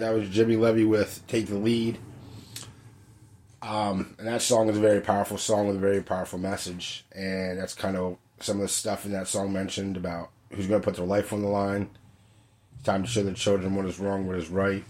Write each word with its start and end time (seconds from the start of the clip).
That 0.00 0.14
was 0.14 0.28
Jimmy 0.28 0.56
Levy 0.56 0.84
with 0.84 1.22
"Take 1.26 1.46
the 1.46 1.56
Lead," 1.56 1.98
um, 3.62 4.14
and 4.18 4.28
that 4.28 4.42
song 4.42 4.68
is 4.68 4.76
a 4.76 4.80
very 4.80 5.00
powerful 5.00 5.38
song 5.38 5.66
with 5.66 5.76
a 5.76 5.80
very 5.80 6.02
powerful 6.02 6.38
message, 6.38 7.04
and 7.12 7.58
that's 7.58 7.74
kind 7.74 7.96
of 7.96 8.18
some 8.40 8.56
of 8.56 8.62
the 8.62 8.68
stuff 8.68 9.04
in 9.04 9.12
that 9.12 9.28
song 9.28 9.52
mentioned 9.52 9.96
about 9.96 10.30
who's 10.52 10.66
going 10.66 10.80
to 10.80 10.84
put 10.84 10.96
their 10.96 11.06
life 11.06 11.32
on 11.32 11.42
the 11.42 11.48
line. 11.48 11.90
It's 12.74 12.84
time 12.84 13.02
to 13.02 13.08
show 13.08 13.22
the 13.22 13.32
children 13.32 13.74
what 13.74 13.86
is 13.86 13.98
wrong, 13.98 14.26
what 14.26 14.36
is 14.36 14.48
right. 14.48 14.84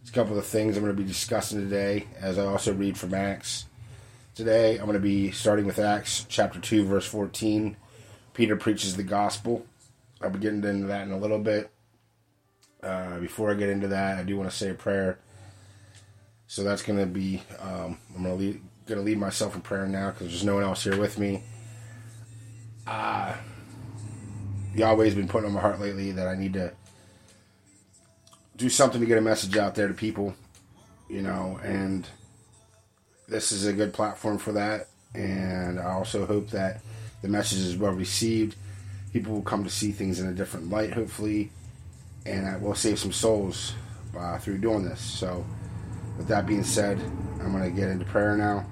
It's 0.00 0.10
a 0.10 0.14
couple 0.14 0.38
of 0.38 0.46
things 0.46 0.76
I'm 0.76 0.84
going 0.84 0.94
to 0.94 1.02
be 1.02 1.08
discussing 1.08 1.60
today, 1.60 2.06
as 2.20 2.38
I 2.38 2.46
also 2.46 2.72
read 2.72 2.96
from 2.96 3.14
Acts. 3.14 3.66
Today, 4.34 4.78
I'm 4.78 4.86
going 4.86 4.94
to 4.94 5.00
be 5.00 5.30
starting 5.30 5.66
with 5.66 5.78
Acts 5.78 6.26
chapter 6.28 6.60
two, 6.60 6.84
verse 6.84 7.06
14. 7.06 7.76
Peter 8.34 8.56
preaches 8.56 8.96
the 8.96 9.02
gospel. 9.02 9.64
I'll 10.20 10.30
be 10.30 10.38
getting 10.38 10.64
into 10.64 10.86
that 10.86 11.06
in 11.06 11.12
a 11.12 11.18
little 11.18 11.38
bit. 11.38 11.70
Uh, 12.84 13.18
before 13.18 13.50
I 13.50 13.54
get 13.54 13.70
into 13.70 13.88
that, 13.88 14.18
I 14.18 14.24
do 14.24 14.36
want 14.36 14.50
to 14.50 14.56
say 14.56 14.68
a 14.68 14.74
prayer. 14.74 15.18
So 16.46 16.62
that's 16.62 16.82
going 16.82 16.98
to 16.98 17.06
be, 17.06 17.42
um, 17.58 17.98
I'm 18.14 18.22
going 18.22 18.36
to 18.36 18.44
lead, 18.44 18.60
going 18.86 19.00
to 19.00 19.04
lead 19.04 19.18
myself 19.18 19.54
in 19.54 19.62
prayer 19.62 19.86
now 19.86 20.10
because 20.10 20.28
there's 20.28 20.44
no 20.44 20.56
one 20.56 20.64
else 20.64 20.84
here 20.84 20.98
with 20.98 21.18
me. 21.18 21.42
Uh, 22.86 23.34
Yahweh's 24.74 25.14
been 25.14 25.28
putting 25.28 25.46
on 25.46 25.54
my 25.54 25.60
heart 25.60 25.80
lately 25.80 26.10
that 26.12 26.28
I 26.28 26.34
need 26.34 26.52
to 26.52 26.72
do 28.56 28.68
something 28.68 29.00
to 29.00 29.06
get 29.06 29.16
a 29.16 29.22
message 29.22 29.56
out 29.56 29.74
there 29.74 29.88
to 29.88 29.94
people, 29.94 30.34
you 31.08 31.22
know, 31.22 31.58
and 31.62 32.06
this 33.26 33.50
is 33.50 33.66
a 33.66 33.72
good 33.72 33.94
platform 33.94 34.36
for 34.36 34.52
that. 34.52 34.88
And 35.14 35.80
I 35.80 35.92
also 35.92 36.26
hope 36.26 36.50
that 36.50 36.82
the 37.22 37.28
message 37.28 37.60
is 37.60 37.76
well 37.76 37.92
received. 37.92 38.56
People 39.12 39.32
will 39.32 39.42
come 39.42 39.64
to 39.64 39.70
see 39.70 39.92
things 39.92 40.20
in 40.20 40.26
a 40.26 40.32
different 40.32 40.68
light, 40.68 40.92
hopefully 40.92 41.50
and 42.26 42.46
I 42.46 42.56
will 42.56 42.74
save 42.74 42.98
some 42.98 43.12
souls 43.12 43.74
uh, 44.16 44.38
through 44.38 44.58
doing 44.58 44.84
this. 44.84 45.00
So, 45.00 45.44
with 46.16 46.28
that 46.28 46.46
being 46.46 46.64
said, 46.64 47.00
I'm 47.40 47.52
going 47.52 47.64
to 47.64 47.70
get 47.70 47.90
into 47.90 48.04
prayer 48.04 48.36
now. 48.36 48.66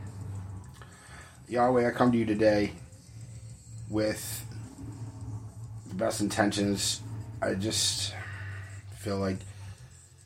Yahweh, 1.49 1.87
I 1.87 1.90
come 1.90 2.12
to 2.12 2.19
you 2.19 2.25
today 2.25 2.72
with 3.90 4.46
the 5.88 5.94
best 5.94 6.20
intentions. 6.20 7.00
I 7.43 7.54
just 7.54 8.14
feel 8.96 9.19
like 9.19 9.38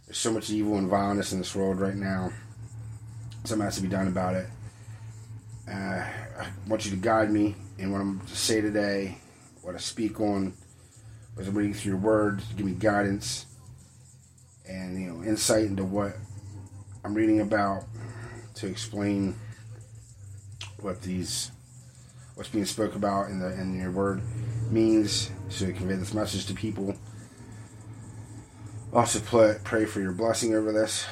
there's 0.06 0.19
so 0.19 0.32
much 0.32 0.50
evil 0.50 0.76
and 0.76 0.88
violence 0.88 1.32
in 1.32 1.38
this 1.38 1.55
world 1.55 1.81
right 1.81 1.96
now. 1.96 2.31
Something 3.44 3.64
has 3.64 3.76
to 3.76 3.82
be 3.82 3.88
done 3.88 4.06
about 4.06 4.34
it. 4.34 4.46
Uh, 5.69 5.73
I 6.38 6.46
want 6.69 6.84
you 6.84 6.93
to 6.93 6.96
guide 6.96 7.31
me 7.31 7.56
in 7.78 7.90
what 7.90 8.00
I'm 8.00 8.20
to 8.20 8.37
say 8.37 8.61
today, 8.61 9.19
what 9.62 9.75
I 9.75 9.78
speak 9.78 10.20
on, 10.20 10.52
as 11.38 11.49
I'm 11.49 11.55
reading 11.55 11.75
through 11.75 11.93
your 11.93 12.00
words, 12.00 12.44
give 12.56 12.67
me 12.67 12.73
guidance 12.73 13.47
and 14.69 15.00
you 15.00 15.09
know 15.09 15.23
insight 15.23 15.65
into 15.65 15.85
what 15.85 16.17
I'm 17.05 17.15
reading 17.15 17.41
about 17.41 17.85
to 18.56 18.67
explain 18.67 19.37
what 20.81 21.03
these 21.03 21.50
what's 22.35 22.50
being 22.50 22.65
spoke 22.65 22.94
about 22.94 23.31
in 23.31 23.38
the 23.38 23.53
in 23.61 23.79
your 23.79 23.91
word 23.91 24.23
means 24.71 25.31
so 25.49 25.67
to 25.67 25.73
convey 25.73 25.94
this 25.94 26.15
message 26.15 26.47
to 26.47 26.55
people. 26.55 26.97
Also, 28.93 29.21
put, 29.21 29.62
pray 29.65 29.85
for 29.85 30.00
your 30.00 30.12
blessing 30.12 30.55
over 30.55 30.73
this, 30.73 31.06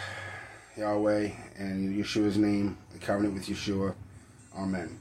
Yahweh, 0.76 1.31
and 1.59 1.94
Yeshua's 1.94 2.38
name, 2.38 2.79
the 2.93 2.99
covenant 2.99 3.35
with 3.35 3.47
Yeshua. 3.47 3.94
Amen. 4.56 4.99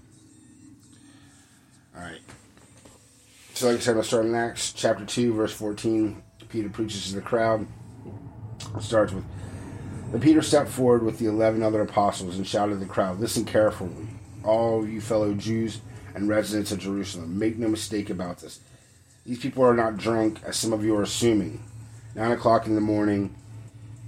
All 1.95 2.01
right. 2.01 2.19
So, 3.63 3.69
like 3.69 3.77
I 3.77 3.79
said, 3.79 3.93
to 3.93 4.03
start 4.03 4.25
in 4.25 4.35
Acts 4.35 4.73
chapter 4.73 5.05
2, 5.05 5.35
verse 5.35 5.53
14. 5.53 6.21
Peter 6.49 6.67
preaches 6.67 7.07
to 7.07 7.15
the 7.15 7.21
crowd. 7.21 7.65
It 8.75 8.83
starts 8.83 9.13
with 9.13 9.23
Then 10.11 10.19
Peter 10.19 10.41
stepped 10.41 10.67
forward 10.67 11.01
with 11.01 11.17
the 11.17 11.27
eleven 11.27 11.63
other 11.63 11.79
apostles 11.79 12.35
and 12.35 12.45
shouted 12.45 12.73
to 12.73 12.79
the 12.79 12.85
crowd, 12.85 13.21
Listen 13.21 13.45
carefully, 13.45 14.09
all 14.43 14.85
you 14.85 14.99
fellow 14.99 15.33
Jews 15.33 15.79
and 16.13 16.27
residents 16.27 16.73
of 16.73 16.79
Jerusalem. 16.79 17.39
Make 17.39 17.57
no 17.57 17.69
mistake 17.69 18.09
about 18.09 18.39
this. 18.39 18.59
These 19.25 19.39
people 19.39 19.63
are 19.63 19.73
not 19.73 19.95
drunk, 19.95 20.41
as 20.45 20.57
some 20.57 20.73
of 20.73 20.83
you 20.83 20.93
are 20.97 21.03
assuming. 21.03 21.63
Nine 22.15 22.33
o'clock 22.33 22.67
in 22.67 22.75
the 22.75 22.81
morning 22.81 23.33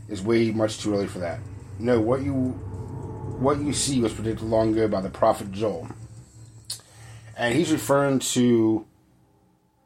is 0.10 0.22
way 0.22 0.52
much 0.52 0.80
too 0.80 0.94
early 0.94 1.08
for 1.08 1.20
that. 1.20 1.40
No, 1.80 2.02
what 2.02 2.24
you 2.24 2.34
what 3.40 3.62
you 3.62 3.72
see 3.72 4.02
was 4.02 4.12
predicted 4.12 4.50
long 4.50 4.74
ago 4.74 4.90
by 4.90 5.00
the 5.00 5.10
prophet 5.10 5.54
Joel. 5.54 5.88
And 7.38 7.56
he's 7.56 7.72
referring 7.72 8.20
to 8.20 8.86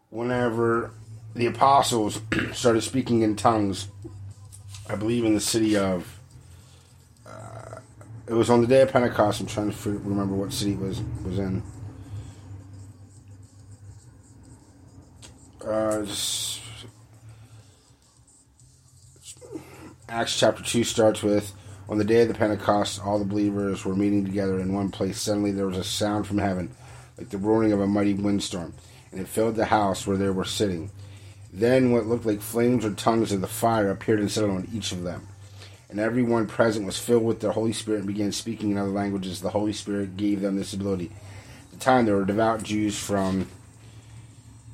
whenever 0.10 0.92
the 1.36 1.46
apostles 1.46 2.22
started 2.54 2.82
speaking 2.82 3.22
in 3.22 3.36
tongues, 3.36 3.88
I 4.90 4.96
believe 4.96 5.26
in 5.26 5.34
the 5.34 5.40
city 5.40 5.78
of. 5.78 6.20
Uh, 7.26 7.80
it 8.28 8.34
was 8.34 8.50
on 8.50 8.62
the 8.62 8.68
day 8.68 8.82
of 8.82 8.92
Pentecost. 8.92 9.42
I'm 9.42 9.48
trying 9.48 9.72
to 9.72 9.90
remember 10.00 10.36
what 10.36 10.52
city 10.52 10.74
it 10.74 10.80
was 10.80 11.02
was 11.24 11.40
in. 11.40 11.64
Uh, 15.66 16.06
Acts 20.08 20.40
chapter 20.40 20.64
2 20.64 20.84
starts 20.84 21.22
with 21.22 21.54
On 21.88 22.00
the 22.00 22.04
day 22.04 22.22
of 22.22 22.28
the 22.28 22.34
Pentecost, 22.34 23.00
all 23.06 23.20
the 23.20 23.26
believers 23.26 23.86
were 23.86 23.96
meeting 23.96 24.26
together 24.26 24.60
in 24.60 24.74
one 24.74 24.90
place. 24.90 25.22
Suddenly 25.22 25.52
there 25.52 25.68
was 25.68 25.78
a 25.78 25.84
sound 25.84 26.26
from 26.26 26.40
heaven, 26.40 26.72
like 27.18 27.30
the 27.30 27.38
roaring 27.38 27.72
of 27.72 27.80
a 27.80 27.86
mighty 27.86 28.16
windstorm, 28.16 28.74
and 29.12 29.22
it 29.22 29.28
filled 29.28 29.56
the 29.56 29.66
house 29.66 30.06
where 30.06 30.18
they 30.18 30.30
were 30.30 30.46
sitting. 30.46 30.92
Then 31.52 31.92
what 31.92 32.06
looked 32.06 32.26
like 32.26 32.42
flames 32.42 32.86
or 32.86 32.94
tongues 32.94 33.32
of 33.32 33.42
the 33.42 33.48
fire 33.48 33.90
appeared 33.90 34.20
and 34.20 34.32
settled 34.32 34.52
on 34.52 34.68
each 34.74 34.92
of 34.92 35.04
them. 35.04 35.28
And 35.90 36.00
everyone 36.00 36.46
present 36.46 36.86
was 36.86 37.00
filled 37.00 37.24
with 37.24 37.40
the 37.40 37.52
Holy 37.52 37.74
Spirit 37.74 38.00
and 38.00 38.08
began 38.08 38.32
speaking 38.32 38.72
in 38.72 38.78
other 38.78 38.92
languages. 38.92 39.42
The 39.42 39.50
Holy 39.50 39.74
Spirit 39.74 40.18
gave 40.18 40.42
them 40.42 40.56
this 40.56 40.74
ability. 40.74 41.12
At 41.66 41.80
the 41.80 41.84
time, 41.84 42.06
there 42.06 42.16
were 42.16 42.26
devout 42.26 42.62
Jews 42.62 42.98
from 42.98 43.48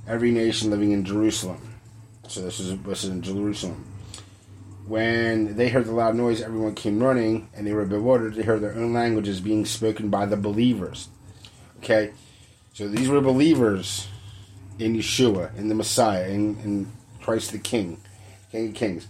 every 0.05 0.31
nation 0.31 0.69
living 0.69 0.91
in 0.91 1.05
Jerusalem. 1.05 1.75
So 2.27 2.41
this 2.41 2.59
is 2.59 2.77
this 2.79 3.05
is 3.05 3.11
in 3.11 3.21
Jerusalem. 3.21 3.85
When 4.87 5.55
they 5.55 5.69
heard 5.69 5.85
the 5.85 5.93
loud 5.93 6.15
noise, 6.15 6.41
everyone 6.41 6.75
came 6.75 7.01
running, 7.01 7.49
and 7.55 7.65
they 7.65 7.73
were 7.73 7.85
bewildered 7.85 8.35
to 8.35 8.43
hear 8.43 8.59
their 8.59 8.75
own 8.75 8.93
languages 8.93 9.39
being 9.39 9.65
spoken 9.65 10.09
by 10.09 10.25
the 10.25 10.37
believers. 10.37 11.07
Okay, 11.77 12.11
so 12.73 12.87
these 12.87 13.07
were 13.07 13.21
believers 13.21 14.07
in 14.79 14.95
Yeshua, 14.95 15.55
in 15.57 15.69
the 15.69 15.75
Messiah, 15.75 16.27
in, 16.27 16.57
in 16.63 16.91
Christ 17.21 17.51
the 17.51 17.59
King, 17.59 17.99
King 18.51 18.69
of 18.69 18.75
Kings. 18.75 19.07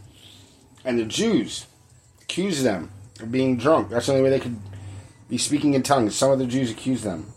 And 0.83 0.99
the 0.99 1.05
Jews 1.05 1.65
accused 2.21 2.63
them 2.63 2.91
of 3.19 3.31
being 3.31 3.57
drunk. 3.57 3.89
That's 3.89 4.05
the 4.07 4.13
only 4.13 4.23
way 4.23 4.29
they 4.29 4.39
could 4.39 4.59
be 5.29 5.37
speaking 5.37 5.73
in 5.73 5.83
tongues. 5.83 6.15
Some 6.15 6.31
of 6.31 6.39
the 6.39 6.45
Jews 6.45 6.71
accused 6.71 7.03
them 7.03 7.31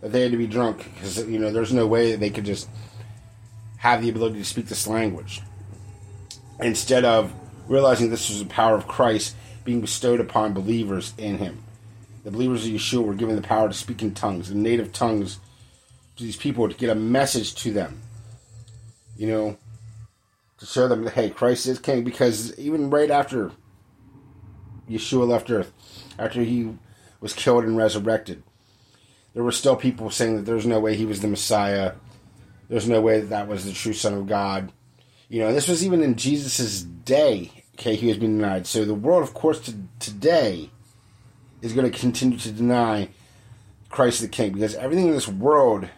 that 0.00 0.12
they 0.12 0.22
had 0.22 0.32
to 0.32 0.36
be 0.36 0.46
drunk 0.46 0.84
because 0.94 1.18
you 1.26 1.38
know 1.38 1.50
there's 1.50 1.72
no 1.72 1.86
way 1.86 2.12
that 2.12 2.20
they 2.20 2.30
could 2.30 2.44
just 2.44 2.68
have 3.78 4.02
the 4.02 4.08
ability 4.08 4.38
to 4.38 4.44
speak 4.44 4.66
this 4.66 4.86
language. 4.86 5.42
Instead 6.60 7.04
of 7.04 7.32
realizing 7.68 8.10
this 8.10 8.28
was 8.28 8.40
the 8.40 8.46
power 8.46 8.74
of 8.74 8.88
Christ 8.88 9.36
being 9.64 9.80
bestowed 9.80 10.20
upon 10.20 10.52
believers 10.52 11.14
in 11.18 11.38
Him, 11.38 11.62
the 12.24 12.30
believers 12.30 12.66
of 12.66 12.72
Yeshua 12.72 13.04
were 13.04 13.14
given 13.14 13.36
the 13.36 13.42
power 13.42 13.68
to 13.68 13.74
speak 13.74 14.02
in 14.02 14.14
tongues, 14.14 14.50
in 14.50 14.62
native 14.62 14.92
tongues 14.92 15.36
to 15.36 15.40
these 16.24 16.36
people 16.36 16.68
to 16.68 16.74
get 16.74 16.90
a 16.90 16.94
message 16.94 17.54
to 17.56 17.72
them. 17.72 18.00
You 19.16 19.26
know, 19.28 19.58
to 20.58 20.66
show 20.66 20.88
them 20.88 21.04
that, 21.04 21.14
hey, 21.14 21.30
Christ 21.30 21.66
is 21.66 21.78
king. 21.78 22.04
Because 22.04 22.56
even 22.58 22.90
right 22.90 23.10
after 23.10 23.52
Yeshua 24.88 25.26
left 25.26 25.50
earth, 25.50 25.72
after 26.18 26.42
he 26.42 26.74
was 27.20 27.32
killed 27.32 27.64
and 27.64 27.76
resurrected, 27.76 28.42
there 29.34 29.44
were 29.44 29.52
still 29.52 29.76
people 29.76 30.10
saying 30.10 30.36
that 30.36 30.46
there's 30.46 30.66
no 30.66 30.80
way 30.80 30.96
he 30.96 31.06
was 31.06 31.20
the 31.20 31.28
Messiah. 31.28 31.94
There's 32.68 32.88
no 32.88 33.00
way 33.00 33.20
that 33.20 33.30
that 33.30 33.48
was 33.48 33.64
the 33.64 33.72
true 33.72 33.92
Son 33.92 34.14
of 34.14 34.26
God. 34.26 34.72
You 35.28 35.40
know, 35.40 35.52
this 35.52 35.68
was 35.68 35.84
even 35.84 36.02
in 36.02 36.16
Jesus' 36.16 36.82
day. 36.82 37.52
Okay, 37.74 37.94
he 37.94 38.08
was 38.08 38.18
being 38.18 38.38
denied. 38.38 38.66
So 38.66 38.84
the 38.84 38.94
world, 38.94 39.22
of 39.22 39.34
course, 39.34 39.60
to, 39.60 39.74
today 40.00 40.70
is 41.62 41.72
going 41.72 41.90
to 41.90 41.96
continue 41.96 42.38
to 42.38 42.50
deny 42.50 43.10
Christ 43.88 44.20
the 44.20 44.28
King 44.28 44.52
because 44.52 44.74
everything 44.74 45.08
in 45.08 45.14
this 45.14 45.28
world 45.28 45.88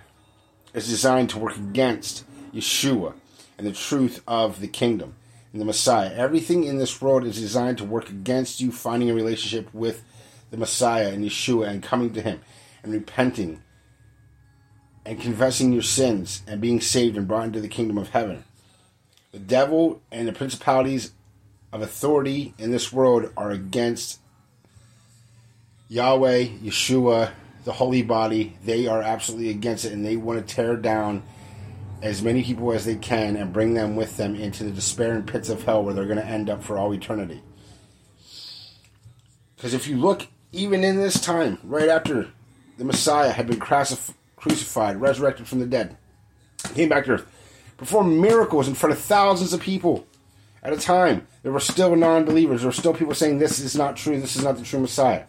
is 0.75 0.89
designed 0.89 1.31
to 1.31 1.39
work 1.39 1.57
against 1.57 2.25
Yeshua 2.53 3.15
and 3.59 3.67
the 3.67 3.73
truth 3.73 4.23
of 4.27 4.61
the 4.61 4.69
kingdom 4.69 5.15
and 5.53 5.61
the 5.61 5.65
Messiah. 5.67 6.13
Everything 6.15 6.65
in 6.65 6.79
this 6.79 7.01
world 7.01 7.25
is 7.25 7.41
designed 7.41 7.79
to 7.79 7.85
work 7.85 8.09
against 8.09 8.61
you 8.61 8.73
finding 8.73 9.11
a 9.11 9.15
relationship 9.15 9.73
with 9.75 10.03
the 10.51 10.57
Messiah 10.57 11.09
and 11.09 11.25
Yeshua 11.25 11.69
and 11.69 11.83
coming 11.83 12.13
to 12.13 12.23
Him 12.23 12.41
and 12.83 12.93
repenting 12.93 13.63
and 15.05 15.21
confessing 15.21 15.73
your 15.73 15.83
sins 15.83 16.43
and 16.47 16.61
being 16.61 16.81
saved 16.81 17.17
and 17.17 17.27
brought 17.27 17.47
into 17.47 17.61
the 17.61 17.69
kingdom 17.69 17.99
of 17.99 18.11
heaven. 18.11 18.45
The 19.33 19.39
devil 19.39 20.03
and 20.11 20.27
the 20.27 20.33
principalities 20.33 21.13
of 21.73 21.83
authority 21.83 22.55
in 22.59 22.71
this 22.71 22.93
world 22.93 23.31
are 23.37 23.51
against 23.51 24.21
Yahweh, 25.89 26.47
Yeshua, 26.63 27.33
the 27.65 27.73
holy 27.73 28.03
body. 28.03 28.57
They 28.65 28.87
are 28.87 29.03
absolutely 29.03 29.51
against 29.51 29.85
it 29.85 29.93
and 29.93 30.05
they 30.05 30.17
want 30.17 30.47
to 30.47 30.55
tear 30.55 30.77
down 30.77 31.23
as 32.03 32.23
many 32.23 32.43
people 32.43 32.73
as 32.73 32.85
they 32.85 32.97
can 32.97 33.37
and 33.37 33.53
bring 33.53 33.75
them 33.75 33.95
with 33.97 34.17
them 34.17 34.35
into 34.35 34.65
the 34.65 34.71
despair 34.71 35.15
and 35.15 35.27
pits 35.27 35.49
of 35.49 35.63
hell 35.65 35.83
where 35.83 35.93
they're 35.93 36.07
going 36.07 36.17
to 36.19 36.25
end 36.25 36.49
up 36.49 36.63
for 36.63 36.79
all 36.79 36.95
eternity. 36.95 37.43
Because 39.57 39.75
if 39.75 39.87
you 39.87 39.99
look, 39.99 40.27
even 40.53 40.83
in 40.83 40.97
this 40.97 41.21
time, 41.21 41.59
right 41.63 41.89
after 41.89 42.29
the 42.79 42.85
Messiah 42.85 43.31
had 43.31 43.47
been 43.47 43.61
crucified, 43.61 45.01
resurrected 45.01 45.47
from 45.47 45.61
the 45.61 45.67
dead, 45.67 45.99
came 46.75 46.89
back 46.89 47.05
to 47.05 47.13
earth, 47.13 47.27
performed 47.77 48.19
miracles 48.19 48.67
in 48.67 48.75
front 48.75 48.95
of 48.95 48.99
thousands 48.99 49.53
of 49.53 49.61
people 49.61 50.07
at 50.63 50.73
a 50.73 50.77
time, 50.77 51.27
there 51.43 51.53
were 51.53 51.61
still 51.61 51.97
non 51.97 52.25
believers. 52.25 52.61
There 52.61 52.69
were 52.69 52.73
still 52.73 52.95
people 52.95 53.15
saying, 53.15 53.39
This 53.39 53.61
is 53.61 53.77
not 53.77 53.97
true, 53.97 54.21
this 54.21 54.37
is 54.37 54.45
not 54.45 54.57
the 54.57 54.65
true 54.65 54.81
Messiah. 54.81 55.25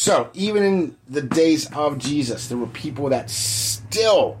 So, 0.00 0.30
even 0.32 0.62
in 0.62 0.96
the 1.08 1.22
days 1.22 1.68
of 1.72 1.98
Jesus, 1.98 2.46
there 2.46 2.56
were 2.56 2.68
people 2.68 3.08
that 3.08 3.28
still 3.28 4.38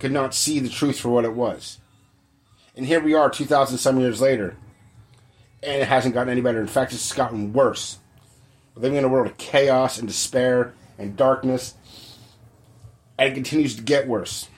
could 0.00 0.10
not 0.10 0.34
see 0.34 0.58
the 0.58 0.68
truth 0.68 0.98
for 0.98 1.08
what 1.08 1.24
it 1.24 1.34
was. 1.34 1.78
And 2.74 2.84
here 2.84 2.98
we 2.98 3.14
are, 3.14 3.30
2,000 3.30 3.78
some 3.78 4.00
years 4.00 4.20
later, 4.20 4.56
and 5.62 5.80
it 5.80 5.86
hasn't 5.86 6.14
gotten 6.14 6.32
any 6.32 6.40
better. 6.40 6.60
In 6.60 6.66
fact, 6.66 6.92
it's 6.92 7.12
gotten 7.12 7.52
worse. 7.52 8.00
We're 8.74 8.82
living 8.82 8.98
in 8.98 9.04
a 9.04 9.08
world 9.08 9.28
of 9.28 9.38
chaos 9.38 10.00
and 10.00 10.08
despair 10.08 10.74
and 10.98 11.16
darkness, 11.16 11.74
and 13.16 13.30
it 13.30 13.34
continues 13.34 13.76
to 13.76 13.82
get 13.82 14.08
worse. 14.08 14.48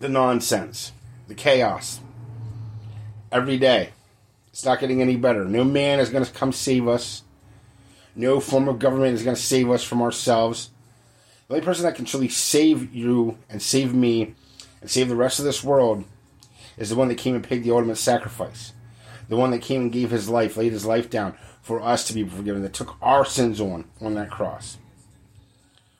The 0.00 0.10
nonsense, 0.10 0.92
the 1.28 1.34
chaos, 1.34 1.98
every 3.32 3.56
day. 3.56 3.88
It's 4.48 4.66
not 4.66 4.80
getting 4.80 5.00
any 5.00 5.16
better. 5.16 5.46
No 5.46 5.64
man 5.64 5.98
is 5.98 6.10
going 6.10 6.26
to 6.26 6.30
come 6.30 6.52
save 6.52 6.86
us. 6.86 7.22
No 8.16 8.40
form 8.40 8.68
of 8.68 8.78
government 8.78 9.14
is 9.14 9.22
going 9.22 9.36
to 9.36 9.42
save 9.42 9.70
us 9.70 9.82
from 9.82 10.00
ourselves. 10.00 10.70
The 11.48 11.54
only 11.54 11.66
person 11.66 11.84
that 11.84 11.96
can 11.96 12.04
truly 12.04 12.28
save 12.28 12.94
you 12.94 13.38
and 13.50 13.60
save 13.60 13.92
me 13.92 14.34
and 14.80 14.90
save 14.90 15.08
the 15.08 15.16
rest 15.16 15.38
of 15.38 15.44
this 15.44 15.64
world 15.64 16.04
is 16.76 16.90
the 16.90 16.96
one 16.96 17.08
that 17.08 17.18
came 17.18 17.34
and 17.34 17.44
paid 17.44 17.64
the 17.64 17.70
ultimate 17.70 17.96
sacrifice. 17.96 18.72
The 19.28 19.36
one 19.36 19.50
that 19.50 19.62
came 19.62 19.82
and 19.82 19.92
gave 19.92 20.10
his 20.10 20.28
life, 20.28 20.56
laid 20.56 20.72
his 20.72 20.86
life 20.86 21.10
down 21.10 21.36
for 21.62 21.80
us 21.80 22.06
to 22.06 22.14
be 22.14 22.24
forgiven, 22.24 22.62
that 22.62 22.74
took 22.74 22.96
our 23.00 23.24
sins 23.24 23.60
on 23.60 23.86
on 24.00 24.14
that 24.14 24.30
cross 24.30 24.78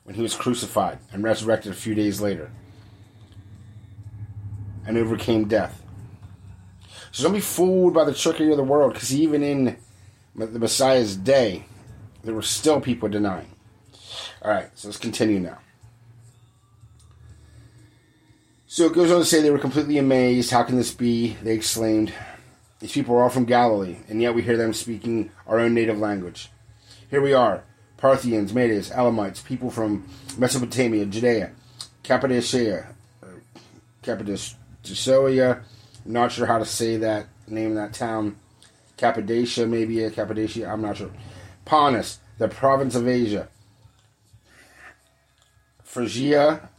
when 0.03 0.15
he 0.15 0.21
was 0.21 0.35
crucified 0.35 0.99
and 1.11 1.23
resurrected 1.23 1.71
a 1.71 1.75
few 1.75 1.95
days 1.95 2.21
later 2.21 2.51
and 4.85 4.97
overcame 4.97 5.47
death. 5.47 5.81
So 7.11 7.23
don't 7.23 7.33
be 7.33 7.39
fooled 7.39 7.93
by 7.93 8.03
the 8.03 8.13
trickery 8.13 8.51
of 8.51 8.57
the 8.57 8.63
world, 8.63 8.93
because 8.93 9.13
even 9.13 9.41
in 9.41 9.77
the 10.35 10.59
Messiah's 10.59 11.15
day, 11.15 11.65
There 12.25 12.33
were 12.33 12.41
still 12.41 12.81
people 12.81 13.07
denying. 13.07 13.51
All 14.41 14.51
right, 14.51 14.69
so 14.73 14.87
let's 14.87 14.97
continue 14.97 15.39
now. 15.39 15.59
So 18.65 18.87
it 18.87 18.93
goes 18.93 19.11
on 19.11 19.19
to 19.19 19.25
say 19.25 19.41
they 19.41 19.51
were 19.51 19.59
completely 19.59 19.99
amazed. 19.99 20.49
How 20.49 20.63
can 20.63 20.75
this 20.75 20.91
be? 20.91 21.37
They 21.43 21.53
exclaimed. 21.53 22.11
These 22.79 22.93
people 22.93 23.15
are 23.15 23.23
all 23.23 23.29
from 23.29 23.45
Galilee, 23.45 23.97
and 24.09 24.21
yet 24.21 24.33
we 24.33 24.41
hear 24.41 24.57
them 24.57 24.73
speaking 24.73 25.31
our 25.45 25.59
own 25.59 25.75
native 25.75 25.99
language. 25.99 26.49
Here 27.09 27.21
we 27.21 27.31
are 27.31 27.63
Parthians, 27.97 28.53
Medes, 28.53 28.91
Elamites, 28.91 29.41
people 29.41 29.69
from 29.69 30.07
Mesopotamia, 30.37 31.05
Judea, 31.05 31.51
Cappadocia, 32.03 32.87
uh, 33.23 33.27
Cappadocia, 34.01 35.63
not 36.05 36.31
sure 36.31 36.45
how 36.47 36.57
to 36.57 36.65
say 36.65 36.97
that 36.97 37.27
name 37.47 37.69
of 37.69 37.75
that 37.75 37.93
town. 37.93 38.35
Cappadocia, 38.97 39.67
maybe 39.67 40.09
Cappadocia, 40.09 40.67
I'm 40.67 40.81
not 40.81 40.97
sure. 40.97 41.11
Pontus, 41.65 42.19
the 42.37 42.47
province 42.47 42.95
of 42.95 43.07
Asia. 43.07 43.49
Phrygia, 45.83 46.69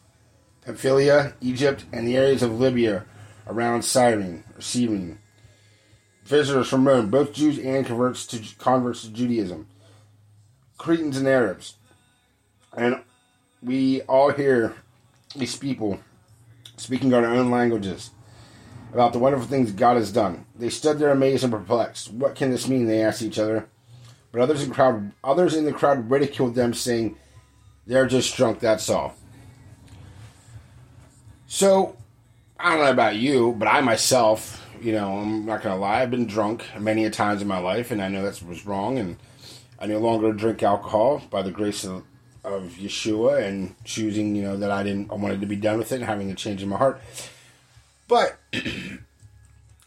Pamphylia, 0.65 1.35
Egypt, 1.41 1.85
and 1.93 2.07
the 2.07 2.17
areas 2.17 2.43
of 2.43 2.59
Libya 2.59 3.05
around 3.47 3.83
Cyrene, 3.83 4.45
or 4.55 4.61
Cyrene. 4.61 5.19
Visitors 6.25 6.69
from 6.69 6.87
Rome, 6.87 7.09
both 7.09 7.33
Jews 7.33 7.59
and 7.59 7.87
converts 7.87 8.27
to 8.27 8.41
converts 8.59 9.03
to 9.03 9.11
Judaism. 9.11 9.69
Cretans 10.77 11.17
and 11.17 11.29
Arabs. 11.29 11.77
And 12.77 13.03
we 13.63 14.03
all 14.03 14.33
hear 14.33 14.75
these 15.35 15.57
people 15.57 16.01
speaking 16.77 17.15
our 17.15 17.25
own 17.25 17.51
languages 17.51 18.11
about 18.93 19.13
the 19.13 19.19
wonderful 19.19 19.47
things 19.47 19.73
God 19.73 19.97
has 19.97 20.13
done. 20.13 20.47
They 20.55 20.71
stood 20.71 20.99
there 20.99 21.11
amazed 21.11 21.45
and 21.45 21.53
perplexed. 21.53 22.13
What 22.13 22.35
can 22.35 22.51
this 22.51 22.69
mean? 22.69 22.87
They 22.87 23.03
asked 23.03 23.23
each 23.23 23.39
other. 23.39 23.69
But 24.37 24.43
others 24.43 24.63
in 24.65 24.69
the 24.69 24.75
crowd 24.75 25.13
others 25.25 25.55
in 25.55 25.65
the 25.65 25.73
crowd 25.73 26.11
ridiculed 26.11 26.55
them, 26.55 26.75
saying, 26.75 27.17
They're 27.87 28.07
just 28.07 28.37
drunk, 28.37 28.61
that's 28.61 28.91
all. 28.91 29.15
So 31.47 31.97
I 32.61 32.69
don't 32.69 32.85
know 32.85 32.91
about 32.91 33.17
you, 33.17 33.55
but 33.59 33.67
I 33.67 33.81
myself, 33.81 34.63
you 34.79 34.93
know, 34.93 35.21
I'm 35.21 35.47
not 35.47 35.63
gonna 35.63 35.79
lie, 35.79 36.03
I've 36.03 36.11
been 36.11 36.27
drunk 36.27 36.67
many 36.79 37.07
a 37.07 37.11
times 37.11 37.41
in 37.41 37.49
my 37.49 37.57
life 37.57 37.91
and 37.91 38.03
I 38.03 38.09
know 38.09 38.23
that 38.25 38.43
was 38.43 38.67
wrong 38.67 38.99
and 38.99 39.17
I 39.79 39.87
no 39.87 40.01
longer 40.01 40.35
drink 40.35 40.63
alcohol 40.63 41.23
by 41.31 41.41
the 41.41 41.51
grace 41.51 41.83
of, 41.85 42.05
of 42.45 42.75
Yeshua 42.79 43.43
and 43.43 43.75
choosing, 43.85 44.37
you 44.37 44.43
know, 44.43 44.59
that 44.59 44.71
I 44.71 44.83
didn't 44.83 45.11
I 45.11 45.15
wanted 45.15 45.41
to 45.41 45.47
be 45.47 45.57
done 45.57 45.79
with 45.79 45.93
it 45.93 45.97
and 45.97 46.05
having 46.05 46.31
a 46.31 46.35
change 46.35 46.63
in 46.63 46.69
my 46.69 46.77
heart. 46.77 47.01
But 48.07 48.37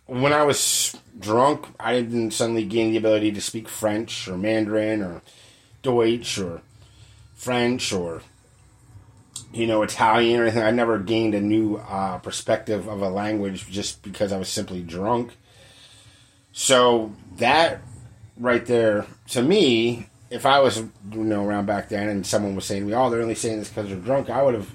when 0.09 0.33
I 0.33 0.43
was 0.43 0.95
drunk, 1.19 1.67
I 1.79 2.01
didn't 2.01 2.31
suddenly 2.31 2.65
gain 2.65 2.91
the 2.91 2.97
ability 2.97 3.31
to 3.33 3.41
speak 3.41 3.69
French 3.69 4.27
or 4.27 4.37
Mandarin 4.37 5.03
or 5.03 5.21
Deutsch 5.83 6.39
or 6.39 6.61
French 7.35 7.93
or 7.93 8.21
you 9.53 9.67
know 9.67 9.83
Italian 9.83 10.39
or 10.39 10.43
anything. 10.43 10.63
I 10.63 10.71
never 10.71 10.97
gained 10.97 11.35
a 11.35 11.41
new 11.41 11.77
uh, 11.77 12.17
perspective 12.17 12.87
of 12.87 13.01
a 13.01 13.09
language 13.09 13.69
just 13.69 14.01
because 14.01 14.31
I 14.31 14.37
was 14.37 14.49
simply 14.49 14.81
drunk. 14.81 15.33
So 16.53 17.13
that 17.37 17.81
right 18.37 18.65
there, 18.65 19.05
to 19.29 19.43
me, 19.43 20.07
if 20.31 20.45
I 20.45 20.59
was 20.59 20.77
you 21.11 21.23
know 21.23 21.45
around 21.45 21.67
back 21.67 21.89
then 21.89 22.09
and 22.09 22.25
someone 22.25 22.55
was 22.55 22.65
saying 22.65 22.81
to 22.81 22.87
me, 22.87 22.93
"Oh, 22.95 23.09
they're 23.09 23.21
only 23.21 23.35
saying 23.35 23.59
this 23.59 23.69
because 23.69 23.89
they're 23.89 23.97
drunk," 23.97 24.29
I 24.29 24.41
would 24.41 24.55
have 24.55 24.71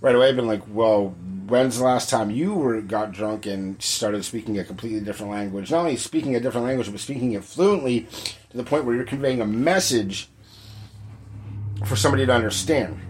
right 0.00 0.14
away 0.14 0.28
I've 0.28 0.36
been 0.36 0.46
like, 0.46 0.62
"Well, 0.68 1.14
when's 1.46 1.78
the 1.78 1.84
last 1.84 2.08
time 2.08 2.30
you 2.30 2.54
were 2.54 2.80
got 2.80 3.12
drunk 3.12 3.46
and 3.46 3.80
started 3.82 4.24
speaking 4.24 4.58
a 4.58 4.64
completely 4.64 5.00
different 5.00 5.32
language? 5.32 5.70
Not 5.70 5.80
only 5.80 5.96
speaking 5.96 6.36
a 6.36 6.40
different 6.40 6.66
language, 6.66 6.90
but 6.90 7.00
speaking 7.00 7.32
it 7.32 7.44
fluently 7.44 8.06
to 8.50 8.56
the 8.56 8.64
point 8.64 8.84
where 8.84 8.94
you're 8.94 9.04
conveying 9.04 9.40
a 9.40 9.46
message 9.46 10.28
for 11.84 11.96
somebody 11.96 12.26
to 12.26 12.32
understand. 12.32 13.00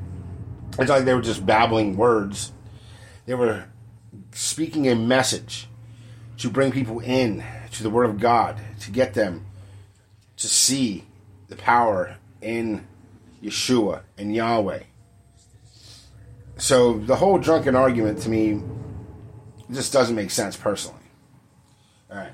It's 0.70 0.78
not 0.78 0.88
like 0.88 1.04
they 1.04 1.14
were 1.14 1.20
just 1.20 1.44
babbling 1.44 1.96
words; 1.96 2.52
they 3.26 3.34
were 3.34 3.64
speaking 4.32 4.88
a 4.88 4.94
message 4.94 5.68
to 6.38 6.48
bring 6.48 6.72
people 6.72 7.00
in 7.00 7.44
to 7.72 7.82
the 7.82 7.90
Word 7.90 8.06
of 8.06 8.18
God, 8.18 8.58
to 8.80 8.90
get 8.90 9.14
them 9.14 9.46
to 10.38 10.48
see 10.48 11.04
the 11.48 11.56
power 11.56 12.16
in 12.40 12.86
Yeshua 13.42 14.02
and 14.16 14.34
Yahweh. 14.34 14.82
So 16.60 16.98
the 16.98 17.16
whole 17.16 17.38
drunken 17.38 17.74
argument 17.74 18.20
to 18.20 18.28
me 18.28 18.62
just 19.72 19.94
doesn't 19.94 20.14
make 20.14 20.30
sense 20.30 20.56
personally. 20.56 21.00
All 22.10 22.18
right. 22.18 22.32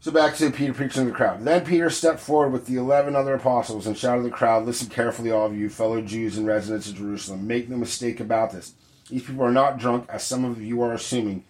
So 0.00 0.10
back 0.10 0.36
to 0.36 0.50
Peter 0.50 0.74
preaching 0.74 1.04
to 1.04 1.10
the 1.10 1.16
crowd. 1.16 1.44
Then 1.44 1.64
Peter 1.64 1.88
stepped 1.88 2.20
forward 2.20 2.50
with 2.50 2.66
the 2.66 2.76
eleven 2.76 3.16
other 3.16 3.34
apostles 3.34 3.86
and 3.86 3.96
shouted 3.96 4.22
to 4.22 4.28
the 4.28 4.34
crowd, 4.34 4.66
Listen 4.66 4.90
carefully, 4.90 5.30
all 5.30 5.46
of 5.46 5.56
you, 5.56 5.70
fellow 5.70 6.02
Jews 6.02 6.36
and 6.36 6.46
residents 6.46 6.88
of 6.88 6.96
Jerusalem. 6.96 7.46
Make 7.46 7.70
no 7.70 7.78
mistake 7.78 8.20
about 8.20 8.52
this. 8.52 8.74
These 9.08 9.22
people 9.22 9.44
are 9.44 9.52
not 9.52 9.78
drunk, 9.78 10.06
as 10.10 10.22
some 10.22 10.44
of 10.44 10.60
you 10.60 10.82
are 10.82 10.92
assuming. 10.92 11.44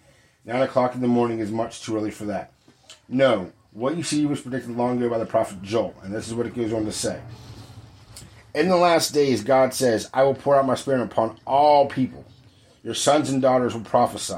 Nine 0.45 0.63
o'clock 0.63 0.95
in 0.95 1.01
the 1.01 1.09
morning 1.09 1.41
is 1.41 1.51
much 1.51 1.83
too 1.83 1.97
early 1.97 2.11
for 2.13 2.27
that. 2.27 2.53
No, 3.09 3.51
what 3.73 3.97
you 3.97 4.05
see 4.05 4.25
was 4.27 4.41
predicted 4.41 4.77
long 4.77 4.99
ago 4.99 5.11
by 5.11 5.19
the 5.19 5.27
prophet 5.27 5.63
Joel, 5.63 5.95
and 6.05 6.15
this 6.15 6.29
is 6.29 6.35
what 6.35 6.47
it 6.47 6.55
goes 6.55 6.73
on 6.73 6.85
to 6.85 6.93
say. 6.93 7.21
In 8.55 8.69
the 8.69 8.77
last 8.77 9.15
days, 9.15 9.43
God 9.43 9.73
says, 9.73 10.11
I 10.13 10.25
will 10.25 10.35
pour 10.35 10.57
out 10.57 10.67
my 10.67 10.75
spirit 10.75 11.03
upon 11.03 11.39
all 11.47 11.87
people. 11.87 12.25
Your 12.83 12.95
sons 12.95 13.31
and 13.31 13.41
daughters 13.41 13.75
will 13.75 13.83
prophesy. 13.83 14.35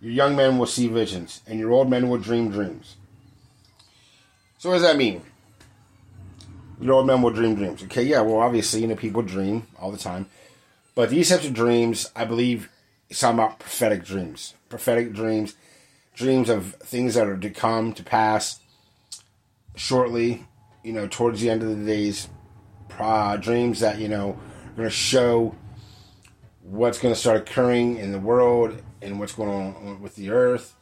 Your 0.00 0.12
young 0.12 0.36
men 0.36 0.58
will 0.58 0.66
see 0.66 0.88
visions, 0.88 1.40
and 1.46 1.58
your 1.58 1.72
old 1.72 1.88
men 1.88 2.08
will 2.08 2.18
dream 2.18 2.50
dreams. 2.50 2.96
So, 4.58 4.68
what 4.68 4.76
does 4.76 4.82
that 4.82 4.98
mean? 4.98 5.22
Your 6.80 6.94
old 6.94 7.06
men 7.06 7.22
will 7.22 7.30
dream 7.30 7.54
dreams. 7.54 7.82
Okay, 7.84 8.02
yeah, 8.02 8.20
well, 8.20 8.38
obviously, 8.38 8.82
you 8.82 8.86
know, 8.86 8.96
people 8.96 9.22
dream 9.22 9.66
all 9.78 9.90
the 9.90 9.98
time. 9.98 10.26
But 10.94 11.08
these 11.08 11.30
types 11.30 11.46
of 11.46 11.54
dreams, 11.54 12.10
I 12.14 12.26
believe, 12.26 12.68
it's 13.08 13.20
talking 13.20 13.38
about 13.38 13.58
prophetic 13.58 14.04
dreams. 14.04 14.54
Prophetic 14.68 15.14
dreams, 15.14 15.54
dreams 16.14 16.50
of 16.50 16.74
things 16.74 17.14
that 17.14 17.26
are 17.26 17.36
to 17.36 17.50
come 17.50 17.94
to 17.94 18.02
pass 18.02 18.60
shortly, 19.74 20.46
you 20.82 20.92
know, 20.92 21.06
towards 21.06 21.40
the 21.40 21.48
end 21.48 21.62
of 21.62 21.68
the 21.68 21.84
days. 21.84 22.28
Uh, 22.98 23.36
dreams 23.36 23.80
that, 23.80 23.98
you 23.98 24.08
know, 24.08 24.30
are 24.30 24.76
going 24.76 24.88
to 24.88 24.94
show 24.94 25.54
what's 26.62 26.98
going 26.98 27.12
to 27.12 27.20
start 27.20 27.36
occurring 27.36 27.98
in 27.98 28.10
the 28.10 28.18
world 28.18 28.82
and 29.02 29.20
what's 29.20 29.34
going 29.34 29.50
on 29.50 30.00
with 30.00 30.16
the 30.16 30.30
earth. 30.30 30.74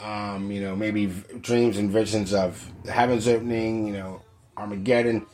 Um, 0.00 0.50
you 0.50 0.60
know, 0.60 0.74
maybe 0.74 1.06
v- 1.06 1.38
dreams 1.38 1.76
and 1.78 1.90
visions 1.90 2.34
of 2.34 2.70
the 2.84 2.92
heavens 2.92 3.28
opening, 3.28 3.86
you 3.86 3.92
know, 3.92 4.22
Armageddon. 4.56 5.26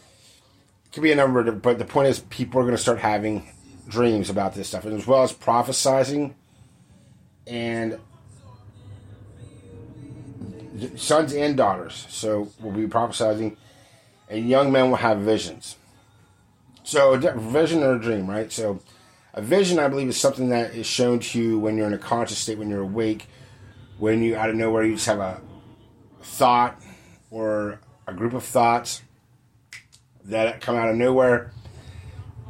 Could 0.92 1.02
be 1.02 1.12
a 1.12 1.16
number, 1.16 1.40
of, 1.40 1.62
but 1.62 1.78
the 1.78 1.84
point 1.84 2.08
is, 2.08 2.20
people 2.20 2.60
are 2.60 2.64
going 2.64 2.76
to 2.76 2.82
start 2.82 2.98
having 2.98 3.48
dreams 3.88 4.28
about 4.28 4.54
this 4.54 4.68
stuff, 4.68 4.84
and 4.84 4.98
as 4.98 5.06
well 5.06 5.22
as 5.22 5.32
prophesizing 5.32 6.34
and 7.46 7.98
sons 10.96 11.32
and 11.32 11.56
daughters. 11.56 12.06
So 12.08 12.50
we'll 12.60 12.72
be 12.72 12.86
prophesizing, 12.86 13.56
and 14.28 14.48
young 14.48 14.70
men 14.70 14.90
will 14.90 14.96
have 14.96 15.18
visions. 15.20 15.76
So 16.84 17.14
a 17.14 17.38
vision 17.38 17.82
or 17.82 17.94
a 17.94 18.00
dream, 18.00 18.28
right? 18.28 18.50
So 18.50 18.80
a 19.34 19.42
vision, 19.42 19.78
I 19.78 19.88
believe, 19.88 20.08
is 20.08 20.20
something 20.20 20.48
that 20.50 20.74
is 20.74 20.86
shown 20.86 21.20
to 21.20 21.40
you 21.40 21.58
when 21.58 21.76
you're 21.76 21.86
in 21.86 21.94
a 21.94 21.98
conscious 21.98 22.38
state, 22.38 22.58
when 22.58 22.68
you're 22.68 22.82
awake, 22.82 23.28
when 24.02 24.20
you 24.20 24.34
out 24.34 24.50
of 24.50 24.56
nowhere 24.56 24.82
you 24.82 24.94
just 24.94 25.06
have 25.06 25.20
a 25.20 25.40
thought 26.22 26.82
or 27.30 27.78
a 28.08 28.12
group 28.12 28.34
of 28.34 28.42
thoughts 28.42 29.00
that 30.24 30.60
come 30.60 30.74
out 30.74 30.88
of 30.88 30.96
nowhere 30.96 31.52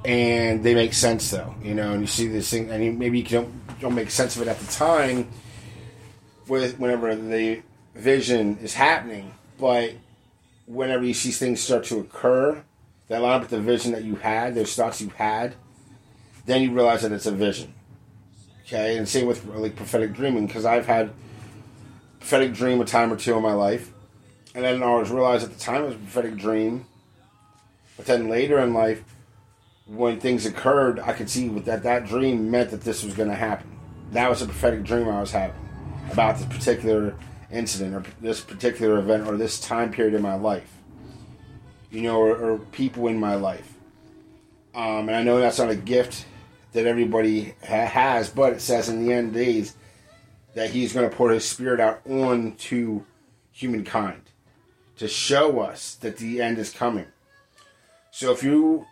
and 0.04 0.64
they 0.64 0.74
make 0.74 0.94
sense 0.94 1.30
though 1.30 1.54
you 1.62 1.74
know 1.74 1.92
and 1.92 2.00
you 2.00 2.06
see 2.06 2.26
this 2.26 2.50
thing 2.50 2.70
and 2.70 2.82
you, 2.82 2.90
maybe 2.90 3.18
you 3.18 3.24
don't, 3.24 3.80
don't 3.80 3.94
make 3.94 4.10
sense 4.10 4.34
of 4.34 4.40
it 4.40 4.48
at 4.48 4.58
the 4.58 4.72
time 4.72 5.28
with 6.48 6.78
whenever 6.78 7.14
the 7.14 7.60
vision 7.94 8.56
is 8.62 8.72
happening 8.72 9.34
but 9.58 9.92
whenever 10.66 11.04
you 11.04 11.12
see 11.12 11.30
things 11.30 11.60
start 11.60 11.84
to 11.84 11.98
occur 11.98 12.62
that 13.08 13.20
line 13.20 13.34
up 13.34 13.42
with 13.42 13.50
the 13.50 13.60
vision 13.60 13.92
that 13.92 14.04
you 14.04 14.16
had 14.16 14.54
those 14.54 14.74
thoughts 14.74 15.00
you 15.00 15.08
had 15.10 15.54
then 16.46 16.62
you 16.62 16.72
realize 16.72 17.02
that 17.02 17.12
it's 17.12 17.26
a 17.26 17.30
vision. 17.30 17.72
Okay? 18.66 18.96
And 18.96 19.08
same 19.08 19.26
with 19.26 19.44
like 19.46 19.76
prophetic 19.76 20.12
dreaming 20.12 20.46
because 20.46 20.64
i've 20.64 20.86
had 20.86 21.12
prophetic 22.18 22.52
dream 22.52 22.80
a 22.80 22.84
time 22.84 23.12
or 23.12 23.16
two 23.16 23.36
in 23.36 23.42
my 23.42 23.52
life 23.52 23.92
and 24.54 24.64
i 24.64 24.70
didn't 24.70 24.84
always 24.84 25.10
realize 25.10 25.44
at 25.44 25.52
the 25.52 25.58
time 25.58 25.82
it 25.82 25.86
was 25.86 25.94
a 25.94 25.98
prophetic 25.98 26.36
dream. 26.36 26.86
But 27.96 28.06
then 28.06 28.28
later 28.28 28.58
in 28.58 28.74
life 28.74 29.04
when 29.86 30.20
things 30.20 30.46
occurred, 30.46 31.00
I 31.00 31.12
could 31.12 31.28
see 31.28 31.48
that 31.48 31.82
that 31.82 32.06
dream 32.06 32.50
meant 32.50 32.70
that 32.70 32.82
this 32.82 33.02
was 33.04 33.14
going 33.14 33.28
to 33.28 33.34
happen. 33.34 33.70
That 34.12 34.30
was 34.30 34.42
a 34.42 34.46
prophetic 34.46 34.84
dream 34.84 35.08
I 35.08 35.20
was 35.20 35.32
having 35.32 35.56
about 36.10 36.38
this 36.38 36.46
particular 36.46 37.14
incident 37.50 37.94
or 37.94 38.04
this 38.20 38.40
particular 38.40 38.98
event 38.98 39.26
or 39.26 39.36
this 39.36 39.60
time 39.60 39.90
period 39.90 40.14
in 40.14 40.22
my 40.22 40.34
life, 40.34 40.78
you 41.92 42.02
know, 42.02 42.18
or, 42.18 42.36
or 42.36 42.58
people 42.58 43.06
in 43.06 43.20
my 43.20 43.34
life. 43.34 43.74
Um, 44.74 45.08
and 45.08 45.14
I 45.14 45.22
know 45.22 45.38
that's 45.38 45.58
not 45.58 45.70
a 45.70 45.76
gift 45.76 46.24
that 46.72 46.86
everybody 46.86 47.54
ha- 47.60 47.86
has, 47.86 48.30
but 48.30 48.54
it 48.54 48.62
says 48.62 48.88
in 48.88 49.04
the 49.04 49.12
end 49.12 49.34
days 49.34 49.76
that 50.54 50.70
He's 50.70 50.92
going 50.92 51.08
to 51.08 51.14
pour 51.14 51.30
His 51.30 51.44
Spirit 51.44 51.78
out 51.78 52.00
on 52.08 52.56
to 52.56 53.04
humankind 53.52 54.22
to 54.96 55.06
show 55.06 55.60
us 55.60 55.94
that 55.96 56.16
the 56.16 56.40
end 56.40 56.58
is 56.58 56.70
coming. 56.70 57.06
So 58.10 58.32
if 58.32 58.42
you 58.42 58.86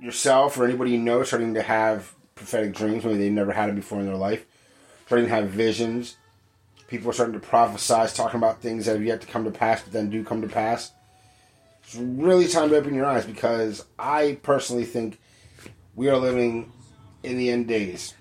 yourself 0.00 0.58
or 0.58 0.64
anybody 0.64 0.92
you 0.92 0.98
know 0.98 1.22
starting 1.22 1.54
to 1.54 1.62
have 1.62 2.14
prophetic 2.34 2.74
dreams, 2.74 3.04
maybe 3.04 3.18
they've 3.18 3.32
never 3.32 3.52
had 3.52 3.68
it 3.68 3.74
before 3.74 4.00
in 4.00 4.06
their 4.06 4.16
life, 4.16 4.46
starting 5.06 5.28
to 5.28 5.34
have 5.34 5.48
visions, 5.50 6.16
people 6.88 7.10
are 7.10 7.12
starting 7.12 7.38
to 7.38 7.46
prophesize, 7.46 8.14
talking 8.14 8.38
about 8.38 8.60
things 8.60 8.86
that 8.86 8.92
have 8.92 9.04
yet 9.04 9.20
to 9.20 9.26
come 9.26 9.44
to 9.44 9.50
pass, 9.50 9.82
but 9.82 9.92
then 9.92 10.10
do 10.10 10.24
come 10.24 10.42
to 10.42 10.48
pass. 10.48 10.92
It's 11.86 11.94
really 11.94 12.48
time 12.48 12.70
to 12.70 12.76
open 12.76 12.94
your 12.94 13.06
eyes 13.06 13.24
because 13.24 13.84
I 13.96 14.40
personally 14.42 14.84
think 14.84 15.20
we 15.94 16.08
are 16.08 16.16
living 16.16 16.72
in 17.22 17.38
the 17.38 17.48
end 17.48 17.68
days. 17.68 18.12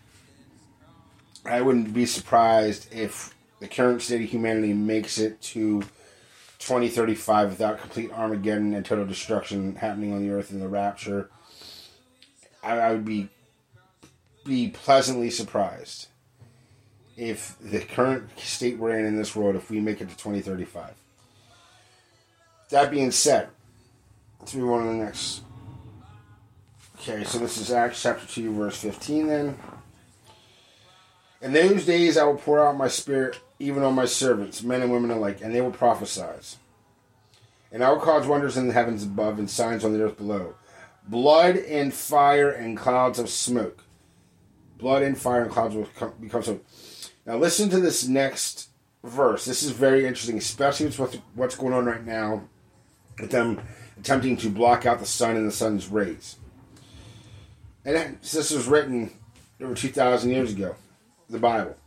I 1.44 1.62
wouldn't 1.62 1.92
be 1.92 2.06
surprised 2.06 2.94
if 2.94 3.34
the 3.60 3.68
current 3.68 4.04
state 4.04 4.22
of 4.22 4.30
humanity 4.30 4.74
makes 4.74 5.18
it 5.18 5.42
to 5.42 5.82
2035 6.60 7.50
without 7.50 7.80
complete 7.80 8.12
Armageddon 8.12 8.76
and 8.76 8.86
total 8.86 9.06
destruction 9.06 9.76
happening 9.76 10.14
on 10.14 10.22
the 10.22 10.32
earth 10.32 10.52
in 10.52 10.60
the 10.60 10.68
rapture. 10.68 11.32
I, 12.64 12.78
I 12.78 12.92
would 12.92 13.06
be 13.06 13.30
be 14.44 14.70
pleasantly 14.70 15.32
surprised 15.32 16.08
if 17.18 17.58
the 17.60 17.80
current 17.80 18.30
state 18.38 18.78
we're 18.78 18.96
in 19.00 19.06
in 19.06 19.18
this 19.18 19.36
world, 19.36 19.56
if 19.56 19.72
we 19.72 19.80
make 19.80 20.02
it 20.02 20.10
to 20.10 20.18
2035. 20.18 20.94
That 22.70 22.92
being 22.92 23.10
said, 23.10 23.50
let's 24.46 24.54
move 24.54 24.74
on 24.74 24.84
to 24.84 24.90
the 24.90 24.94
next. 24.94 25.42
Okay, 27.00 27.24
so 27.24 27.40
this 27.40 27.58
is 27.58 27.72
Acts 27.72 28.04
chapter 28.04 28.28
2, 28.28 28.54
verse 28.54 28.78
15 28.78 29.26
then. 29.26 29.58
In 31.42 31.52
those 31.52 31.84
days 31.84 32.16
I 32.16 32.26
will 32.26 32.36
pour 32.36 32.64
out 32.64 32.78
my 32.78 32.88
spirit 32.88 33.40
even 33.58 33.82
on 33.82 33.96
my 33.96 34.06
servants, 34.06 34.62
men 34.62 34.84
and 34.84 34.92
women 34.92 35.10
alike, 35.10 35.40
and 35.42 35.54
they 35.54 35.62
will 35.62 35.72
prophesy. 35.72 36.58
And 37.72 37.84
I 37.84 37.90
will 37.90 38.00
cause 38.00 38.28
wonders 38.28 38.56
in 38.56 38.68
the 38.68 38.74
heavens 38.74 39.04
above 39.04 39.40
and 39.40 39.50
signs 39.50 39.84
on 39.84 39.94
the 39.94 40.04
earth 40.04 40.18
below 40.18 40.54
blood 41.08 41.56
and 41.56 41.92
fire 41.92 42.52
and 42.52 42.78
clouds 42.78 43.18
of 43.18 43.30
smoke. 43.30 43.84
Blood 44.78 45.02
and 45.02 45.18
fire 45.18 45.42
and 45.42 45.52
clouds 45.52 45.74
will 45.74 45.90
come, 45.98 46.14
become 46.22 46.44
smoke. 46.44 46.66
Now, 47.26 47.38
listen 47.38 47.70
to 47.72 47.80
this 47.80 48.08
next 48.08 48.70
verse. 49.04 49.44
This 49.44 49.64
is 49.64 49.72
very 49.72 50.06
interesting, 50.06 50.38
especially 50.38 50.86
with 50.86 51.20
what's 51.34 51.56
going 51.56 51.74
on 51.74 51.86
right 51.86 52.06
now 52.06 52.44
with 53.20 53.32
them 53.32 53.62
attempting 53.98 54.38
to 54.38 54.50
block 54.50 54.86
out 54.86 55.00
the 55.00 55.06
sun 55.06 55.36
and 55.36 55.48
the 55.48 55.52
sun's 55.52 55.88
rays. 55.88 56.38
And 57.84 58.18
this 58.22 58.52
was 58.52 58.68
written 58.68 59.12
over 59.62 59.76
2,000 59.76 60.30
years 60.30 60.52
ago, 60.52 60.76
the 61.30 61.40
Bible. 61.40 61.78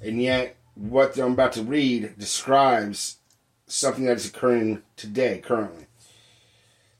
And 0.00 0.22
yet, 0.22 0.56
what 0.74 1.18
I'm 1.18 1.32
about 1.32 1.52
to 1.54 1.62
read 1.62 2.18
describes 2.18 3.16
something 3.66 4.04
that 4.04 4.16
is 4.16 4.26
occurring 4.26 4.82
today, 4.96 5.38
currently. 5.38 5.86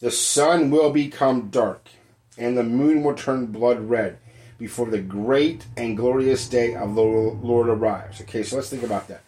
The 0.00 0.11
sun 0.11 0.71
will 0.71 0.90
become 0.90 1.49
dark, 1.49 1.88
and 2.37 2.57
the 2.57 2.64
moon 2.64 3.02
will 3.02 3.14
turn 3.14 3.47
blood 3.47 3.81
red 3.88 4.19
before 4.59 4.87
the 4.87 4.99
great 4.99 5.66
and 5.76 5.97
glorious 5.97 6.49
day 6.49 6.75
of 6.75 6.95
the 6.95 7.02
Lord 7.02 7.69
arrives. 7.69 8.21
Okay, 8.23 8.43
so 8.43 8.57
let's 8.57 8.71
think 8.71 8.83
about 8.83 9.09
that. 9.09 9.23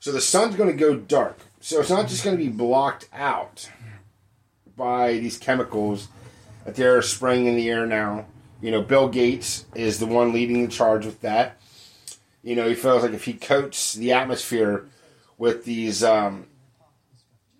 So 0.00 0.12
the 0.12 0.20
sun's 0.20 0.56
going 0.56 0.70
to 0.70 0.76
go 0.76 0.96
dark. 0.96 1.38
So 1.60 1.80
it's 1.80 1.90
not 1.90 2.08
just 2.08 2.24
going 2.24 2.36
to 2.36 2.42
be 2.42 2.50
blocked 2.50 3.08
out 3.12 3.70
by 4.76 5.14
these 5.14 5.38
chemicals 5.38 6.08
that 6.64 6.74
they're 6.74 7.02
spraying 7.02 7.46
in 7.46 7.56
the 7.56 7.68
air 7.68 7.86
now. 7.86 8.26
You 8.60 8.70
know, 8.70 8.82
Bill 8.82 9.08
Gates 9.08 9.66
is 9.74 9.98
the 9.98 10.06
one 10.06 10.32
leading 10.32 10.62
the 10.62 10.70
charge 10.70 11.04
with 11.04 11.20
that. 11.22 11.60
You 12.42 12.56
know, 12.56 12.68
he 12.68 12.74
feels 12.74 13.02
like 13.02 13.12
if 13.12 13.24
he 13.24 13.34
coats 13.34 13.94
the 13.94 14.12
atmosphere 14.12 14.86
with 15.38 15.64
these 15.64 16.02
um, 16.02 16.46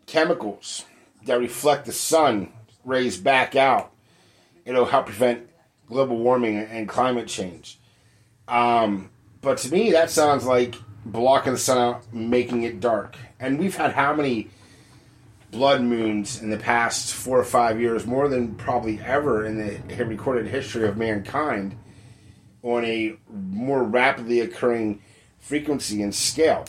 chemicals 0.07 0.85
that 1.25 1.39
reflect 1.39 1.87
the 1.87 1.93
sun 1.93 2.53
rays 2.85 3.17
back 3.17 3.57
out, 3.57 3.93
it'll 4.65 4.85
help 4.85 5.07
prevent 5.07 5.49
global 5.89 6.17
warming 6.17 6.57
and 6.57 6.89
climate 6.89 7.29
change. 7.29 7.79
Um, 8.49 9.11
but 9.41 9.59
to 9.59 9.73
me, 9.73 9.93
that 9.93 10.11
sounds 10.11 10.45
like 10.45 10.77
blocking 11.05 11.53
the 11.53 11.59
sun 11.59 11.79
out, 11.79 12.13
making 12.13 12.63
it 12.63 12.81
dark. 12.81 13.17
And 13.41 13.59
we've 13.59 13.77
had 13.77 13.93
how 13.93 14.15
many 14.15 14.51
blood 15.53 15.83
moons 15.83 16.41
in 16.43 16.51
the 16.51 16.57
past 16.57 17.15
four 17.15 17.39
or 17.39 17.45
five 17.45 17.81
years, 17.81 18.07
more 18.07 18.27
than 18.27 18.55
probably 18.57 18.99
ever 19.01 19.45
in 19.45 19.59
the 19.59 20.05
recorded 20.05 20.47
history 20.47 20.89
of 20.89 20.97
mankind, 20.97 21.79
on 22.63 22.85
a 22.85 23.15
more 23.29 23.85
rapidly 23.85 24.41
occurring 24.41 25.01
frequency 25.39 26.03
and 26.03 26.15
scale. 26.15 26.65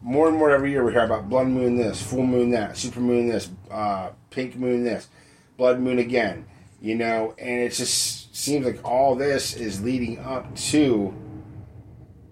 More 0.00 0.28
and 0.28 0.36
more 0.38 0.50
every 0.50 0.70
year 0.70 0.84
we 0.84 0.92
hear 0.92 1.04
about 1.04 1.28
blood 1.28 1.48
moon 1.48 1.76
this, 1.76 2.00
full 2.00 2.24
moon 2.24 2.50
that, 2.50 2.76
super 2.76 3.00
moon 3.00 3.28
this, 3.28 3.50
uh, 3.70 4.10
pink 4.30 4.56
moon 4.56 4.84
this, 4.84 5.08
blood 5.58 5.80
moon 5.80 5.98
again. 5.98 6.46
You 6.80 6.94
know, 6.94 7.34
and 7.36 7.60
it 7.60 7.72
just 7.72 8.34
seems 8.34 8.64
like 8.64 8.82
all 8.84 9.14
this 9.14 9.54
is 9.54 9.82
leading 9.82 10.18
up 10.20 10.54
to 10.56 11.12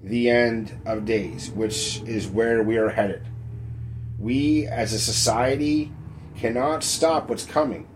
the 0.02 0.30
end 0.30 0.80
of 0.87 1.04
days, 1.04 1.50
which 1.50 2.00
is 2.06 2.28
where 2.28 2.62
we 2.62 2.78
are 2.78 2.88
headed. 2.88 3.26
We 4.18 4.66
as 4.66 4.92
a 4.92 4.98
society 4.98 5.92
cannot 6.37 6.83
stop 6.83 7.28
what's 7.28 7.44
coming. 7.44 7.87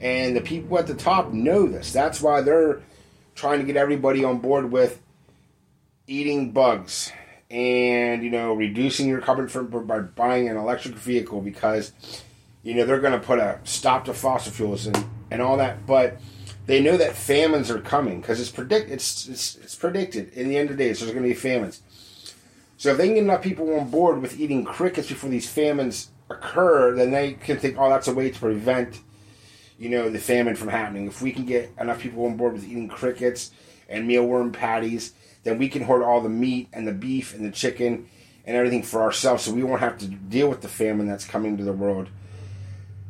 And 0.00 0.36
the 0.36 0.40
people 0.40 0.78
at 0.78 0.86
the 0.86 0.94
top 0.94 1.32
know 1.32 1.66
this. 1.66 1.92
That's 1.92 2.20
why 2.20 2.40
they're 2.42 2.82
trying 3.34 3.60
to 3.60 3.64
get 3.64 3.76
everybody 3.76 4.24
on 4.24 4.38
board 4.38 4.70
with 4.70 5.00
eating 6.06 6.52
bugs 6.52 7.12
and 7.50 8.22
you 8.22 8.30
know 8.30 8.52
reducing 8.54 9.08
your 9.08 9.20
carbon 9.20 9.48
footprint 9.48 9.86
by 9.86 10.00
buying 10.00 10.48
an 10.48 10.56
electric 10.56 10.94
vehicle 10.94 11.40
because 11.40 11.92
you 12.62 12.74
know 12.74 12.84
they're 12.84 13.00
going 13.00 13.18
to 13.18 13.26
put 13.26 13.38
a 13.38 13.58
stop 13.64 14.04
to 14.04 14.12
fossil 14.12 14.52
fuels 14.52 14.86
and, 14.86 15.04
and 15.30 15.40
all 15.40 15.56
that 15.56 15.86
but 15.86 16.18
they 16.66 16.80
know 16.80 16.96
that 16.96 17.14
famines 17.14 17.70
are 17.70 17.80
coming 17.80 18.20
because 18.20 18.40
it's 18.40 18.50
predict 18.50 18.90
it's, 18.90 19.28
it's 19.28 19.56
it's 19.56 19.74
predicted 19.74 20.30
in 20.34 20.48
the 20.48 20.56
end 20.56 20.70
of 20.70 20.76
the 20.76 20.84
days 20.84 21.00
there's 21.00 21.12
going 21.12 21.22
to 21.22 21.28
be 21.28 21.34
famines 21.34 21.82
so 22.78 22.90
if 22.90 22.96
they 22.96 23.06
can 23.06 23.14
get 23.14 23.24
enough 23.24 23.42
people 23.42 23.78
on 23.78 23.90
board 23.90 24.22
with 24.22 24.40
eating 24.40 24.64
crickets 24.64 25.08
before 25.08 25.28
these 25.28 25.48
famines 25.48 26.10
occur 26.30 26.94
then 26.96 27.10
they 27.10 27.34
can 27.34 27.58
think 27.58 27.76
oh 27.78 27.90
that's 27.90 28.08
a 28.08 28.14
way 28.14 28.30
to 28.30 28.38
prevent 28.38 29.00
you 29.78 29.88
know, 29.88 30.10
the 30.10 30.18
famine 30.18 30.56
from 30.56 30.68
happening. 30.68 31.06
If 31.06 31.22
we 31.22 31.32
can 31.32 31.46
get 31.46 31.72
enough 31.80 32.00
people 32.00 32.26
on 32.26 32.36
board 32.36 32.52
with 32.52 32.64
eating 32.64 32.88
crickets 32.88 33.52
and 33.88 34.10
mealworm 34.10 34.52
patties, 34.52 35.14
then 35.44 35.56
we 35.56 35.68
can 35.68 35.82
hoard 35.82 36.02
all 36.02 36.20
the 36.20 36.28
meat 36.28 36.68
and 36.72 36.86
the 36.86 36.92
beef 36.92 37.32
and 37.32 37.44
the 37.44 37.52
chicken 37.52 38.08
and 38.44 38.56
everything 38.56 38.82
for 38.82 39.02
ourselves 39.02 39.44
so 39.44 39.52
we 39.52 39.62
won't 39.62 39.80
have 39.80 39.96
to 39.98 40.06
deal 40.06 40.48
with 40.48 40.62
the 40.62 40.68
famine 40.68 41.06
that's 41.06 41.24
coming 41.24 41.56
to 41.56 41.64
the 41.64 41.72
world. 41.72 42.08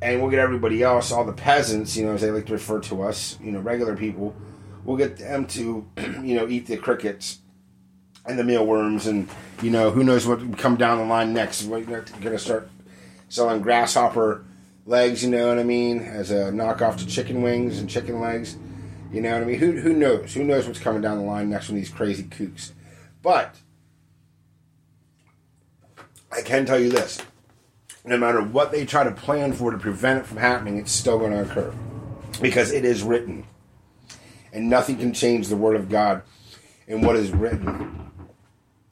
And 0.03 0.21
we'll 0.21 0.31
get 0.31 0.39
everybody 0.39 0.83
else, 0.83 1.11
all 1.11 1.25
the 1.25 1.33
peasants, 1.33 1.97
you 1.97 2.05
know, 2.05 2.13
as 2.13 2.21
they 2.21 2.31
like 2.31 2.47
to 2.47 2.53
refer 2.53 2.81
to 2.81 3.03
us, 3.03 3.39
you 3.43 3.51
know, 3.51 3.61
regular 3.61 3.97
people, 3.97 4.37
we'll 4.85 4.99
get 4.99 5.17
them 5.17 5.47
to, 5.47 5.89
you 6.23 6.37
know, 6.37 6.47
eat 6.47 6.67
the 6.67 6.77
crickets 6.77 7.39
and 8.29 8.39
the 8.39 8.45
mealworms 8.45 9.07
and, 9.07 9.29
you 9.63 9.71
know, 9.71 9.91
who 9.91 10.05
knows 10.05 10.27
what 10.27 10.59
come 10.59 10.77
down 10.77 10.99
the 10.99 11.05
line 11.05 11.33
next. 11.33 11.65
We're 11.65 11.85
to 11.85 12.39
start 12.39 12.71
selling 13.29 13.63
grasshopper 13.63 14.45
legs, 14.87 15.25
you 15.25 15.31
know 15.31 15.49
what 15.49 15.59
I 15.59 15.65
mean, 15.65 16.01
as 16.01 16.31
a 16.31 16.53
knockoff 16.53 16.99
to 16.99 17.07
chicken 17.07 17.43
wings 17.43 17.79
and 17.79 17.89
chicken 17.89 18.21
legs. 18.21 18.57
You 19.11 19.23
know 19.23 19.33
what 19.33 19.43
I 19.43 19.47
mean? 19.47 19.59
Who, 19.59 19.73
who 19.73 19.95
knows? 19.95 20.35
Who 20.35 20.45
knows 20.45 20.67
what's 20.67 20.79
coming 20.79 21.01
down 21.01 21.19
the 21.19 21.25
line 21.25 21.49
next 21.49 21.67
from 21.67 21.77
these 21.77 21.89
crazy 21.89 22.25
kooks? 22.25 22.73
But 23.23 23.57
I 26.31 26.43
can 26.43 26.67
tell 26.67 26.79
you 26.79 26.91
this 26.91 27.21
no 28.05 28.17
matter 28.17 28.43
what 28.43 28.71
they 28.73 28.87
try 28.87 29.05
to 29.05 29.11
plan 29.11 29.53
for 29.53 29.71
to 29.71 29.79
prevent 29.79 30.21
it 30.21 30.27
from 30.27 30.39
happening, 30.39 30.79
it's 30.79 30.93
still 30.93 31.19
going 31.19 31.33
to 31.33 31.43
occur 31.43 31.75
because 32.41 32.73
it 32.73 32.85
is 32.85 33.03
written. 33.03 33.47
And 34.53 34.71
nothing 34.71 34.97
can 34.97 35.13
change 35.13 35.49
the 35.49 35.57
Word 35.57 35.77
of 35.77 35.91
God 35.91 36.23
and 36.87 37.05
what 37.05 37.17
is 37.17 37.31
written 37.31 38.08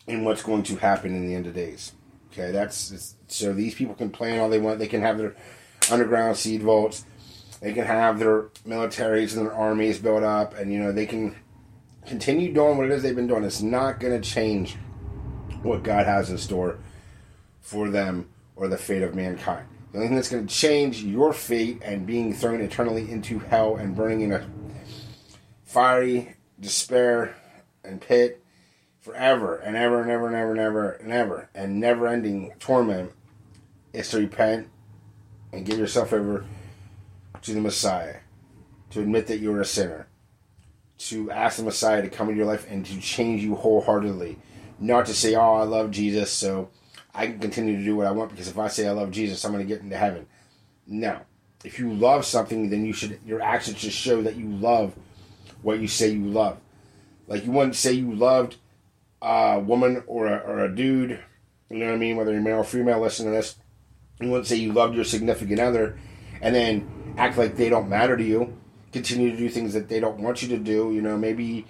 and 0.08 0.24
what's 0.24 0.42
going 0.42 0.62
to 0.64 0.76
happen 0.76 1.14
in 1.14 1.26
the 1.26 1.34
end 1.34 1.46
of 1.46 1.54
days. 1.54 1.92
Okay, 2.32 2.50
that's 2.50 3.16
so 3.28 3.52
these 3.52 3.74
people 3.74 3.94
can 3.94 4.10
plan 4.10 4.40
all 4.40 4.48
they 4.48 4.60
want. 4.60 4.78
They 4.78 4.88
can 4.88 5.00
have 5.00 5.18
their 5.18 5.34
underground 5.90 6.36
seed 6.36 6.62
vaults. 6.62 7.04
They 7.60 7.72
can 7.72 7.86
have 7.86 8.18
their 8.18 8.42
militaries 8.66 9.36
and 9.36 9.46
their 9.46 9.54
armies 9.54 9.98
built 9.98 10.22
up, 10.22 10.54
and 10.54 10.72
you 10.72 10.78
know 10.78 10.92
they 10.92 11.06
can 11.06 11.34
continue 12.06 12.52
doing 12.52 12.76
what 12.76 12.86
it 12.86 12.92
is 12.92 13.02
they've 13.02 13.16
been 13.16 13.26
doing. 13.26 13.44
It's 13.44 13.62
not 13.62 14.00
going 14.00 14.20
to 14.20 14.28
change 14.28 14.76
what 15.62 15.82
God 15.82 16.06
has 16.06 16.30
in 16.30 16.38
store 16.38 16.78
for 17.60 17.88
them 17.88 18.28
or 18.54 18.68
the 18.68 18.76
fate 18.76 19.02
of 19.02 19.14
mankind. 19.14 19.66
The 19.92 19.98
only 19.98 20.08
thing 20.08 20.16
that's 20.16 20.28
going 20.28 20.46
to 20.46 20.54
change 20.54 21.02
your 21.02 21.32
fate 21.32 21.80
and 21.82 22.06
being 22.06 22.34
thrown 22.34 22.60
eternally 22.60 23.10
into 23.10 23.38
hell 23.38 23.76
and 23.76 23.96
burning 23.96 24.20
in 24.20 24.32
a 24.32 24.46
fiery 25.64 26.36
despair 26.60 27.34
and 27.82 28.00
pit 28.00 28.44
forever 29.06 29.54
and 29.58 29.76
ever 29.76 30.02
and 30.02 30.10
ever 30.10 30.26
and 30.26 30.34
ever 30.34 30.50
and 30.50 30.60
ever 30.60 30.90
and 30.90 31.12
ever 31.12 31.48
and 31.54 31.78
never 31.78 32.08
ending 32.08 32.52
torment 32.58 33.12
is 33.92 34.10
to 34.10 34.18
repent 34.18 34.68
and 35.52 35.64
give 35.64 35.78
yourself 35.78 36.12
over 36.12 36.44
to 37.40 37.54
the 37.54 37.60
Messiah, 37.60 38.16
to 38.90 39.00
admit 39.00 39.28
that 39.28 39.38
you're 39.38 39.60
a 39.60 39.64
sinner, 39.64 40.08
to 40.98 41.30
ask 41.30 41.56
the 41.56 41.62
Messiah 41.62 42.02
to 42.02 42.08
come 42.08 42.28
into 42.28 42.38
your 42.38 42.48
life 42.48 42.66
and 42.68 42.84
to 42.84 43.00
change 43.00 43.44
you 43.44 43.54
wholeheartedly. 43.54 44.38
Not 44.80 45.06
to 45.06 45.14
say, 45.14 45.36
oh, 45.36 45.54
I 45.54 45.62
love 45.62 45.92
Jesus, 45.92 46.32
so 46.32 46.68
I 47.14 47.28
can 47.28 47.38
continue 47.38 47.78
to 47.78 47.84
do 47.84 47.94
what 47.94 48.08
I 48.08 48.10
want 48.10 48.32
because 48.32 48.48
if 48.48 48.58
I 48.58 48.66
say 48.66 48.88
I 48.88 48.90
love 48.90 49.12
Jesus, 49.12 49.44
I'm 49.44 49.52
going 49.52 49.64
to 49.64 49.72
get 49.72 49.82
into 49.82 49.96
heaven. 49.96 50.26
No. 50.84 51.20
If 51.64 51.78
you 51.78 51.94
love 51.94 52.24
something, 52.24 52.70
then 52.70 52.84
you 52.84 52.92
should 52.92 53.20
your 53.24 53.40
actions 53.40 53.78
should 53.78 53.92
show 53.92 54.20
that 54.22 54.34
you 54.34 54.48
love 54.48 54.96
what 55.62 55.78
you 55.78 55.86
say 55.86 56.08
you 56.08 56.26
love. 56.26 56.58
Like 57.28 57.44
you 57.44 57.52
wouldn't 57.52 57.76
say 57.76 57.92
you 57.92 58.12
loved 58.12 58.56
a 59.26 59.58
woman 59.58 60.04
or 60.06 60.28
a, 60.28 60.36
or 60.38 60.64
a 60.64 60.74
dude, 60.74 61.18
you 61.68 61.78
know 61.78 61.86
what 61.86 61.94
I 61.94 61.98
mean, 61.98 62.16
whether 62.16 62.32
you're 62.32 62.40
male 62.40 62.58
or 62.58 62.64
female, 62.64 63.00
listen 63.00 63.26
to 63.26 63.32
this. 63.32 63.56
You 64.20 64.30
wouldn't 64.30 64.46
say 64.46 64.56
you 64.56 64.72
loved 64.72 64.94
your 64.94 65.04
significant 65.04 65.58
other 65.58 65.98
and 66.40 66.54
then 66.54 67.14
act 67.18 67.36
like 67.36 67.56
they 67.56 67.68
don't 67.68 67.88
matter 67.88 68.16
to 68.16 68.22
you. 68.22 68.56
Continue 68.92 69.32
to 69.32 69.36
do 69.36 69.48
things 69.48 69.74
that 69.74 69.88
they 69.88 69.98
don't 69.98 70.20
want 70.20 70.42
you 70.42 70.48
to 70.48 70.58
do, 70.58 70.92
you 70.92 71.02
know, 71.02 71.18
maybe 71.18 71.66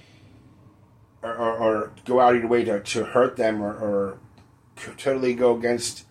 or, 1.22 1.34
or, 1.34 1.56
or 1.56 1.92
go 2.04 2.20
out 2.20 2.34
of 2.34 2.40
your 2.40 2.48
way 2.48 2.62
to, 2.62 2.80
to 2.80 3.04
hurt 3.04 3.36
them 3.36 3.62
or, 3.62 3.72
or 3.72 4.18
totally 4.98 5.34
go 5.34 5.56
against, 5.56 6.04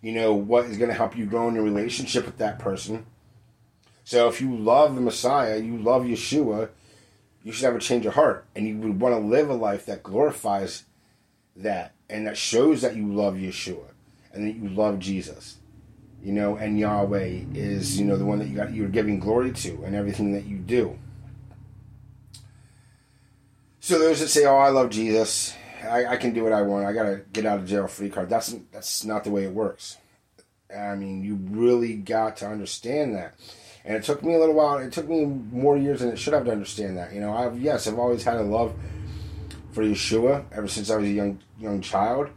you 0.00 0.12
know, 0.12 0.32
what 0.32 0.64
is 0.64 0.78
going 0.78 0.88
to 0.88 0.96
help 0.96 1.16
you 1.16 1.26
grow 1.26 1.46
in 1.48 1.54
your 1.54 1.64
relationship 1.64 2.24
with 2.24 2.38
that 2.38 2.58
person. 2.58 3.04
So 4.02 4.28
if 4.28 4.40
you 4.40 4.56
love 4.56 4.94
the 4.94 5.02
Messiah, 5.02 5.58
you 5.58 5.76
love 5.76 6.04
Yeshua, 6.04 6.70
you 7.46 7.52
should 7.52 7.64
have 7.64 7.76
a 7.76 7.78
change 7.78 8.04
of 8.06 8.14
heart 8.14 8.44
and 8.56 8.66
you 8.66 8.76
would 8.76 9.00
want 9.00 9.14
to 9.14 9.20
live 9.20 9.48
a 9.48 9.54
life 9.54 9.86
that 9.86 10.02
glorifies 10.02 10.82
that 11.54 11.94
and 12.10 12.26
that 12.26 12.36
shows 12.36 12.82
that 12.82 12.96
you 12.96 13.06
love 13.14 13.34
Yeshua 13.34 13.92
and 14.32 14.48
that 14.48 14.56
you 14.56 14.68
love 14.68 14.98
Jesus. 14.98 15.58
You 16.20 16.32
know, 16.32 16.56
and 16.56 16.76
Yahweh 16.76 17.44
is, 17.54 18.00
you 18.00 18.04
know, 18.04 18.16
the 18.16 18.24
one 18.24 18.40
that 18.40 18.48
you 18.48 18.56
got 18.56 18.74
you're 18.74 18.88
giving 18.88 19.20
glory 19.20 19.52
to 19.52 19.84
and 19.84 19.94
everything 19.94 20.32
that 20.32 20.46
you 20.46 20.56
do. 20.56 20.98
So 23.78 24.00
those 24.00 24.18
that 24.18 24.26
say, 24.26 24.44
"Oh, 24.44 24.56
I 24.56 24.70
love 24.70 24.90
Jesus. 24.90 25.54
I, 25.88 26.04
I 26.04 26.16
can 26.16 26.32
do 26.32 26.42
what 26.42 26.52
I 26.52 26.62
want. 26.62 26.84
I 26.84 26.92
got 26.92 27.04
to 27.04 27.22
get 27.32 27.46
out 27.46 27.60
of 27.60 27.66
jail 27.66 27.86
free 27.86 28.10
card." 28.10 28.28
That's 28.28 28.56
that's 28.72 29.04
not 29.04 29.22
the 29.22 29.30
way 29.30 29.44
it 29.44 29.52
works. 29.52 29.98
I 30.76 30.96
mean, 30.96 31.22
you 31.22 31.36
really 31.56 31.94
got 31.94 32.38
to 32.38 32.48
understand 32.48 33.14
that. 33.14 33.34
And 33.86 33.94
it 33.94 34.02
took 34.02 34.24
me 34.24 34.34
a 34.34 34.38
little 34.38 34.56
while. 34.56 34.78
It 34.78 34.92
took 34.92 35.08
me 35.08 35.24
more 35.24 35.78
years 35.78 36.00
than 36.00 36.08
it 36.08 36.18
should 36.18 36.32
have 36.32 36.44
to 36.46 36.50
understand 36.50 36.98
that. 36.98 37.14
You 37.14 37.20
know, 37.20 37.32
I've 37.32 37.58
yes, 37.58 37.86
I've 37.86 38.00
always 38.00 38.24
had 38.24 38.36
a 38.36 38.42
love 38.42 38.74
for 39.70 39.84
Yeshua 39.84 40.44
ever 40.50 40.66
since 40.66 40.90
I 40.90 40.96
was 40.96 41.06
a 41.06 41.12
young 41.12 41.38
young 41.56 41.80
child, 41.80 42.30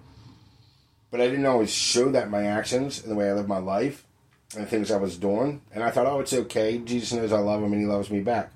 but 1.10 1.20
I 1.20 1.28
didn't 1.28 1.48
always 1.48 1.74
show 1.74 2.12
that 2.12 2.30
my 2.30 2.46
actions 2.46 3.02
and 3.02 3.12
the 3.12 3.16
way 3.16 3.30
I 3.30 3.34
lived 3.34 3.50
my 3.50 3.58
life 3.58 4.06
and 4.54 4.64
the 4.64 4.70
things 4.70 4.92
I 4.92 4.98
was 4.98 5.18
doing. 5.18 5.62
And 5.74 5.84
I 5.84 5.90
thought, 5.90 6.06
oh, 6.06 6.20
it's 6.20 6.34
okay. 6.34 6.78
Jesus 6.78 7.14
knows 7.14 7.34
I 7.34 7.40
love 7.40 7.64
him 7.64 7.74
and 7.74 7.82
he 7.82 7.88
loves 7.88 8.12
me 8.12 8.22
back. 8.22 8.52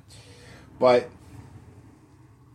But 0.79 1.09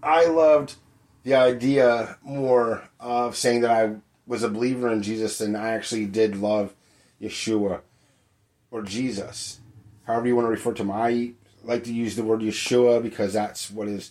I 0.03 0.27
loved 0.27 0.77
the 1.25 1.35
idea 1.35 2.17
more 2.23 2.89
of 3.01 3.37
saying 3.37 3.63
that 3.63 3.71
I 3.73 3.97
was 4.25 4.45
a 4.45 4.49
believer 4.49 4.89
in 4.93 5.03
Jesus 5.03 5.39
than 5.39 5.57
I 5.57 5.71
actually 5.71 6.07
did 6.07 6.37
love 6.37 6.75
Yeshua 7.21 7.81
or 8.71 8.83
Jesus 8.83 9.59
however 10.09 10.27
you 10.27 10.35
want 10.35 10.47
to 10.47 10.51
refer 10.51 10.73
to 10.73 10.83
him. 10.83 10.91
I 10.91 11.35
like 11.63 11.85
to 11.85 11.93
use 11.93 12.17
the 12.17 12.25
word 12.25 12.41
Yeshua 12.41 13.03
because 13.03 13.35
that's 13.35 13.71
what 13.71 13.87
is, 13.87 14.11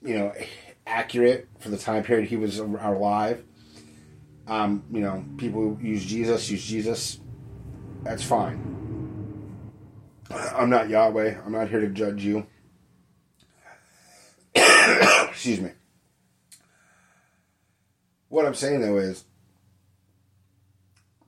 you 0.00 0.16
know, 0.16 0.32
accurate 0.86 1.48
for 1.58 1.68
the 1.68 1.76
time 1.76 2.04
period 2.04 2.28
he 2.28 2.36
was 2.36 2.58
alive. 2.58 3.44
Um, 4.46 4.84
you 4.90 5.00
know, 5.00 5.24
people 5.36 5.76
use 5.82 6.04
Jesus, 6.04 6.48
use 6.48 6.64
Jesus. 6.64 7.18
That's 8.04 8.22
fine. 8.22 8.68
I'm 10.30 10.70
not 10.70 10.88
Yahweh. 10.88 11.36
I'm 11.44 11.52
not 11.52 11.68
here 11.68 11.80
to 11.80 11.88
judge 11.88 12.24
you. 12.24 12.46
Excuse 14.54 15.60
me. 15.60 15.70
What 18.28 18.46
I'm 18.46 18.54
saying 18.54 18.80
though 18.80 18.98
is 18.98 19.24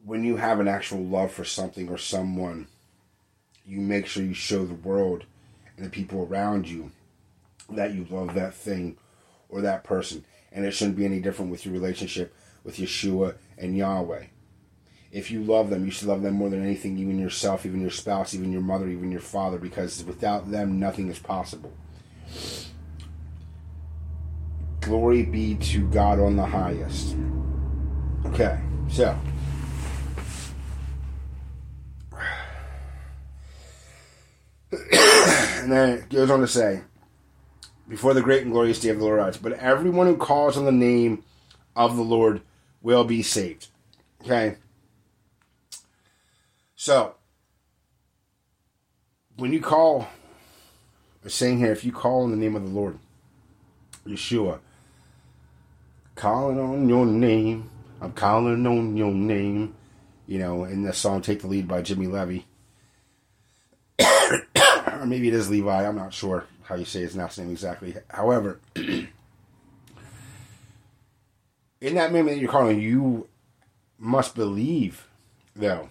when 0.05 0.23
you 0.23 0.37
have 0.37 0.61
an 0.61 0.69
actual 0.69 1.03
love 1.03 1.33
for 1.33 1.45
something 1.45 1.89
or 1.89 1.99
someone, 1.99 2.69
you 3.65 3.81
make 3.81 4.07
sure 4.07 4.23
you 4.23 4.35
show 4.35 4.65
the 4.65 4.75
world 4.75 5.25
and 5.77 5.87
the 5.87 5.91
people 5.91 6.27
around 6.29 6.69
you 6.69 6.91
that 7.71 7.95
you 7.95 8.07
love 8.11 8.35
that 8.35 8.55
thing 8.55 8.97
or 9.49 9.61
that 9.63 9.85
person. 9.85 10.25
And 10.53 10.65
it 10.65 10.73
shouldn't 10.73 10.97
be 10.97 11.05
any 11.05 11.21
different 11.21 11.51
with 11.51 11.65
your 11.65 11.75
relationship 11.75 12.35
with 12.63 12.77
Yeshua 12.77 13.37
and 13.59 13.77
Yahweh. 13.77 14.25
If 15.11 15.31
you 15.31 15.43
love 15.43 15.71
them, 15.71 15.85
you 15.85 15.91
should 15.91 16.09
love 16.09 16.23
them 16.23 16.35
more 16.35 16.51
than 16.51 16.65
anything, 16.65 16.99
even 16.99 17.19
yourself, 17.19 17.65
even 17.65 17.81
your 17.81 17.91
spouse, 17.91 18.35
even 18.35 18.53
your 18.53 18.63
mother, 18.63 18.89
even 18.89 19.13
your 19.13 19.21
father, 19.21 19.59
because 19.59 20.03
without 20.05 20.51
them, 20.51 20.81
nothing 20.81 21.09
is 21.09 21.19
possible. 21.19 21.73
Glory 24.81 25.23
be 25.23 25.55
to 25.55 25.89
God 25.89 26.19
on 26.19 26.37
the 26.37 26.45
highest. 26.45 27.17
Okay, 28.27 28.59
so 28.89 29.17
and 35.63 35.73
then 35.73 35.89
it 35.91 36.09
goes 36.09 36.31
on 36.31 36.41
to 36.41 36.49
say, 36.49 36.83
before 37.89 38.15
the 38.15 38.23
great 38.23 38.43
and 38.43 38.53
glorious 38.53 38.81
day 38.81 38.89
of 38.91 38.99
the 38.99 39.05
Lord 39.05 39.19
arrives, 39.19 39.37
but 39.37 39.53
everyone 39.55 40.07
who 40.07 40.17
calls 40.17 40.57
on 40.57 40.65
the 40.65 40.73
name 40.73 41.23
of 41.77 41.97
the 41.97 42.03
Lord 42.03 42.41
will 42.83 43.05
be 43.05 43.23
saved. 43.23 43.69
Okay? 44.23 44.57
So, 46.77 47.15
when 49.37 49.53
you 49.53 49.61
call, 49.61 50.09
it's 51.25 51.35
saying 51.35 51.59
here, 51.59 51.73
if 51.73 51.85
you 51.85 51.93
call 51.93 52.23
on 52.23 52.31
the 52.31 52.37
name 52.37 52.57
of 52.57 52.63
the 52.63 52.71
Lord, 52.71 52.99
Yeshua, 54.07 54.61
calling 56.15 56.59
on 56.59 56.89
your 56.89 57.07
name, 57.07 57.71
I'm 58.01 58.13
calling 58.13 58.67
on 58.67 58.97
your 58.97 59.13
name, 59.13 59.75
you 60.27 60.39
know, 60.39 60.65
in 60.65 60.83
the 60.83 60.93
song 60.93 61.23
Take 61.23 61.41
the 61.41 61.47
Lead 61.47 61.67
by 61.67 61.83
Jimmy 61.83 62.07
Levy 62.07 62.47
or 64.01 65.07
maybe 65.07 65.29
it 65.29 65.35
is 65.35 65.51
Levi. 65.51 65.87
I'm 65.87 65.97
not 65.97 66.15
sure 66.15 66.47
how 66.63 66.75
you 66.75 66.85
say 66.85 67.01
his 67.01 67.17
last 67.17 67.39
name 67.39 67.51
exactly. 67.51 67.95
However, 68.09 68.61
in 68.77 69.09
that 71.81 72.13
moment 72.13 72.37
that 72.37 72.39
you're 72.39 72.51
calling, 72.51 72.81
you 72.81 73.29
must 73.99 74.35
believe, 74.35 75.09
though. 75.55 75.89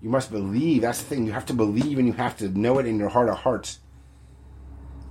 You 0.00 0.08
must 0.08 0.30
believe. 0.30 0.82
That's 0.82 1.02
the 1.02 1.06
thing. 1.06 1.26
You 1.26 1.32
have 1.32 1.46
to 1.46 1.54
believe 1.54 1.98
and 1.98 2.06
you 2.06 2.14
have 2.14 2.36
to 2.38 2.48
know 2.48 2.78
it 2.78 2.86
in 2.86 2.98
your 2.98 3.10
heart 3.10 3.28
of 3.28 3.38
hearts 3.38 3.80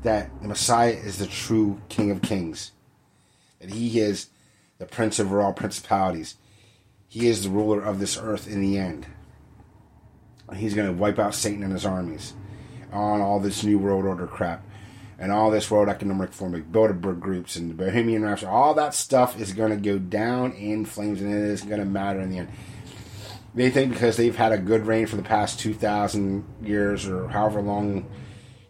that 0.04 0.42
the 0.42 0.48
Messiah 0.48 0.92
is 0.92 1.18
the 1.18 1.28
true 1.28 1.82
King 1.90 2.12
of 2.12 2.22
Kings. 2.22 2.72
That 3.60 3.72
he 3.72 4.00
is 4.00 4.28
the 4.78 4.86
Prince 4.86 5.20
over 5.20 5.42
all 5.42 5.54
principalities. 5.54 6.36
He 7.08 7.28
is 7.28 7.44
the 7.44 7.50
ruler 7.50 7.82
of 7.82 8.00
this 8.00 8.18
earth 8.18 8.48
in 8.48 8.62
the 8.62 8.78
end. 8.78 9.06
He's 10.56 10.74
going 10.74 10.88
to 10.88 10.94
wipe 10.94 11.20
out 11.20 11.36
Satan 11.36 11.64
and 11.64 11.74
his 11.74 11.86
armies 11.86 12.34
on 12.92 13.22
all 13.22 13.40
this 13.40 13.64
New 13.64 13.78
World 13.78 14.06
Order 14.06 14.28
crap 14.28 14.66
and 15.20 15.32
all 15.32 15.52
this 15.52 15.70
World 15.70 15.90
Economic 15.90 16.32
Forum, 16.32 16.66
Bilderberg 16.72 17.20
groups, 17.20 17.56
and 17.58 17.70
the 17.70 17.74
Bohemian 17.74 18.24
Rhapsody. 18.24 18.50
All 18.50 18.74
that 18.76 18.94
stuff 18.94 19.40
is 19.40 19.52
going 19.52 19.72
to 19.72 19.76
go 19.76 20.00
down 20.00 20.54
in 20.54 20.86
flames, 20.86 21.22
and 21.22 21.32
it 21.32 21.52
isn't 21.52 21.68
going 21.68 21.82
to 21.82 21.86
matter 21.86 22.22
in 22.22 22.30
the 22.30 22.38
end. 22.38 22.50
They 23.54 23.70
think 23.70 23.92
because 23.92 24.16
they've 24.16 24.36
had 24.36 24.54
a 24.54 24.58
good 24.58 24.86
reign 24.88 25.08
for 25.08 25.18
the 25.18 25.24
past 25.24 25.60
2,000 25.60 26.46
years 26.64 27.06
or 27.08 27.28
however 27.28 27.62
long, 27.62 28.10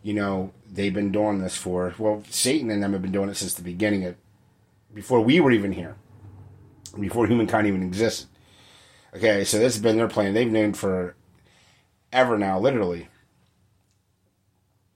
you 0.01 0.13
know, 0.13 0.51
they've 0.71 0.93
been 0.93 1.11
doing 1.11 1.39
this 1.39 1.55
for. 1.55 1.93
Well, 1.99 2.23
Satan 2.29 2.71
and 2.71 2.81
them 2.81 2.93
have 2.93 3.01
been 3.01 3.11
doing 3.11 3.29
it 3.29 3.35
since 3.35 3.53
the 3.53 3.61
beginning 3.61 4.05
of, 4.05 4.15
before 4.93 5.21
we 5.21 5.39
were 5.39 5.51
even 5.51 5.73
here, 5.73 5.95
before 6.99 7.27
humankind 7.27 7.67
even 7.67 7.83
existed. 7.83 8.27
Okay, 9.15 9.43
so 9.43 9.57
this 9.57 9.75
has 9.75 9.83
been 9.83 9.97
their 9.97 10.07
plan. 10.07 10.33
They've 10.33 10.51
known 10.51 10.73
for 10.73 11.15
ever 12.11 12.37
now, 12.37 12.59
literally, 12.59 13.07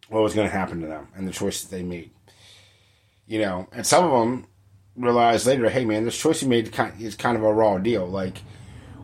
what 0.09 0.23
was 0.23 0.33
going 0.33 0.47
to 0.47 0.55
happen 0.55 0.81
to 0.81 0.87
them 0.87 1.07
and 1.15 1.27
the 1.27 1.31
choices 1.31 1.69
they 1.69 1.83
made. 1.83 2.11
You 3.25 3.39
know, 3.39 3.67
and 3.71 3.85
some 3.85 4.03
of 4.03 4.11
them 4.11 4.47
realized 4.95 5.47
later, 5.47 5.69
hey 5.69 5.85
man, 5.85 6.05
this 6.05 6.17
choice 6.17 6.41
you 6.41 6.49
made 6.49 6.73
is 6.99 7.15
kind 7.15 7.37
of 7.37 7.43
a 7.43 7.53
raw 7.53 7.77
deal. 7.77 8.05
Like, 8.05 8.41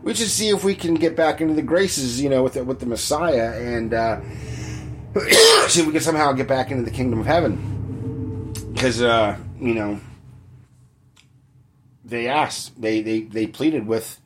we 0.02 0.14
should 0.14 0.28
see 0.28 0.48
if 0.48 0.64
we 0.64 0.74
can 0.74 0.94
get 0.94 1.16
back 1.16 1.40
into 1.40 1.54
the 1.54 1.62
graces, 1.62 2.20
you 2.20 2.28
know, 2.28 2.42
with 2.42 2.54
the, 2.54 2.64
with 2.64 2.80
the 2.80 2.86
Messiah 2.86 3.52
and 3.56 3.92
uh, 3.92 4.20
see 5.68 5.80
if 5.80 5.86
we 5.86 5.92
can 5.92 6.00
somehow 6.00 6.32
get 6.32 6.48
back 6.48 6.70
into 6.70 6.84
the 6.84 6.90
kingdom 6.90 7.20
of 7.20 7.26
heaven. 7.26 8.52
Because, 8.72 9.02
uh, 9.02 9.36
you 9.58 9.74
know, 9.74 10.00
they 12.04 12.28
asked, 12.28 12.80
they, 12.80 13.02
they, 13.02 13.22
they 13.22 13.46
pleaded 13.46 13.86
with 13.86 14.20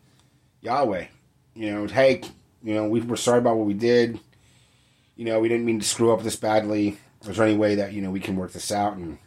Yahweh, 0.61 1.07
you 1.55 1.73
know, 1.73 1.87
hey, 1.87 2.23
you 2.64 2.74
know, 2.74 2.88
we 2.88 3.00
were 3.03 3.16
sorry 3.16 3.38
about 3.38 3.57
what 3.57 3.66
we 3.66 3.74
did. 3.74 4.18
You 5.16 5.27
know, 5.27 5.38
we 5.38 5.48
didn't 5.48 5.66
mean 5.66 5.79
to 5.81 5.87
screw 5.87 6.12
up 6.12 6.22
this 6.22 6.37
badly. 6.37 6.98
Is 7.20 7.37
there 7.37 7.46
any 7.46 7.57
way 7.57 7.77
that, 7.77 7.92
you 7.92 8.00
know, 8.00 8.11
we 8.11 8.20
can 8.20 8.37
work 8.37 8.53
this 8.53 8.72
out 8.72 8.96
and, 8.96 9.18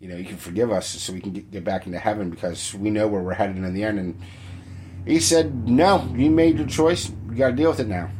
you 0.00 0.08
know, 0.08 0.16
you 0.16 0.24
can 0.24 0.36
forgive 0.36 0.72
us 0.72 0.88
so 0.88 1.12
we 1.12 1.20
can 1.20 1.32
get, 1.32 1.50
get 1.50 1.64
back 1.64 1.86
into 1.86 1.98
heaven 1.98 2.28
because 2.28 2.74
we 2.74 2.90
know 2.90 3.06
where 3.06 3.22
we're 3.22 3.34
headed 3.34 3.56
in 3.56 3.72
the 3.72 3.84
end. 3.84 3.98
And 4.00 4.20
he 5.06 5.20
said, 5.20 5.68
no, 5.68 6.12
you 6.16 6.28
made 6.28 6.58
your 6.58 6.66
choice. 6.66 7.08
You 7.08 7.36
got 7.36 7.50
to 7.50 7.56
deal 7.56 7.70
with 7.70 7.80
it 7.80 7.88
now. 7.88 8.10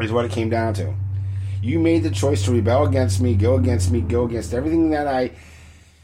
Is 0.00 0.12
what 0.12 0.24
it 0.24 0.30
came 0.30 0.50
down 0.50 0.74
to. 0.74 0.94
You 1.62 1.80
made 1.80 2.04
the 2.04 2.10
choice 2.10 2.44
to 2.44 2.52
rebel 2.52 2.86
against 2.86 3.20
me, 3.20 3.34
go 3.34 3.56
against 3.56 3.90
me, 3.90 4.00
go 4.00 4.26
against 4.26 4.54
everything 4.54 4.90
that 4.90 5.08
I 5.08 5.32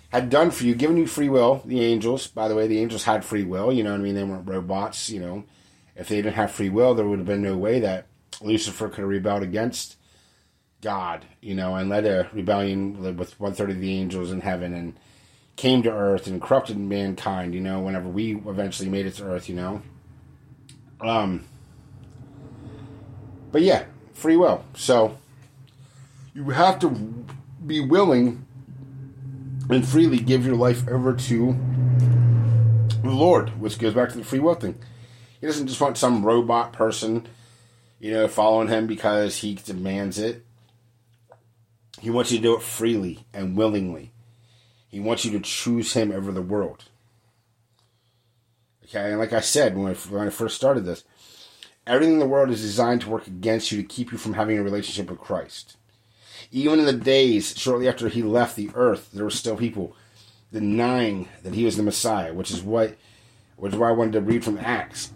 had 0.08 0.30
done 0.30 0.50
for 0.50 0.64
you, 0.64 0.74
given 0.74 0.96
you 0.96 1.06
free 1.06 1.28
will. 1.28 1.62
The 1.64 1.80
angels, 1.80 2.26
by 2.26 2.48
the 2.48 2.54
way, 2.54 2.66
the 2.66 2.80
angels 2.80 3.04
had 3.04 3.24
free 3.24 3.44
will. 3.44 3.72
You 3.72 3.84
know 3.84 3.92
what 3.92 4.00
I 4.00 4.02
mean? 4.02 4.14
They 4.14 4.24
weren't 4.24 4.48
robots. 4.48 5.10
You 5.10 5.20
know, 5.20 5.44
if 5.96 6.08
they 6.08 6.16
didn't 6.16 6.34
have 6.34 6.50
free 6.50 6.68
will, 6.68 6.94
there 6.94 7.06
would 7.06 7.18
have 7.18 7.26
been 7.26 7.42
no 7.42 7.56
way 7.56 7.80
that 7.80 8.06
Lucifer 8.40 8.88
could 8.88 9.00
have 9.00 9.08
rebelled 9.08 9.42
against 9.42 9.96
God. 10.80 11.24
You 11.40 11.54
know, 11.54 11.74
and 11.76 11.88
led 11.88 12.06
a 12.06 12.28
rebellion 12.32 13.16
with 13.16 13.38
one 13.38 13.52
third 13.54 13.70
of 13.70 13.80
the 13.80 13.92
angels 13.92 14.30
in 14.30 14.40
heaven 14.40 14.74
and 14.74 14.98
came 15.56 15.82
to 15.82 15.92
earth 15.92 16.26
and 16.26 16.40
corrupted 16.40 16.78
mankind. 16.78 17.54
You 17.54 17.60
know, 17.60 17.80
whenever 17.80 18.08
we 18.08 18.36
eventually 18.36 18.88
made 18.88 19.06
it 19.06 19.14
to 19.14 19.24
earth. 19.24 19.48
You 19.48 19.56
know. 19.56 19.82
Um. 21.00 21.44
But 23.50 23.62
yeah, 23.62 23.84
free 24.14 24.36
will. 24.36 24.64
So 24.74 25.18
you 26.34 26.50
have 26.50 26.78
to 26.80 26.90
be 27.66 27.80
willing 27.80 28.46
and 29.68 29.86
freely 29.86 30.18
give 30.18 30.44
your 30.46 30.56
life 30.56 30.88
over 30.88 31.12
to 31.14 31.56
the 33.02 33.10
Lord, 33.10 33.60
which 33.60 33.78
goes 33.78 33.94
back 33.94 34.10
to 34.10 34.18
the 34.18 34.24
free 34.24 34.38
will 34.38 34.54
thing. 34.54 34.78
He 35.42 35.48
doesn't 35.48 35.66
just 35.66 35.80
want 35.80 35.98
some 35.98 36.24
robot 36.24 36.72
person, 36.72 37.26
you 37.98 38.12
know, 38.12 38.28
following 38.28 38.68
him 38.68 38.86
because 38.86 39.38
he 39.38 39.56
demands 39.56 40.16
it. 40.20 40.46
He 42.00 42.10
wants 42.10 42.30
you 42.30 42.38
to 42.38 42.42
do 42.44 42.54
it 42.54 42.62
freely 42.62 43.26
and 43.34 43.56
willingly. 43.56 44.12
He 44.86 45.00
wants 45.00 45.24
you 45.24 45.32
to 45.32 45.40
choose 45.40 45.94
him 45.94 46.12
over 46.12 46.30
the 46.30 46.42
world. 46.42 46.84
Okay, 48.84 49.10
and 49.10 49.18
like 49.18 49.32
I 49.32 49.40
said 49.40 49.76
when 49.76 49.92
I, 49.92 49.94
when 49.94 50.28
I 50.28 50.30
first 50.30 50.54
started 50.54 50.84
this, 50.84 51.02
everything 51.88 52.14
in 52.14 52.20
the 52.20 52.26
world 52.26 52.50
is 52.50 52.62
designed 52.62 53.00
to 53.00 53.10
work 53.10 53.26
against 53.26 53.72
you 53.72 53.82
to 53.82 53.88
keep 53.88 54.12
you 54.12 54.18
from 54.18 54.34
having 54.34 54.58
a 54.58 54.62
relationship 54.62 55.10
with 55.10 55.18
Christ. 55.18 55.76
Even 56.52 56.78
in 56.78 56.86
the 56.86 56.92
days 56.92 57.58
shortly 57.58 57.88
after 57.88 58.08
he 58.08 58.22
left 58.22 58.54
the 58.54 58.70
earth, 58.76 59.10
there 59.12 59.24
were 59.24 59.30
still 59.30 59.56
people 59.56 59.96
denying 60.52 61.28
that 61.42 61.54
he 61.54 61.64
was 61.64 61.76
the 61.76 61.82
Messiah, 61.82 62.32
which 62.32 62.52
is 62.52 62.62
what, 62.62 62.96
which 63.56 63.72
is 63.72 63.78
why 63.80 63.88
I 63.88 63.92
wanted 63.92 64.12
to 64.12 64.20
read 64.20 64.44
from 64.44 64.58
Acts. 64.58 65.10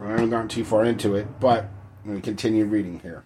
I 0.00 0.10
haven't 0.10 0.30
gotten 0.30 0.48
too 0.48 0.64
far 0.64 0.84
into 0.84 1.14
it, 1.14 1.40
but 1.40 1.68
to 2.06 2.20
continue 2.20 2.64
reading 2.64 3.00
here. 3.00 3.24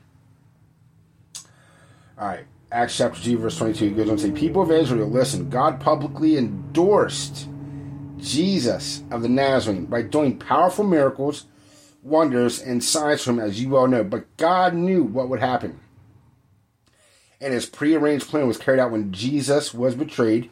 All 2.19 2.29
right, 2.29 2.45
Acts 2.71 2.97
chapter 2.97 3.21
2, 3.23 3.39
verse 3.39 3.57
22 3.59 3.95
goes 3.95 4.11
on 4.11 4.17
to 4.17 4.23
say, 4.23 4.31
People 4.31 4.63
of 4.63 4.71
Israel, 4.71 5.09
listen, 5.09 5.51
God 5.51 5.81
publicly 5.81 6.37
endorsed 6.37 7.49
Jesus 8.19 9.03
of 9.11 9.23
the 9.23 9.29
Nazarene 9.29 9.87
by 9.87 10.03
doing 10.03 10.39
powerful 10.39 10.85
miracles, 10.85 11.47
wonders, 12.03 12.61
and 12.61 12.83
signs 12.83 13.23
from 13.23 13.39
him, 13.39 13.47
as 13.47 13.61
you 13.61 13.71
well 13.71 13.87
know. 13.87 14.05
But 14.05 14.37
God 14.37 14.75
knew 14.75 15.05
what 15.05 15.29
would 15.29 15.41
happen 15.41 15.81
and 17.41 17.53
his 17.53 17.67
prearranged 17.67 18.29
plan 18.29 18.49
was 18.49 18.59
carried 18.59 18.81
out 18.81 18.91
when 18.91 19.13
Jesus 19.13 19.73
was 19.73 19.95
betrayed. 19.95 20.51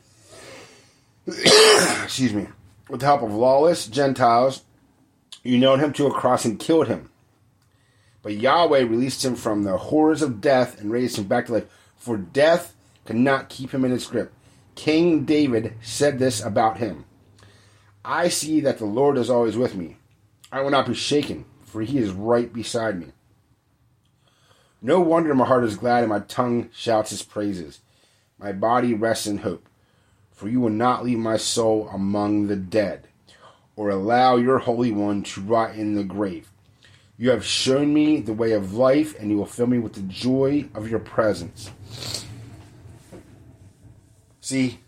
excuse 1.27 2.33
me. 2.33 2.49
With 2.89 3.01
the 3.01 3.07
help 3.07 3.23
of 3.23 3.35
lawless 3.35 3.89
Gentiles, 3.89 4.63
you 5.47 5.59
nailed 5.59 5.81
him 5.81 5.93
to 5.95 6.07
a 6.07 6.13
cross 6.13 6.45
and 6.45 6.59
killed 6.59 6.89
him. 6.89 7.11
But 8.23 8.35
Yahweh 8.35 8.81
released 8.81 9.25
him 9.25 9.37
from 9.37 9.63
the 9.63 9.77
horrors 9.77 10.23
of 10.23 10.41
death 10.41 10.81
and 10.81 10.91
raised 10.91 11.19
him 11.19 11.25
back 11.25 11.47
to 11.47 11.53
life, 11.53 11.67
for 11.97 12.17
death 12.17 12.75
could 13.05 13.17
not 13.17 13.49
keep 13.49 13.73
him 13.73 13.85
in 13.85 13.93
its 13.93 14.07
grip. 14.07 14.33
King 14.75 15.25
David 15.25 15.75
said 15.81 16.19
this 16.19 16.45
about 16.45 16.79
him 16.79 17.05
I 18.05 18.29
see 18.29 18.61
that 18.61 18.79
the 18.79 18.85
Lord 18.85 19.17
is 19.17 19.31
always 19.31 19.57
with 19.57 19.75
me. 19.75 19.97
I 20.53 20.61
will 20.61 20.71
not 20.71 20.87
be 20.87 20.95
shaken, 20.95 21.45
for 21.65 21.83
he 21.83 21.99
is 21.99 22.11
right 22.11 22.53
beside 22.53 22.99
me. 22.99 23.09
No 24.81 25.01
wonder 25.01 25.35
my 25.35 25.47
heart 25.47 25.65
is 25.65 25.77
glad 25.77 26.05
and 26.05 26.11
my 26.11 26.21
tongue 26.21 26.71
shouts 26.73 27.11
his 27.11 27.23
praises. 27.23 27.81
My 28.39 28.53
body 28.53 28.95
rests 28.95 29.27
in 29.27 29.39
hope, 29.39 29.69
for 30.31 30.49
you 30.49 30.61
will 30.61 30.71
not 30.71 31.05
leave 31.05 31.19
my 31.19 31.37
soul 31.37 31.89
among 31.93 32.47
the 32.47 32.57
dead, 32.57 33.06
or 33.77 33.91
allow 33.91 34.37
your 34.37 34.59
Holy 34.59 34.91
One 34.91 35.23
to 35.23 35.41
rot 35.43 35.77
in 35.77 35.95
the 35.95 36.05
grave. 36.05 36.51
You 37.19 37.31
have 37.31 37.45
shown 37.45 37.95
me 37.95 38.21
the 38.21 38.33
way 38.33 38.53
of 38.53 38.75
life, 38.75 39.19
and 39.19 39.31
you 39.31 39.37
will 39.37 39.47
fill 39.47 39.67
me 39.67 39.79
with 39.79 39.95
the 39.95 40.03
joy 40.03 40.69
of 40.75 40.91
your 40.91 40.99
presence. 40.99 41.71
See, 44.41 44.81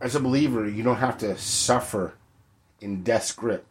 as 0.00 0.14
a 0.14 0.20
believer, 0.20 0.68
you 0.68 0.82
don't 0.82 0.96
have 0.96 1.18
to 1.18 1.36
suffer 1.38 2.14
in 2.80 3.02
death's 3.02 3.32
grip. 3.32 3.66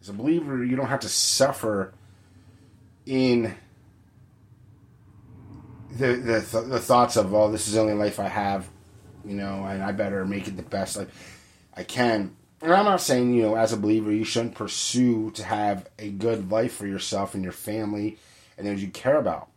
As 0.00 0.08
a 0.08 0.12
believer, 0.12 0.64
you 0.64 0.76
don't 0.76 0.88
have 0.88 1.00
to 1.00 1.08
suffer 1.08 1.94
in 3.06 3.54
the 5.96 6.14
the, 6.14 6.40
th- 6.42 6.64
the 6.66 6.80
thoughts 6.80 7.16
of 7.16 7.32
oh 7.32 7.50
this 7.50 7.68
is 7.68 7.74
the 7.74 7.80
only 7.80 7.94
life 7.94 8.18
I 8.18 8.28
have, 8.28 8.68
you 9.24 9.34
know, 9.34 9.64
and 9.64 9.82
I 9.82 9.92
better 9.92 10.24
make 10.26 10.48
it 10.48 10.56
the 10.56 10.62
best 10.62 10.96
life 10.96 11.33
I 11.76 11.82
can. 11.82 12.36
And 12.62 12.72
I'm 12.72 12.84
not 12.84 13.00
saying 13.00 13.34
you 13.34 13.42
know 13.42 13.56
as 13.56 13.72
a 13.72 13.76
believer 13.76 14.12
you 14.12 14.24
shouldn't 14.24 14.54
pursue 14.54 15.30
to 15.32 15.44
have 15.44 15.88
a 15.98 16.10
good 16.10 16.50
life 16.50 16.74
for 16.74 16.86
yourself 16.86 17.34
and 17.34 17.42
your 17.42 17.52
family 17.52 18.16
and 18.56 18.66
those 18.66 18.82
you 18.82 18.88
care 18.88 19.18
about, 19.18 19.48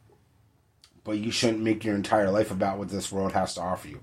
but 1.03 1.17
you 1.17 1.32
shouldn't 1.32 1.63
make 1.63 1.86
your 1.86 1.95
entire 1.95 2.30
life 2.32 2.51
about 2.51 2.77
what 2.77 2.89
this 2.89 3.12
world 3.12 3.32
has 3.34 3.53
to 3.56 3.62
offer 3.62 3.88
you. 3.88 4.01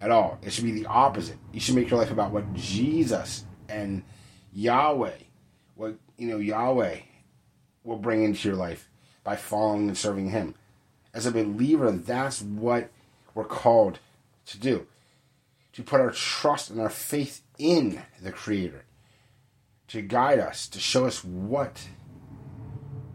At 0.00 0.12
all, 0.12 0.38
it 0.42 0.52
should 0.52 0.64
be 0.64 0.72
the 0.72 0.86
opposite. 0.86 1.38
You 1.52 1.58
should 1.58 1.74
make 1.74 1.90
your 1.90 1.98
life 1.98 2.12
about 2.12 2.30
what 2.30 2.54
Jesus 2.54 3.44
and 3.68 4.04
Yahweh, 4.52 5.16
what 5.74 5.96
you 6.16 6.28
know 6.28 6.38
Yahweh 6.38 6.98
will 7.82 7.96
bring 7.96 8.22
into 8.22 8.48
your 8.48 8.56
life 8.56 8.88
by 9.24 9.34
following 9.34 9.88
and 9.88 9.98
serving 9.98 10.30
Him. 10.30 10.54
As 11.12 11.26
a 11.26 11.32
believer, 11.32 11.90
that's 11.90 12.42
what 12.42 12.90
we're 13.34 13.44
called 13.44 13.98
to 14.46 14.58
do. 14.58 14.86
To 15.78 15.84
put 15.84 16.00
our 16.00 16.10
trust 16.10 16.70
and 16.70 16.80
our 16.80 16.90
faith 16.90 17.42
in 17.56 18.02
the 18.20 18.32
Creator. 18.32 18.84
To 19.86 20.02
guide 20.02 20.40
us, 20.40 20.66
to 20.70 20.80
show 20.80 21.06
us 21.06 21.22
what 21.22 21.86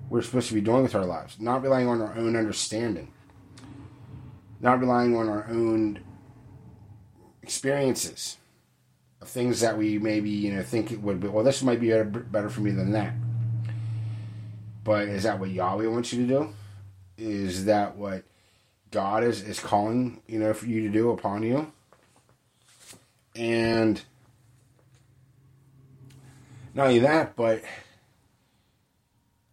we're 0.09 0.21
supposed 0.21 0.47
to 0.47 0.53
be 0.53 0.61
doing 0.61 0.83
with 0.83 0.95
our 0.95 1.03
lives. 1.03 1.41
Not 1.41 1.61
relying 1.61 1.89
on 1.89 2.01
our 2.01 2.15
own 2.15 2.37
understanding. 2.37 3.11
Not 4.61 4.79
relying 4.79 5.13
on 5.13 5.27
our 5.27 5.45
own 5.49 5.99
experiences 7.41 8.37
of 9.21 9.27
things 9.27 9.59
that 9.59 9.77
we 9.77 9.99
maybe, 9.99 10.29
you 10.29 10.53
know, 10.53 10.63
think 10.63 10.89
it 10.93 11.01
would 11.01 11.19
be, 11.19 11.27
well, 11.27 11.43
this 11.43 11.63
might 11.63 11.81
be 11.81 11.89
better, 11.89 12.05
better 12.05 12.49
for 12.49 12.61
me 12.61 12.71
than 12.71 12.93
that. 12.93 13.13
But 14.85 15.09
is 15.09 15.23
that 15.23 15.37
what 15.37 15.49
Yahweh 15.49 15.87
wants 15.87 16.13
you 16.13 16.25
to 16.25 16.33
do? 16.33 16.53
Is 17.17 17.65
that 17.65 17.97
what 17.97 18.23
God 18.89 19.25
is, 19.25 19.41
is 19.41 19.59
calling, 19.59 20.21
you 20.27 20.39
know, 20.39 20.53
for 20.53 20.65
you 20.65 20.83
to 20.83 20.89
do 20.89 21.11
upon 21.11 21.43
you? 21.43 21.73
And 23.35 24.01
not 26.73 26.87
only 26.87 26.99
that, 26.99 27.35
but 27.35 27.63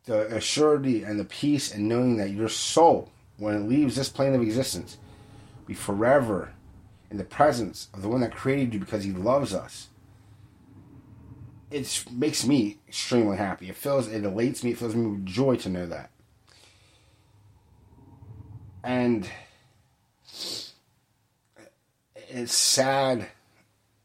the 0.04 0.26
assurity 0.26 1.08
and 1.08 1.18
the 1.18 1.24
peace 1.24 1.72
and 1.72 1.88
knowing 1.88 2.16
that 2.16 2.30
your 2.30 2.48
soul, 2.48 3.10
when 3.36 3.54
it 3.54 3.68
leaves 3.68 3.96
this 3.96 4.08
plane 4.08 4.34
of 4.34 4.42
existence, 4.42 4.98
be 5.66 5.74
forever 5.74 6.52
in 7.10 7.16
the 7.16 7.24
presence 7.24 7.88
of 7.94 8.02
the 8.02 8.08
one 8.08 8.20
that 8.20 8.34
created 8.34 8.74
you 8.74 8.80
because 8.80 9.04
he 9.04 9.12
loves 9.12 9.54
us 9.54 9.88
it 11.70 12.04
makes 12.10 12.44
me 12.46 12.78
extremely 12.88 13.36
happy. 13.36 13.68
It 13.68 13.76
feels, 13.76 14.08
it 14.08 14.24
elates 14.24 14.64
me. 14.64 14.72
It 14.72 14.78
fills 14.78 14.94
me 14.94 15.06
with 15.06 15.24
joy 15.24 15.56
to 15.56 15.68
know 15.68 15.86
that. 15.86 16.10
And 18.82 19.28
it's 22.28 22.54
sad. 22.54 23.28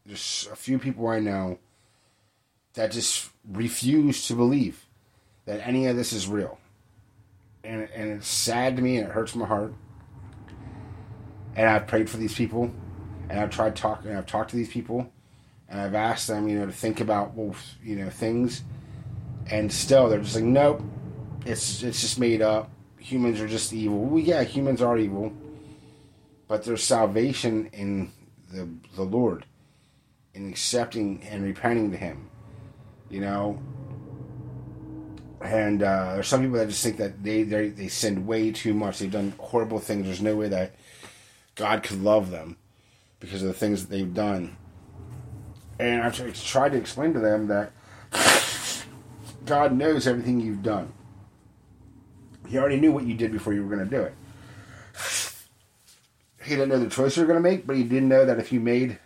There's 0.06 0.48
a 0.52 0.56
few 0.56 0.78
people 0.78 1.08
I 1.08 1.18
know 1.18 1.58
that 2.74 2.92
just 2.92 3.30
refuse 3.50 4.28
to 4.28 4.34
believe 4.34 4.86
that 5.46 5.66
any 5.66 5.86
of 5.86 5.96
this 5.96 6.12
is 6.12 6.28
real. 6.28 6.58
And, 7.64 7.88
and 7.94 8.12
it's 8.12 8.28
sad 8.28 8.76
to 8.76 8.82
me 8.82 8.98
and 8.98 9.08
it 9.08 9.12
hurts 9.12 9.34
my 9.34 9.46
heart. 9.46 9.74
And 11.56 11.68
I've 11.68 11.86
prayed 11.86 12.08
for 12.08 12.18
these 12.18 12.34
people 12.34 12.70
and 13.28 13.40
I've 13.40 13.50
tried 13.50 13.74
talking, 13.74 14.14
I've 14.14 14.26
talked 14.26 14.50
to 14.50 14.56
these 14.56 14.68
people 14.68 15.10
and 15.68 15.80
I've 15.80 15.94
asked 15.94 16.28
them, 16.28 16.48
you 16.48 16.58
know, 16.58 16.66
to 16.66 16.72
think 16.72 17.00
about, 17.00 17.34
well, 17.34 17.54
you 17.82 17.96
know, 17.96 18.10
things, 18.10 18.62
and 19.50 19.72
still 19.72 20.08
they're 20.08 20.20
just 20.20 20.36
like, 20.36 20.44
nope, 20.44 20.82
it's 21.44 21.82
it's 21.82 22.00
just 22.00 22.18
made 22.18 22.42
up. 22.42 22.70
Humans 22.98 23.40
are 23.40 23.48
just 23.48 23.72
evil. 23.72 23.98
Well, 23.98 24.22
yeah, 24.22 24.42
humans 24.42 24.82
are 24.82 24.96
evil, 24.98 25.32
but 26.48 26.64
there's 26.64 26.84
salvation 26.84 27.66
in 27.72 28.12
the 28.52 28.68
the 28.94 29.02
Lord, 29.02 29.44
in 30.36 30.48
accepting 30.48 31.22
and 31.24 31.42
repenting 31.42 31.90
to 31.90 31.96
Him, 31.96 32.30
you 33.10 33.20
know. 33.20 33.60
And 35.42 35.82
uh, 35.82 36.14
there's 36.14 36.28
some 36.28 36.42
people 36.42 36.58
that 36.58 36.68
just 36.68 36.82
think 36.82 36.98
that 36.98 37.22
they 37.22 37.42
they 37.42 37.68
they 37.68 37.88
sinned 37.88 38.26
way 38.26 38.52
too 38.52 38.74
much. 38.74 38.98
They've 38.98 39.10
done 39.10 39.34
horrible 39.38 39.80
things. 39.80 40.06
There's 40.06 40.22
no 40.22 40.36
way 40.36 40.48
that 40.48 40.76
God 41.56 41.82
could 41.82 42.02
love 42.02 42.30
them 42.30 42.56
because 43.18 43.42
of 43.42 43.48
the 43.48 43.54
things 43.54 43.82
that 43.82 43.90
they've 43.90 44.14
done 44.14 44.56
and 45.78 46.02
I've 46.02 46.34
tried 46.44 46.72
to 46.72 46.78
explain 46.78 47.12
to 47.14 47.20
them 47.20 47.48
that 47.48 47.72
God 49.44 49.72
knows 49.72 50.06
everything 50.06 50.40
you've 50.40 50.62
done. 50.62 50.92
He 52.48 52.58
already 52.58 52.80
knew 52.80 52.92
what 52.92 53.04
you 53.04 53.14
did 53.14 53.32
before 53.32 53.52
you 53.52 53.62
were 53.62 53.74
going 53.74 53.88
to 53.88 53.96
do 53.96 54.02
it. 54.02 54.14
he 56.44 56.50
didn't 56.50 56.68
know 56.68 56.78
the 56.78 56.88
choice 56.88 57.16
you 57.16 57.22
were 57.22 57.26
going 57.26 57.42
to 57.42 57.48
make, 57.48 57.66
but 57.66 57.76
he 57.76 57.82
didn't 57.82 58.08
know 58.08 58.24
that 58.24 58.38
if 58.38 58.52
you 58.52 58.60
made 58.60 58.98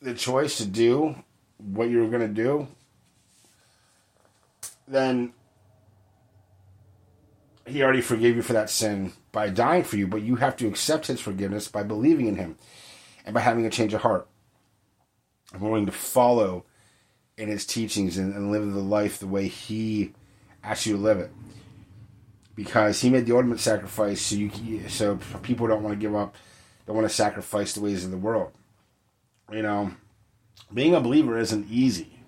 the 0.00 0.14
choice 0.14 0.58
to 0.58 0.66
do 0.66 1.16
what 1.58 1.90
you're 1.90 2.08
going 2.08 2.22
to 2.22 2.28
do, 2.28 2.68
then 4.86 5.32
he 7.66 7.82
already 7.82 8.00
forgave 8.00 8.36
you 8.36 8.42
for 8.42 8.54
that 8.54 8.70
sin 8.70 9.12
by 9.32 9.48
dying 9.48 9.84
for 9.84 9.96
you, 9.96 10.06
but 10.06 10.22
you 10.22 10.36
have 10.36 10.56
to 10.56 10.68
accept 10.68 11.06
his 11.06 11.20
forgiveness 11.20 11.68
by 11.68 11.82
believing 11.82 12.26
in 12.26 12.36
him 12.36 12.56
and 13.24 13.34
by 13.34 13.40
having 13.40 13.66
a 13.66 13.70
change 13.70 13.92
of 13.92 14.02
heart. 14.02 14.28
I'm 15.52 15.60
willing 15.60 15.86
to 15.86 15.92
follow 15.92 16.64
in 17.36 17.48
his 17.48 17.66
teachings 17.66 18.18
and, 18.18 18.34
and 18.34 18.50
live 18.50 18.72
the 18.72 18.80
life 18.80 19.18
the 19.18 19.26
way 19.26 19.48
he 19.48 20.12
asks 20.62 20.86
you 20.86 20.96
to 20.96 21.02
live 21.02 21.18
it. 21.18 21.30
Because 22.54 23.00
he 23.00 23.10
made 23.10 23.26
the 23.26 23.36
ultimate 23.36 23.60
sacrifice, 23.60 24.20
so 24.20 24.34
you 24.34 24.88
so 24.88 25.18
people 25.42 25.68
don't 25.68 25.82
want 25.82 25.94
to 25.94 26.00
give 26.00 26.16
up, 26.16 26.34
don't 26.86 26.96
want 26.96 27.08
to 27.08 27.14
sacrifice 27.14 27.72
the 27.72 27.80
ways 27.80 28.04
of 28.04 28.10
the 28.10 28.16
world. 28.16 28.50
You 29.50 29.62
know, 29.62 29.92
being 30.72 30.94
a 30.94 31.00
believer 31.00 31.38
isn't 31.38 31.70
easy. 31.70 32.20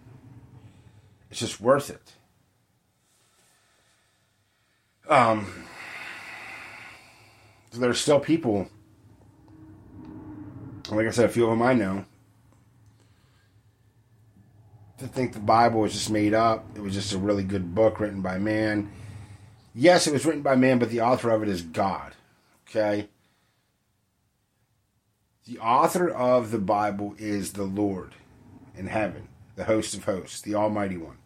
It's 1.31 1.41
just 1.41 1.61
worth 1.61 1.91
it. 1.91 2.15
Um, 5.09 5.67
there's 7.73 8.01
still 8.01 8.21
people, 8.21 8.69
like 10.91 11.07
I 11.07 11.11
said, 11.11 11.27
a 11.27 11.29
few 11.29 11.45
of 11.45 11.51
them 11.51 11.63
I 11.63 11.75
know, 11.75 12.05
that 14.99 15.13
think 15.13 15.33
the 15.33 15.41
Bible 15.41 15.81
was 15.81 15.93
just 15.93 16.11
made 16.11 16.35
up. 16.35 16.65
It 16.77 16.81
was 16.81 16.95
just 16.95 17.13
a 17.13 17.19
really 17.19 17.43
good 17.43 17.75
book 17.75 18.01
written 18.01 18.23
by 18.23 18.39
man. 18.39 18.91
Yes, 19.75 20.07
it 20.07 20.13
was 20.13 20.25
written 20.25 20.43
by 20.43 20.57
man, 20.57 20.79
but 20.79 20.91
the 20.91 21.01
author 21.01 21.31
of 21.31 21.43
it 21.43 21.49
is 21.49 21.63
God. 21.63 22.15
Okay? 22.69 23.09
The 25.47 25.59
author 25.59 26.09
of 26.09 26.51
the 26.51 26.59
Bible 26.59 27.15
is 27.19 27.55
the 27.55 27.65
Lord 27.65 28.15
in 28.77 28.87
heaven, 28.87 29.29
the 29.57 29.65
host 29.65 29.95
of 29.95 30.05
hosts, 30.05 30.41
the 30.41 30.55
Almighty 30.55 30.97
One. 30.97 31.17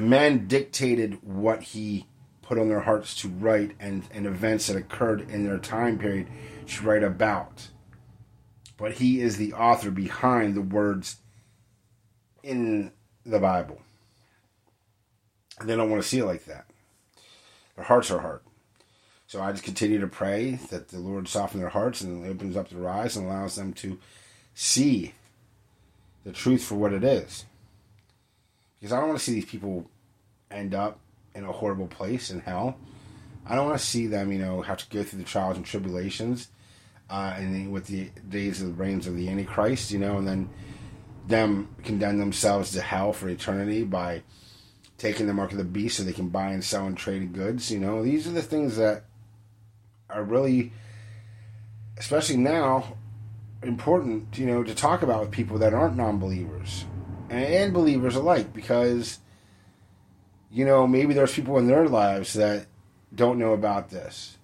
Man 0.00 0.46
dictated 0.46 1.22
what 1.22 1.62
he 1.62 2.06
put 2.40 2.58
on 2.58 2.68
their 2.68 2.80
hearts 2.80 3.14
to 3.16 3.28
write 3.28 3.72
and, 3.78 4.04
and 4.12 4.26
events 4.26 4.66
that 4.66 4.76
occurred 4.76 5.30
in 5.30 5.44
their 5.44 5.58
time 5.58 5.98
period 5.98 6.28
to 6.66 6.84
write 6.84 7.02
about. 7.02 7.68
But 8.76 8.94
he 8.94 9.20
is 9.20 9.36
the 9.36 9.52
author 9.52 9.90
behind 9.90 10.54
the 10.54 10.62
words 10.62 11.16
in 12.42 12.92
the 13.24 13.38
Bible. 13.38 13.80
And 15.60 15.68
they 15.68 15.76
don't 15.76 15.90
want 15.90 16.02
to 16.02 16.08
see 16.08 16.18
it 16.18 16.24
like 16.24 16.46
that. 16.46 16.66
Their 17.76 17.84
hearts 17.84 18.10
are 18.10 18.20
hard. 18.20 18.40
So 19.32 19.40
I 19.40 19.50
just 19.50 19.64
continue 19.64 19.98
to 19.98 20.06
pray 20.06 20.58
that 20.68 20.88
the 20.88 20.98
Lord 20.98 21.26
soften 21.26 21.58
their 21.58 21.70
hearts 21.70 22.02
and 22.02 22.26
opens 22.26 22.54
up 22.54 22.68
their 22.68 22.86
eyes 22.86 23.16
and 23.16 23.24
allows 23.24 23.56
them 23.56 23.72
to 23.72 23.98
see 24.52 25.14
the 26.22 26.32
truth 26.32 26.62
for 26.62 26.74
what 26.74 26.92
it 26.92 27.02
is. 27.02 27.46
Because 28.78 28.92
I 28.92 28.98
don't 28.98 29.08
want 29.08 29.20
to 29.20 29.24
see 29.24 29.32
these 29.32 29.46
people 29.46 29.90
end 30.50 30.74
up 30.74 31.00
in 31.34 31.44
a 31.44 31.50
horrible 31.52 31.86
place 31.86 32.30
in 32.30 32.40
hell. 32.40 32.76
I 33.46 33.54
don't 33.54 33.68
want 33.68 33.80
to 33.80 33.86
see 33.86 34.06
them, 34.06 34.32
you 34.32 34.38
know, 34.38 34.60
have 34.60 34.86
to 34.86 34.94
go 34.94 35.02
through 35.02 35.20
the 35.20 35.24
trials 35.24 35.56
and 35.56 35.64
tribulations, 35.64 36.48
uh, 37.08 37.32
and 37.38 37.72
with 37.72 37.86
the 37.86 38.10
days 38.28 38.60
of 38.60 38.66
the 38.66 38.74
reigns 38.74 39.06
of 39.06 39.16
the 39.16 39.30
Antichrist, 39.30 39.92
you 39.92 39.98
know, 39.98 40.18
and 40.18 40.28
then 40.28 40.50
them 41.26 41.74
condemn 41.84 42.18
themselves 42.18 42.72
to 42.72 42.82
hell 42.82 43.14
for 43.14 43.30
eternity 43.30 43.82
by 43.82 44.24
taking 44.98 45.26
the 45.26 45.32
mark 45.32 45.52
of 45.52 45.56
the 45.56 45.64
beast 45.64 45.96
so 45.96 46.02
they 46.02 46.12
can 46.12 46.28
buy 46.28 46.50
and 46.50 46.62
sell 46.62 46.86
and 46.86 46.98
trade 46.98 47.32
goods. 47.32 47.70
You 47.70 47.78
know, 47.78 48.02
these 48.02 48.26
are 48.26 48.32
the 48.32 48.42
things 48.42 48.76
that 48.76 49.04
are 50.12 50.22
really, 50.22 50.72
especially 51.98 52.36
now, 52.36 52.96
important, 53.62 54.36
you 54.38 54.46
know, 54.46 54.62
to 54.62 54.74
talk 54.74 55.02
about 55.02 55.20
with 55.20 55.30
people 55.30 55.58
that 55.58 55.74
aren't 55.74 55.96
non 55.96 56.18
believers 56.18 56.84
and, 57.30 57.72
believers 57.72 58.14
alike 58.14 58.52
because, 58.52 59.18
you 60.50 60.64
know, 60.64 60.86
maybe 60.86 61.14
there's 61.14 61.34
people 61.34 61.58
in 61.58 61.66
their 61.66 61.88
lives 61.88 62.34
that 62.34 62.66
don't 63.14 63.38
know 63.38 63.52
about 63.52 63.90
this, 63.90 64.36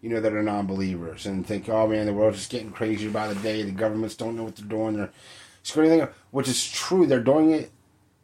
you 0.00 0.10
know, 0.10 0.20
that 0.20 0.32
are 0.32 0.42
non 0.42 0.66
believers 0.66 1.26
and 1.26 1.46
think, 1.46 1.68
oh 1.68 1.86
man, 1.86 2.06
the 2.06 2.12
world's 2.12 2.38
just 2.38 2.50
getting 2.50 2.72
crazier 2.72 3.10
by 3.10 3.28
the 3.28 3.40
day. 3.40 3.62
The 3.62 3.70
governments 3.70 4.16
don't 4.16 4.36
know 4.36 4.44
what 4.44 4.56
they're 4.56 4.66
doing. 4.66 4.96
They're 4.96 5.12
screwing 5.62 5.90
everything 5.90 6.08
up, 6.08 6.14
which 6.30 6.48
is 6.48 6.70
true. 6.70 7.06
They're 7.06 7.20
doing 7.20 7.52
it, 7.52 7.70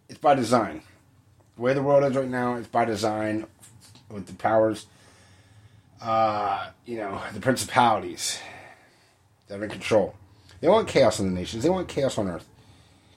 it's 0.09 0.19
by 0.19 0.35
design. 0.35 0.83
The 1.57 1.63
way 1.63 1.75
the 1.75 1.83
world 1.83 2.05
is 2.05 2.17
right 2.17 2.29
now, 2.29 2.55
it's 2.57 2.69
by 2.69 2.85
design 2.85 3.47
with 4.11 4.27
the 4.27 4.35
powers, 4.35 4.87
uh, 6.01 6.71
you 6.85 6.97
know, 6.97 7.21
the 7.33 7.41
principalities 7.41 8.39
that 9.49 9.59
are 9.59 9.65
in 9.65 9.71
control. 9.71 10.15
They 10.61 10.69
want 10.69 10.89
chaos 10.89 11.21
in 11.21 11.27
the 11.27 11.39
nations. 11.39 11.63
They 11.63 11.71
want 11.71 11.89
chaos 11.89 12.19
on 12.19 12.29
earth. 12.29 12.49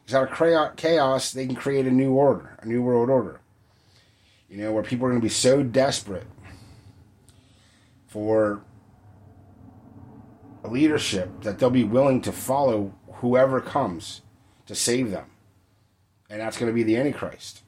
Because 0.06 0.16
out 0.16 0.72
of 0.72 0.76
chaos, 0.76 1.32
they 1.32 1.46
can 1.46 1.56
create 1.56 1.86
a 1.86 1.92
new 1.92 2.12
order, 2.12 2.58
a 2.60 2.68
new 2.68 2.82
world 2.82 3.10
order. 3.10 3.40
You 4.50 4.58
know, 4.58 4.72
where 4.74 4.84
people 4.84 5.06
are 5.06 5.10
going 5.10 5.22
to 5.22 5.26
be 5.26 5.30
so 5.30 5.64
desperate 5.64 6.28
for 8.08 8.62
a 10.64 10.68
leadership 10.68 11.42
that 11.42 11.60
they'll 11.60 11.70
be 11.70 11.84
willing 11.84 12.22
to 12.22 12.32
follow 12.32 12.94
whoever 13.16 13.62
comes 13.62 14.22
to 14.66 14.76
save 14.76 15.12
them. 15.12 15.26
And 16.30 16.42
that's 16.42 16.58
going 16.58 16.70
to 16.70 16.76
be 16.76 16.84
the 16.84 16.98
Antichrist. 16.98 17.62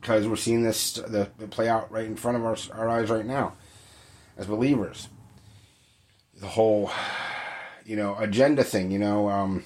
Because 0.00 0.26
we're 0.26 0.36
seeing 0.36 0.62
this 0.62 0.94
the 0.94 1.26
play 1.50 1.68
out 1.68 1.90
right 1.90 2.04
in 2.04 2.16
front 2.16 2.36
of 2.36 2.44
our, 2.44 2.56
our 2.72 2.88
eyes 2.88 3.10
right 3.10 3.24
now 3.24 3.54
as 4.36 4.46
believers. 4.46 5.08
The 6.40 6.48
whole 6.48 6.90
you 7.84 7.96
know, 7.96 8.16
agenda 8.16 8.64
thing, 8.64 8.90
you 8.90 8.98
know, 8.98 9.28
um, 9.28 9.64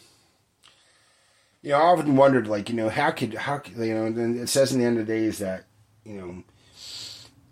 you 1.63 1.71
know, 1.71 1.79
I 1.79 1.83
often 1.83 2.17
wondered, 2.17 2.47
like, 2.47 2.69
you 2.69 2.75
know, 2.75 2.89
how 2.89 3.11
could, 3.11 3.35
how 3.35 3.59
could, 3.59 3.77
you 3.77 3.95
know, 3.95 4.07
and 4.07 4.39
it 4.39 4.49
says 4.49 4.73
in 4.73 4.81
the 4.81 4.85
end 4.85 4.99
of 4.99 5.07
the 5.07 5.13
days 5.13 5.39
that, 5.39 5.65
you 6.05 6.15
know, 6.15 6.43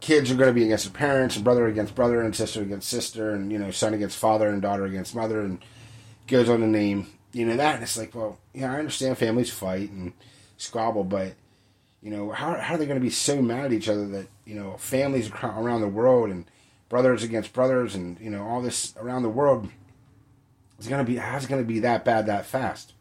kids 0.00 0.30
are 0.30 0.36
going 0.36 0.48
to 0.48 0.54
be 0.54 0.64
against 0.64 0.84
their 0.84 0.98
parents, 0.98 1.36
and 1.36 1.44
brother 1.44 1.66
against 1.66 1.94
brother, 1.94 2.20
and 2.20 2.34
sister 2.34 2.62
against 2.62 2.88
sister, 2.88 3.32
and, 3.32 3.50
you 3.50 3.58
know, 3.58 3.70
son 3.70 3.94
against 3.94 4.18
father, 4.18 4.48
and 4.48 4.62
daughter 4.62 4.84
against 4.84 5.14
mother, 5.14 5.40
and 5.40 5.58
goes 6.26 6.48
on 6.48 6.60
to 6.60 6.66
name, 6.66 7.06
you 7.32 7.46
know, 7.46 7.56
that. 7.56 7.74
And 7.74 7.82
it's 7.82 7.98
like, 7.98 8.14
well, 8.14 8.38
yeah, 8.54 8.72
I 8.72 8.78
understand 8.78 9.18
families 9.18 9.50
fight 9.50 9.90
and 9.90 10.12
squabble, 10.56 11.04
but, 11.04 11.34
you 12.02 12.10
know, 12.10 12.30
how, 12.30 12.54
how 12.54 12.74
are 12.74 12.78
they 12.78 12.86
going 12.86 13.00
to 13.00 13.04
be 13.04 13.10
so 13.10 13.42
mad 13.42 13.66
at 13.66 13.72
each 13.72 13.88
other 13.88 14.06
that, 14.08 14.28
you 14.44 14.54
know, 14.54 14.76
families 14.78 15.30
around 15.42 15.80
the 15.80 15.88
world 15.88 16.30
and 16.30 16.44
brothers 16.88 17.22
against 17.22 17.52
brothers 17.52 17.94
and, 17.94 18.18
you 18.20 18.30
know, 18.30 18.46
all 18.46 18.62
this 18.62 18.94
around 18.96 19.22
the 19.22 19.28
world 19.28 19.68
is 20.78 20.88
gonna 20.88 21.04
be 21.04 21.16
how's 21.16 21.44
it 21.44 21.48
gonna 21.48 21.62
be 21.62 21.80
that 21.80 22.04
bad 22.04 22.26
that 22.26 22.46
fast? 22.46 22.92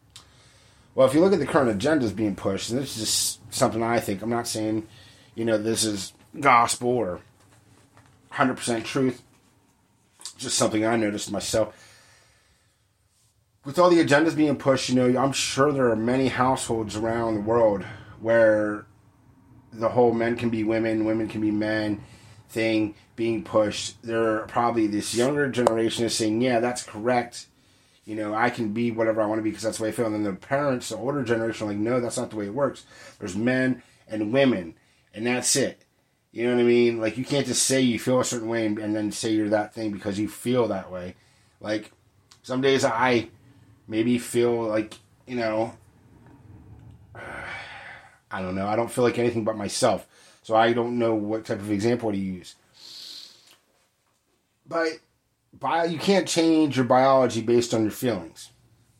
Well, 0.96 1.08
if 1.08 1.14
you 1.14 1.20
look 1.20 1.34
at 1.34 1.40
the 1.40 1.46
current 1.46 1.78
agendas 1.78 2.16
being 2.16 2.36
pushed, 2.36 2.70
and 2.70 2.80
this 2.80 2.96
is 2.96 3.04
just 3.04 3.54
something 3.54 3.84
I 3.84 4.00
think. 4.00 4.22
I'm 4.22 4.30
not 4.30 4.48
saying, 4.48 4.88
you 5.36 5.44
know, 5.44 5.58
this 5.58 5.84
is 5.84 6.14
gospel 6.40 6.90
or 6.90 7.20
100% 8.32 8.86
truth. 8.86 9.22
Just 10.38 10.58
something 10.58 10.86
I 10.86 10.96
noticed 10.96 11.32
myself. 11.32 11.74
With 13.66 13.78
all 13.78 13.90
the 13.90 14.04
agendas 14.04 14.36
being 14.36 14.56
pushed, 14.56 14.90
you 14.90 14.96
know, 14.96 15.20
I'm 15.20 15.34
sure 15.34 15.72
there 15.72 15.90
are 15.90 15.96
many 15.96 16.28
households 16.30 16.96
around 16.96 17.36
the 17.36 17.42
world 17.42 17.84
where 18.22 18.86
the 19.74 19.90
whole 19.90 20.14
men 20.14 20.38
can 20.38 20.50
be 20.50 20.64
women, 20.64 21.04
women 21.04 21.28
can 21.28 21.42
be 21.42 21.52
men 21.52 22.02
thing 22.50 22.96
being 23.16 23.44
pushed. 23.44 24.02
There 24.02 24.38
are 24.38 24.48
probably 24.48 24.88
this 24.88 25.16
younger 25.16 25.50
generation 25.50 26.06
is 26.06 26.16
saying, 26.16 26.42
yeah, 26.42 26.60
that's 26.60 26.84
correct 26.84 27.48
you 28.06 28.16
know, 28.16 28.36
I 28.36 28.52
can 28.52 28.72
be 28.72 28.92
whatever 28.92 29.22
I 29.22 29.26
want 29.26 29.40
to 29.40 29.44
be 29.44 29.50
because 29.50 29.64
that's 29.64 29.78
the 29.78 29.84
way 29.84 29.90
I 29.90 29.92
feel. 29.92 30.06
And 30.06 30.14
then 30.14 30.24
the 30.24 30.34
parents, 30.34 30.90
the 30.90 30.98
older 30.98 31.24
generation, 31.24 31.66
are 31.66 31.72
like, 31.72 31.80
no, 31.80 32.00
that's 32.00 32.18
not 32.18 32.30
the 32.30 32.36
way 32.36 32.46
it 32.46 32.54
works. 32.54 32.86
There's 33.20 33.36
men 33.36 33.82
and 34.08 34.32
women, 34.32 34.76
and 35.14 35.26
that's 35.26 35.56
it. 35.56 35.84
You 36.32 36.46
know 36.46 36.56
what 36.56 36.62
I 36.62 36.66
mean? 36.66 37.02
Like, 37.02 37.18
you 37.18 37.26
can't 37.26 37.48
just 37.48 37.64
say 37.64 37.82
you 37.82 37.98
feel 37.98 38.20
a 38.20 38.26
certain 38.26 38.48
way 38.48 38.66
and, 38.66 38.78
and 38.78 38.96
then 38.96 39.12
say 39.12 39.32
you're 39.32 39.50
that 39.50 39.74
thing 39.74 39.92
because 39.92 40.20
you 40.20 40.28
feel 40.28 40.68
that 40.68 40.92
way. 40.92 41.16
Like, 41.60 41.92
some 42.44 42.62
days 42.62 42.86
I 42.86 43.30
maybe 43.88 44.20
feel 44.20 44.64
like, 44.64 44.94
you 45.26 45.36
know, 45.36 45.74
I 47.16 48.42
don't 48.42 48.56
know. 48.56 48.68
I 48.68 48.76
don't 48.76 48.92
feel 48.92 49.04
like 49.04 49.18
anything 49.18 49.46
but 49.46 49.58
myself. 49.58 50.08
So 50.46 50.56
I 50.56 50.74
don't 50.74 51.00
know 51.00 51.16
what 51.16 51.44
type 51.44 51.58
of 51.58 51.72
example 51.72 52.12
to 52.12 52.18
use. 52.20 52.54
But 54.68 55.00
bio, 55.52 55.86
you 55.86 55.98
can't 55.98 56.28
change 56.28 56.76
your 56.76 56.86
biology 56.86 57.42
based 57.42 57.74
on 57.74 57.82
your 57.82 57.90
feelings. 57.90 58.52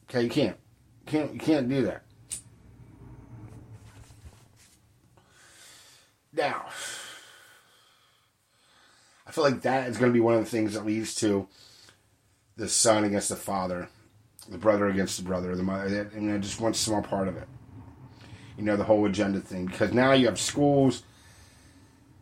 Okay, 0.10 0.24
you 0.24 0.30
can't. 0.32 0.58
You 1.06 1.12
can't 1.12 1.34
you 1.36 1.40
can't 1.40 1.70
do 1.70 1.84
that. 1.84 2.02
Now, 6.34 6.66
I 9.28 9.32
feel 9.32 9.44
like 9.44 9.62
that 9.62 9.88
is 9.88 9.98
going 9.98 10.12
to 10.12 10.16
be 10.16 10.20
one 10.20 10.34
of 10.34 10.44
the 10.44 10.50
things 10.50 10.74
that 10.74 10.84
leads 10.84 11.14
to 11.16 11.48
the 12.58 12.68
son 12.68 13.04
against 13.04 13.30
the 13.30 13.36
father, 13.36 13.88
the 14.50 14.58
brother 14.58 14.88
against 14.88 15.18
the 15.18 15.24
brother, 15.24 15.56
the 15.56 15.62
mother, 15.62 16.10
and 16.16 16.34
I 16.34 16.40
just 16.40 16.60
one 16.60 16.74
small 16.74 17.04
part 17.04 17.28
of 17.28 17.38
it. 17.38 17.48
You 18.58 18.64
know, 18.64 18.78
the 18.78 18.84
whole 18.84 19.06
agenda 19.06 19.42
thing. 19.42 19.68
Because 19.68 19.94
now 19.94 20.14
you 20.14 20.26
have 20.26 20.40
schools 20.40 21.04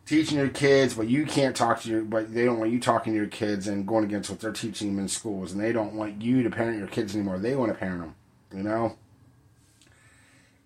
teaching 0.06 0.38
your 0.38 0.48
kids, 0.48 0.94
but 0.94 1.08
you 1.08 1.24
can't 1.24 1.56
talk 1.56 1.80
to 1.82 1.88
your, 1.88 2.02
but 2.02 2.32
they 2.34 2.44
don't 2.44 2.58
want 2.58 2.70
you 2.70 2.80
talking 2.80 3.12
to 3.12 3.18
your 3.18 3.28
kids 3.28 3.66
and 3.66 3.86
going 3.86 4.04
against 4.04 4.30
what 4.30 4.40
they're 4.40 4.52
teaching 4.52 4.94
them 4.94 5.04
in 5.04 5.08
schools, 5.08 5.52
and 5.52 5.60
they 5.60 5.72
don't 5.72 5.94
want 5.94 6.20
you 6.20 6.42
to 6.42 6.50
parent 6.50 6.78
your 6.78 6.88
kids 6.88 7.14
anymore. 7.14 7.38
They 7.38 7.56
want 7.56 7.72
to 7.72 7.78
parent 7.78 8.00
them, 8.00 8.14
you 8.52 8.62
know. 8.62 8.96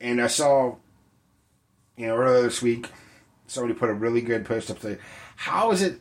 And 0.00 0.20
I 0.20 0.26
saw, 0.26 0.76
you 1.96 2.06
know, 2.06 2.16
earlier 2.16 2.42
this 2.42 2.62
week, 2.62 2.90
somebody 3.46 3.74
put 3.74 3.90
a 3.90 3.94
really 3.94 4.20
good 4.20 4.44
post 4.44 4.70
up 4.70 4.80
there. 4.80 4.98
How 5.36 5.70
is 5.70 5.82
it 5.82 6.00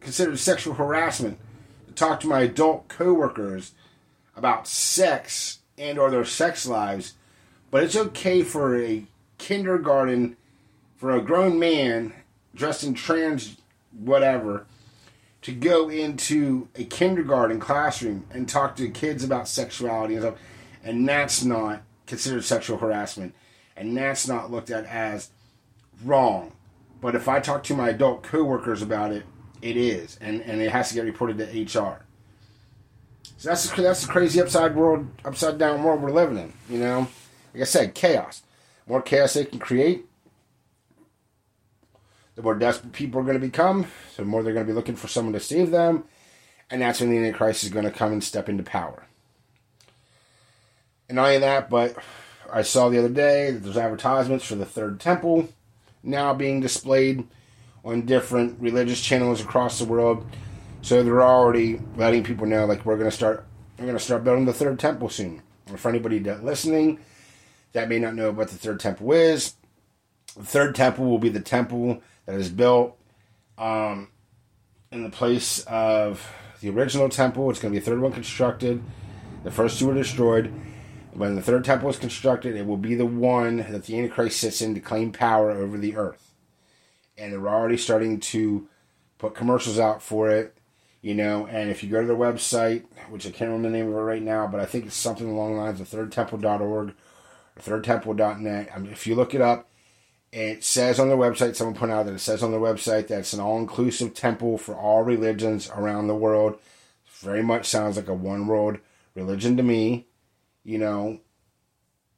considered 0.00 0.38
sexual 0.38 0.74
harassment 0.74 1.38
to 1.88 1.92
talk 1.92 2.20
to 2.20 2.26
my 2.26 2.40
adult 2.40 2.88
coworkers 2.88 3.72
about 4.36 4.66
sex 4.66 5.58
and 5.76 5.98
or 5.98 6.10
their 6.10 6.24
sex 6.24 6.66
lives, 6.66 7.14
but 7.70 7.82
it's 7.82 7.96
okay 7.96 8.42
for 8.42 8.80
a 8.80 9.04
kindergarten 9.38 10.36
for 10.96 11.12
a 11.12 11.22
grown 11.22 11.58
man 11.58 12.12
dressed 12.54 12.84
in 12.84 12.94
trans 12.94 13.56
whatever 13.92 14.66
to 15.42 15.52
go 15.52 15.88
into 15.88 16.68
a 16.74 16.84
kindergarten 16.84 17.58
classroom 17.58 18.26
and 18.30 18.48
talk 18.48 18.76
to 18.76 18.88
kids 18.88 19.24
about 19.24 19.48
sexuality 19.48 20.14
and 20.14 20.22
stuff, 20.24 20.38
and 20.84 21.08
that's 21.08 21.42
not 21.42 21.82
considered 22.06 22.44
sexual 22.44 22.76
harassment, 22.76 23.34
and 23.76 23.96
that's 23.96 24.28
not 24.28 24.50
looked 24.50 24.70
at 24.70 24.84
as 24.84 25.30
wrong. 26.04 26.52
But 27.00 27.14
if 27.14 27.28
I 27.28 27.40
talk 27.40 27.62
to 27.64 27.74
my 27.74 27.90
adult 27.90 28.22
coworkers 28.22 28.82
about 28.82 29.12
it, 29.12 29.24
it 29.62 29.76
is, 29.76 30.18
and, 30.20 30.42
and 30.42 30.60
it 30.60 30.70
has 30.70 30.90
to 30.90 30.94
get 30.94 31.04
reported 31.04 31.38
to 31.38 31.44
HR. 31.80 32.04
So 33.38 33.48
that's 33.48 33.70
that's 33.70 34.06
the 34.06 34.12
crazy 34.12 34.40
upside 34.40 34.76
world, 34.76 35.08
upside 35.24 35.56
down 35.56 35.82
world 35.82 36.02
we're 36.02 36.10
living 36.10 36.36
in. 36.36 36.52
You 36.68 36.78
know, 36.78 37.08
like 37.54 37.62
I 37.62 37.64
said, 37.64 37.94
chaos. 37.94 38.42
More 38.86 39.00
chaos 39.00 39.34
they 39.34 39.44
can 39.44 39.58
create, 39.58 40.04
the 42.40 42.44
more 42.44 42.54
desperate 42.54 42.94
people 42.94 43.20
are 43.20 43.24
going 43.24 43.38
to 43.38 43.46
become, 43.46 43.86
the 44.16 44.24
more 44.24 44.42
they're 44.42 44.54
going 44.54 44.64
to 44.64 44.72
be 44.72 44.74
looking 44.74 44.96
for 44.96 45.08
someone 45.08 45.34
to 45.34 45.40
save 45.40 45.70
them, 45.70 46.04
and 46.70 46.80
that's 46.80 47.00
when 47.00 47.10
the 47.10 47.18
Antichrist 47.18 47.64
is 47.64 47.68
going 47.68 47.84
to 47.84 47.90
come 47.90 48.12
and 48.12 48.24
step 48.24 48.48
into 48.48 48.62
power. 48.62 49.04
And 51.06 51.16
not 51.16 51.26
only 51.26 51.38
that, 51.40 51.68
but 51.68 51.96
I 52.50 52.62
saw 52.62 52.88
the 52.88 52.98
other 52.98 53.10
day 53.10 53.50
that 53.50 53.58
there's 53.58 53.76
advertisements 53.76 54.46
for 54.46 54.54
the 54.54 54.64
third 54.64 55.00
temple 55.00 55.50
now 56.02 56.32
being 56.32 56.60
displayed 56.60 57.28
on 57.84 58.06
different 58.06 58.58
religious 58.58 59.02
channels 59.02 59.42
across 59.42 59.78
the 59.78 59.84
world. 59.84 60.24
So 60.80 61.02
they're 61.02 61.22
already 61.22 61.78
letting 61.96 62.24
people 62.24 62.46
know, 62.46 62.64
like 62.64 62.86
we're 62.86 62.96
going 62.96 63.10
to 63.10 63.14
start, 63.14 63.46
we're 63.78 63.84
going 63.84 63.98
to 63.98 64.02
start 64.02 64.24
building 64.24 64.46
the 64.46 64.54
third 64.54 64.78
temple 64.78 65.10
soon. 65.10 65.42
And 65.66 65.78
for 65.78 65.90
anybody 65.90 66.20
listening 66.20 67.00
that 67.72 67.90
may 67.90 67.98
not 67.98 68.14
know 68.14 68.30
what 68.30 68.48
the 68.48 68.56
third 68.56 68.80
temple 68.80 69.12
is, 69.12 69.54
the 70.36 70.44
third 70.44 70.74
temple 70.74 71.06
will 71.06 71.18
be 71.18 71.28
the 71.28 71.40
temple 71.40 72.02
that 72.30 72.38
is 72.38 72.48
built 72.48 72.96
um, 73.58 74.08
in 74.92 75.02
the 75.02 75.10
place 75.10 75.64
of 75.64 76.32
the 76.60 76.70
original 76.70 77.08
temple. 77.08 77.50
It's 77.50 77.58
going 77.58 77.74
to 77.74 77.80
be 77.80 77.82
a 77.82 77.84
third 77.84 78.00
one 78.00 78.12
constructed. 78.12 78.82
The 79.42 79.50
first 79.50 79.78
two 79.78 79.88
were 79.88 79.94
destroyed. 79.94 80.52
When 81.12 81.34
the 81.34 81.42
third 81.42 81.64
temple 81.64 81.90
is 81.90 81.98
constructed, 81.98 82.54
it 82.54 82.66
will 82.66 82.76
be 82.76 82.94
the 82.94 83.06
one 83.06 83.56
that 83.56 83.84
the 83.86 83.98
Antichrist 83.98 84.38
sits 84.38 84.62
in 84.62 84.74
to 84.74 84.80
claim 84.80 85.10
power 85.10 85.50
over 85.50 85.76
the 85.76 85.96
earth. 85.96 86.32
And 87.18 87.32
they're 87.32 87.48
already 87.48 87.76
starting 87.76 88.20
to 88.20 88.68
put 89.18 89.34
commercials 89.34 89.80
out 89.80 90.00
for 90.00 90.30
it, 90.30 90.56
you 91.02 91.14
know. 91.14 91.46
And 91.46 91.68
if 91.68 91.82
you 91.82 91.90
go 91.90 92.00
to 92.00 92.06
their 92.06 92.16
website, 92.16 92.84
which 93.08 93.26
I 93.26 93.30
can't 93.30 93.50
remember 93.50 93.70
the 93.70 93.76
name 93.76 93.88
of 93.88 93.94
it 93.94 94.00
right 94.00 94.22
now, 94.22 94.46
but 94.46 94.60
I 94.60 94.66
think 94.66 94.86
it's 94.86 94.94
something 94.94 95.28
along 95.28 95.54
the 95.54 95.60
lines 95.62 95.80
of 95.80 95.88
thirdtemple.org 95.88 96.90
or 96.90 96.94
thirdtemple.net. 97.60 98.70
I 98.72 98.78
mean, 98.78 98.92
if 98.92 99.08
you 99.08 99.16
look 99.16 99.34
it 99.34 99.40
up, 99.40 99.69
it 100.32 100.62
says 100.62 101.00
on 101.00 101.08
their 101.08 101.16
website, 101.16 101.56
someone 101.56 101.74
put 101.74 101.90
out 101.90 102.06
that 102.06 102.14
it 102.14 102.20
says 102.20 102.42
on 102.42 102.52
their 102.52 102.60
website 102.60 103.08
that 103.08 103.20
it's 103.20 103.32
an 103.32 103.40
all 103.40 103.58
inclusive 103.58 104.14
temple 104.14 104.58
for 104.58 104.74
all 104.74 105.02
religions 105.02 105.68
around 105.70 106.06
the 106.06 106.14
world. 106.14 106.58
Very 107.20 107.42
much 107.42 107.66
sounds 107.66 107.96
like 107.96 108.08
a 108.08 108.14
one 108.14 108.46
world 108.46 108.78
religion 109.14 109.56
to 109.56 109.62
me, 109.62 110.06
you 110.64 110.78
know. 110.78 111.20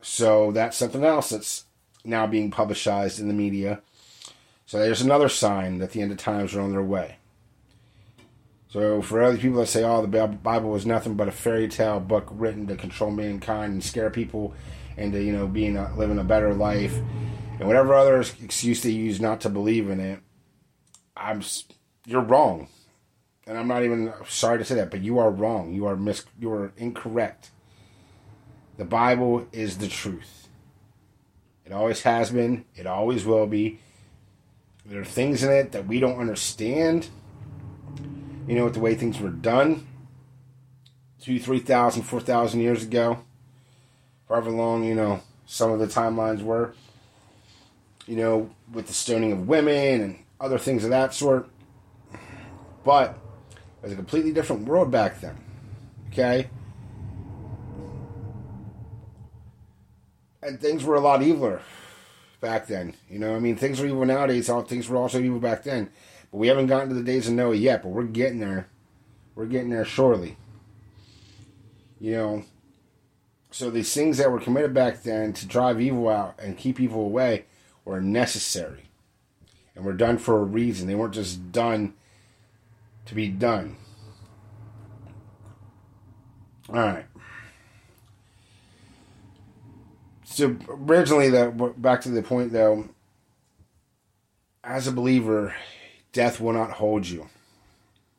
So 0.02 0.52
that's 0.52 0.76
something 0.76 1.04
else 1.04 1.30
that's 1.30 1.64
now 2.04 2.26
being 2.26 2.50
publicized 2.50 3.18
in 3.18 3.28
the 3.28 3.34
media. 3.34 3.80
So 4.66 4.78
there's 4.78 5.02
another 5.02 5.28
sign 5.28 5.78
that 5.78 5.92
the 5.92 6.02
end 6.02 6.12
of 6.12 6.18
times 6.18 6.54
are 6.54 6.60
on 6.60 6.72
their 6.72 6.82
way. 6.82 7.16
So 8.68 9.02
for 9.02 9.22
other 9.22 9.36
people 9.36 9.60
that 9.60 9.66
say, 9.66 9.84
"Oh, 9.84 10.04
the 10.04 10.26
Bible 10.28 10.70
was 10.70 10.86
nothing 10.86 11.14
but 11.14 11.28
a 11.28 11.32
fairy 11.32 11.68
tale 11.68 12.00
book 12.00 12.28
written 12.30 12.66
to 12.68 12.76
control 12.76 13.10
mankind 13.10 13.74
and 13.74 13.84
scare 13.84 14.08
people 14.08 14.54
into 14.96 15.22
you 15.22 15.32
know 15.32 15.46
being 15.46 15.76
a, 15.76 15.94
living 15.96 16.18
a 16.18 16.24
better 16.24 16.54
life," 16.54 16.98
and 17.62 17.68
whatever 17.68 17.94
other 17.94 18.18
excuse 18.42 18.82
they 18.82 18.90
use 18.90 19.20
not 19.20 19.40
to 19.42 19.48
believe 19.48 19.88
in 19.88 20.00
it, 20.00 20.18
I'm 21.16 21.44
you're 22.04 22.20
wrong, 22.20 22.66
and 23.46 23.56
I'm 23.56 23.68
not 23.68 23.84
even 23.84 24.12
sorry 24.26 24.58
to 24.58 24.64
say 24.64 24.74
that, 24.74 24.90
but 24.90 25.00
you 25.00 25.20
are 25.20 25.30
wrong. 25.30 25.72
You 25.72 25.86
are 25.86 25.94
mis 25.94 26.24
you 26.40 26.50
are 26.50 26.72
incorrect. 26.76 27.52
The 28.78 28.84
Bible 28.84 29.46
is 29.52 29.78
the 29.78 29.86
truth. 29.86 30.48
It 31.64 31.70
always 31.70 32.02
has 32.02 32.32
been. 32.32 32.64
It 32.74 32.88
always 32.88 33.24
will 33.24 33.46
be. 33.46 33.78
There 34.84 35.00
are 35.00 35.04
things 35.04 35.44
in 35.44 35.52
it 35.52 35.70
that 35.70 35.86
we 35.86 36.00
don't 36.00 36.18
understand. 36.18 37.10
You 38.48 38.56
know, 38.56 38.64
with 38.64 38.74
the 38.74 38.80
way 38.80 38.96
things 38.96 39.20
were 39.20 39.30
done 39.30 39.86
two, 41.20 41.38
three 41.38 41.60
thousand, 41.60 42.02
four 42.02 42.18
thousand 42.18 42.58
years 42.58 42.82
ago, 42.82 43.20
however 44.28 44.50
long, 44.50 44.82
you 44.82 44.96
know, 44.96 45.20
some 45.46 45.70
of 45.70 45.78
the 45.78 45.86
timelines 45.86 46.42
were 46.42 46.74
you 48.12 48.18
know, 48.18 48.50
with 48.70 48.88
the 48.88 48.92
stoning 48.92 49.32
of 49.32 49.48
women 49.48 50.02
and 50.02 50.18
other 50.38 50.58
things 50.58 50.84
of 50.84 50.90
that 50.90 51.14
sort. 51.14 51.48
But 52.84 53.16
it 53.78 53.84
was 53.84 53.92
a 53.94 53.96
completely 53.96 54.34
different 54.34 54.66
world 54.66 54.90
back 54.90 55.22
then. 55.22 55.38
Okay? 56.10 56.50
And 60.42 60.60
things 60.60 60.84
were 60.84 60.94
a 60.94 61.00
lot 61.00 61.20
eviler 61.20 61.60
back 62.42 62.66
then. 62.66 62.92
You 63.08 63.18
know, 63.18 63.34
I 63.34 63.38
mean, 63.38 63.56
things 63.56 63.80
were 63.80 63.86
evil 63.86 64.04
nowadays. 64.04 64.50
All 64.50 64.60
things 64.60 64.90
were 64.90 64.98
also 64.98 65.18
evil 65.18 65.40
back 65.40 65.62
then. 65.62 65.88
But 66.30 66.36
we 66.36 66.48
haven't 66.48 66.66
gotten 66.66 66.90
to 66.90 66.94
the 66.94 67.02
days 67.02 67.28
of 67.28 67.32
Noah 67.32 67.54
yet. 67.54 67.82
But 67.82 67.92
we're 67.92 68.02
getting 68.02 68.40
there. 68.40 68.68
We're 69.34 69.46
getting 69.46 69.70
there 69.70 69.86
shortly. 69.86 70.36
You 71.98 72.12
know, 72.12 72.44
so 73.50 73.70
these 73.70 73.94
things 73.94 74.18
that 74.18 74.30
were 74.30 74.38
committed 74.38 74.74
back 74.74 75.02
then 75.02 75.32
to 75.32 75.46
drive 75.46 75.80
evil 75.80 76.10
out 76.10 76.34
and 76.38 76.58
keep 76.58 76.78
evil 76.78 77.00
away 77.00 77.46
were 77.84 78.00
necessary 78.00 78.90
and 79.74 79.84
were 79.84 79.92
done 79.92 80.18
for 80.18 80.38
a 80.38 80.44
reason. 80.44 80.86
They 80.86 80.94
weren't 80.94 81.14
just 81.14 81.52
done 81.52 81.94
to 83.06 83.14
be 83.14 83.28
done. 83.28 83.76
All 86.68 86.76
right. 86.76 87.06
So 90.24 90.56
originally, 90.68 91.28
that 91.30 91.80
back 91.80 92.00
to 92.02 92.08
the 92.08 92.22
point 92.22 92.52
though. 92.52 92.88
As 94.64 94.86
a 94.86 94.92
believer, 94.92 95.54
death 96.12 96.40
will 96.40 96.52
not 96.52 96.70
hold 96.70 97.08
you. 97.08 97.28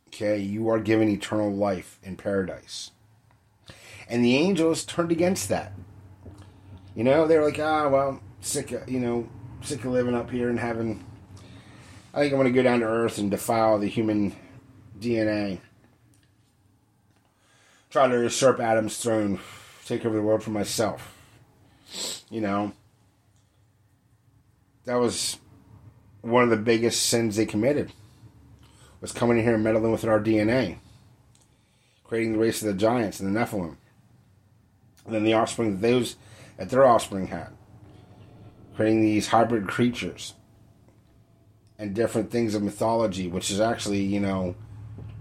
Okay, 0.08 0.38
you 0.38 0.68
are 0.68 0.80
given 0.80 1.08
eternal 1.08 1.52
life 1.52 1.98
in 2.04 2.18
paradise, 2.18 2.92
and 4.08 4.24
the 4.24 4.36
angels 4.36 4.84
turned 4.84 5.12
against 5.12 5.50
that. 5.50 5.74
You 6.96 7.04
know, 7.04 7.26
they're 7.26 7.44
like, 7.44 7.60
ah, 7.60 7.88
well, 7.88 8.22
sick. 8.42 8.72
You 8.88 9.00
know, 9.00 9.30
sick 9.64 9.86
of 9.86 9.92
living 9.92 10.16
up 10.16 10.30
here 10.30 10.50
and 10.50 10.60
having. 10.60 11.04
I 12.14 12.20
think 12.20 12.34
I'm 12.34 12.40
going 12.40 12.54
to 12.54 12.56
go 12.56 12.64
down 12.64 12.82
to 12.82 12.86
Earth 12.86 13.18
and 13.18 13.32
defile 13.32 13.80
the 13.80 13.88
human 13.88 14.36
DNA. 15.00 15.60
Try 17.90 18.08
to 18.08 18.22
usurp 18.22 18.60
Adam's 18.60 18.98
throne, 18.98 19.40
take 19.86 20.06
over 20.06 20.16
the 20.16 20.22
world 20.22 20.44
for 20.44 20.52
myself. 20.52 21.16
You 22.30 22.42
know, 22.42 22.74
that 24.86 24.96
was 24.96 25.38
one 26.22 26.44
of 26.44 26.50
the 26.50 26.58
biggest 26.58 27.06
sins 27.06 27.36
they 27.36 27.46
committed. 27.46 27.92
Was 29.00 29.12
coming 29.12 29.38
in 29.38 29.44
here 29.44 29.56
and 29.56 29.64
meddling 29.64 29.92
with 29.92 30.06
our 30.06 30.20
DNA, 30.20 30.78
creating 32.06 32.34
the 32.34 32.40
race 32.40 32.62
of 32.62 32.68
the 32.68 32.74
giants 32.74 33.20
and 33.20 33.36
the 33.36 33.40
Nephilim, 33.40 33.76
and 35.06 35.14
then 35.14 35.24
the 35.24 35.34
offspring 35.34 35.74
that 35.74 35.82
those 35.82 36.16
that 36.58 36.70
their 36.70 36.86
offspring 36.86 37.28
had 37.28 37.50
creating 38.76 39.02
these 39.02 39.28
hybrid 39.28 39.68
creatures 39.68 40.34
and 41.78 41.94
different 41.94 42.32
things 42.32 42.56
of 42.56 42.64
mythology, 42.64 43.28
which 43.28 43.52
is 43.52 43.60
actually, 43.60 44.02
you 44.02 44.20
know, 44.20 44.56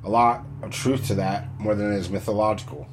a 0.05 0.09
lot 0.09 0.45
of 0.63 0.71
truth 0.71 1.07
to 1.09 1.15
that 1.15 1.49
more 1.59 1.75
than 1.75 1.93
it 1.93 1.97
is 1.97 2.11
mythological. 2.11 2.87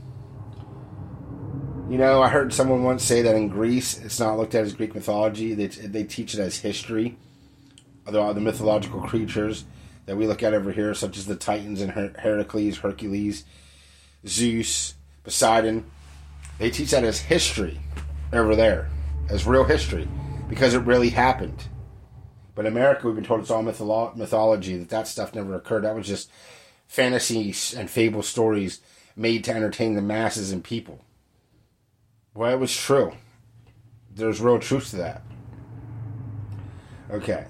You 1.89 1.97
know, 1.97 2.21
I 2.21 2.29
heard 2.29 2.53
someone 2.53 2.83
once 2.83 3.03
say 3.03 3.21
that 3.23 3.35
in 3.35 3.47
Greece, 3.47 3.99
it's 3.99 4.19
not 4.19 4.37
looked 4.37 4.53
at 4.53 4.63
as 4.63 4.73
Greek 4.73 4.93
mythology. 4.93 5.55
They, 5.55 5.67
they 5.67 6.03
teach 6.03 6.35
it 6.35 6.39
as 6.39 6.59
history. 6.59 7.17
Although 8.05 8.31
the 8.33 8.41
mythological 8.41 9.01
creatures 9.01 9.65
that 10.05 10.15
we 10.15 10.27
look 10.27 10.43
at 10.43 10.53
over 10.53 10.71
here, 10.71 10.93
such 10.93 11.17
as 11.17 11.25
the 11.25 11.35
Titans 11.35 11.81
and 11.81 11.91
Her- 11.91 12.13
Heracles, 12.17 12.77
Hercules, 12.77 13.43
Zeus, 14.27 14.95
Poseidon, 15.23 15.85
they 16.59 16.69
teach 16.69 16.91
that 16.91 17.03
as 17.03 17.19
history 17.19 17.79
over 18.33 18.55
there, 18.55 18.89
as 19.29 19.47
real 19.47 19.63
history 19.63 20.07
because 20.49 20.73
it 20.73 20.79
really 20.79 21.09
happened. 21.11 21.65
But 22.55 22.65
in 22.65 22.73
America, 22.73 23.07
we've 23.07 23.15
been 23.15 23.23
told 23.23 23.39
it's 23.39 23.51
all 23.51 23.63
mytholo- 23.63 24.15
mythology, 24.15 24.75
that 24.77 24.89
that 24.89 25.07
stuff 25.07 25.33
never 25.33 25.55
occurred. 25.55 25.83
That 25.83 25.95
was 25.95 26.07
just 26.07 26.29
fantasies 26.87 27.73
and 27.73 27.89
fable 27.89 28.23
stories 28.23 28.81
made 29.15 29.43
to 29.45 29.53
entertain 29.53 29.93
the 29.93 30.01
masses 30.01 30.51
and 30.51 30.63
people. 30.63 31.05
Well, 32.33 32.51
it 32.51 32.59
was 32.59 32.75
true. 32.75 33.13
There's 34.13 34.41
real 34.41 34.59
truth 34.59 34.89
to 34.89 34.97
that. 34.97 35.21
Okay. 37.11 37.45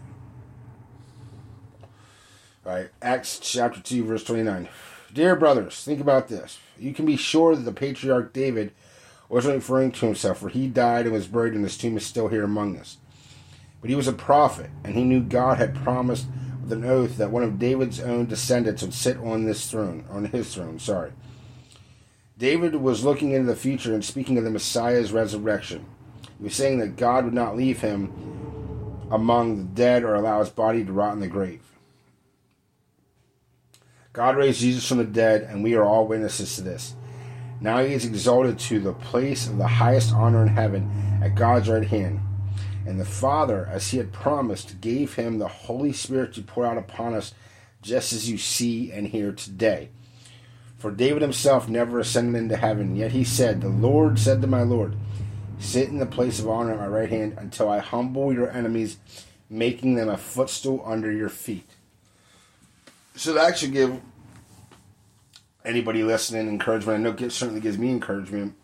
All 2.66 2.74
right, 2.74 2.90
Acts 3.02 3.40
chapter 3.40 3.82
2, 3.82 4.04
verse 4.04 4.24
29. 4.24 4.68
Dear 5.14 5.36
brothers, 5.36 5.84
think 5.84 6.00
about 6.00 6.28
this. 6.28 6.60
You 6.78 6.94
can 6.94 7.06
be 7.06 7.18
sure 7.18 7.56
that 7.56 7.64
the 7.64 7.72
patriarch 7.72 8.32
David 8.32 8.74
wasn't 9.30 9.56
referring 9.56 9.92
to 9.92 10.08
himself, 10.08 10.40
for 10.40 10.50
he 10.50 10.68
died 10.68 11.06
and 11.06 11.14
was 11.14 11.28
buried, 11.28 11.54
and 11.54 11.64
his 11.64 11.78
tomb 11.78 11.96
is 11.96 12.06
still 12.06 12.28
here 12.28 12.44
among 12.44 12.78
us. 12.78 12.98
But 13.80 13.90
he 13.90 13.96
was 13.96 14.08
a 14.08 14.14
prophet, 14.14 14.72
and 14.84 14.96
he 14.96 15.04
knew 15.04 15.22
God 15.22 15.58
had 15.58 15.76
promised 15.76 16.28
with 16.62 16.74
an 16.74 16.84
oath 16.84 17.18
that 17.18 17.32
one 17.32 17.44
of 17.44 17.60
David's 17.60 18.00
own 18.00 18.26
descendants 18.26 18.82
would 18.82 18.94
sit 18.94 19.18
on 19.18 19.46
this 19.46 19.70
throne, 19.70 20.04
on 20.10 20.26
his 20.26 20.54
throne, 20.54 20.80
sorry. 20.80 21.14
David 22.38 22.76
was 22.76 23.04
looking 23.04 23.32
into 23.32 23.48
the 23.48 23.56
future 23.56 23.94
and 23.94 24.04
speaking 24.04 24.38
of 24.38 24.44
the 24.44 24.50
Messiah's 24.50 25.12
resurrection. 25.12 25.86
He 26.38 26.46
was 26.46 26.56
saying 26.56 26.80
that 26.80 26.96
God 26.96 27.26
would 27.26 27.34
not 27.34 27.56
leave 27.56 27.82
him 27.82 29.08
among 29.12 29.58
the 29.58 29.64
dead 29.64 30.04
or 30.04 30.16
allow 30.16 30.40
his 30.40 30.50
body 30.50 30.86
to 30.86 30.92
rot 30.92 31.14
in 31.14 31.20
the 31.20 31.28
grave. 31.28 31.62
God 34.14 34.38
raised 34.38 34.62
Jesus 34.62 34.88
from 34.88 34.98
the 34.98 35.04
dead, 35.04 35.44
and 35.44 35.64
we 35.64 35.76
are 35.76 35.84
all 35.84 36.08
witnesses 36.08 36.56
to 36.56 36.62
this. 36.62 36.96
Now 37.62 37.84
he 37.84 37.94
is 37.94 38.06
exalted 38.06 38.58
to 38.60 38.80
the 38.80 38.94
place 38.94 39.48
of 39.48 39.58
the 39.58 39.68
highest 39.68 40.14
honor 40.14 40.42
in 40.44 40.48
heaven 40.48 41.20
at 41.22 41.36
God's 41.36 41.70
right 41.70 41.86
hand. 41.86 42.22
And 42.86 43.00
the 43.00 43.06
Father, 43.06 43.68
as 43.70 43.90
he 43.90 43.98
had 43.98 44.14
promised, 44.14 44.82
gave 44.82 45.16
him 45.16 45.38
the 45.38 45.48
Holy 45.48 45.92
Spirit 45.92 46.34
to 46.34 46.42
pour 46.42 46.66
out 46.66 46.78
upon 46.78 47.14
us, 47.14 47.34
just 47.82 48.14
as 48.14 48.30
you 48.30 48.38
see 48.38 48.92
and 48.92 49.08
hear 49.08 49.32
today. 49.32 49.90
For 50.78 50.90
David 50.90 51.22
himself 51.22 51.68
never 51.68 52.00
ascended 52.00 52.40
into 52.40 52.56
heaven, 52.56 52.96
yet 52.96 53.12
he 53.12 53.26
said, 53.26 53.60
The 53.60 53.68
Lord 53.70 54.18
said 54.18 54.42
to 54.42 54.48
my 54.48 54.64
Lord, 54.64 54.96
Sit 55.60 55.90
in 55.90 56.00
the 56.00 56.06
place 56.06 56.40
of 56.40 56.48
honor 56.48 56.72
at 56.72 56.80
my 56.80 56.88
right 56.88 57.10
hand 57.10 57.36
until 57.38 57.70
I 57.70 57.80
humble 57.80 58.34
your 58.34 58.50
enemies, 58.50 58.98
making 59.50 59.96
them 59.96 60.08
a 60.08 60.18
footstool 60.18 60.82
under 60.86 61.12
your 61.12 61.28
feet. 61.28 61.70
So 63.16 63.34
that 63.34 63.58
should 63.58 63.74
give 63.74 64.00
anybody 65.66 66.04
listening 66.04 66.48
encouragement. 66.48 67.00
I 67.00 67.02
know 67.02 67.26
it 67.26 67.32
certainly 67.32 67.62
gives 67.62 67.78
me 67.78 67.90
encouragement. 67.90 68.56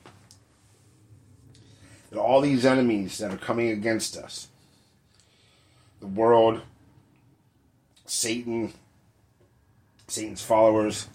That 2.09 2.19
all 2.19 2.41
these 2.41 2.65
enemies 2.65 3.17
that 3.17 3.31
are 3.31 3.37
coming 3.37 3.69
against 3.69 4.17
us, 4.17 4.47
the 5.99 6.07
world, 6.07 6.61
Satan, 8.05 8.73
Satan's 10.07 10.41
followers, 10.41 11.07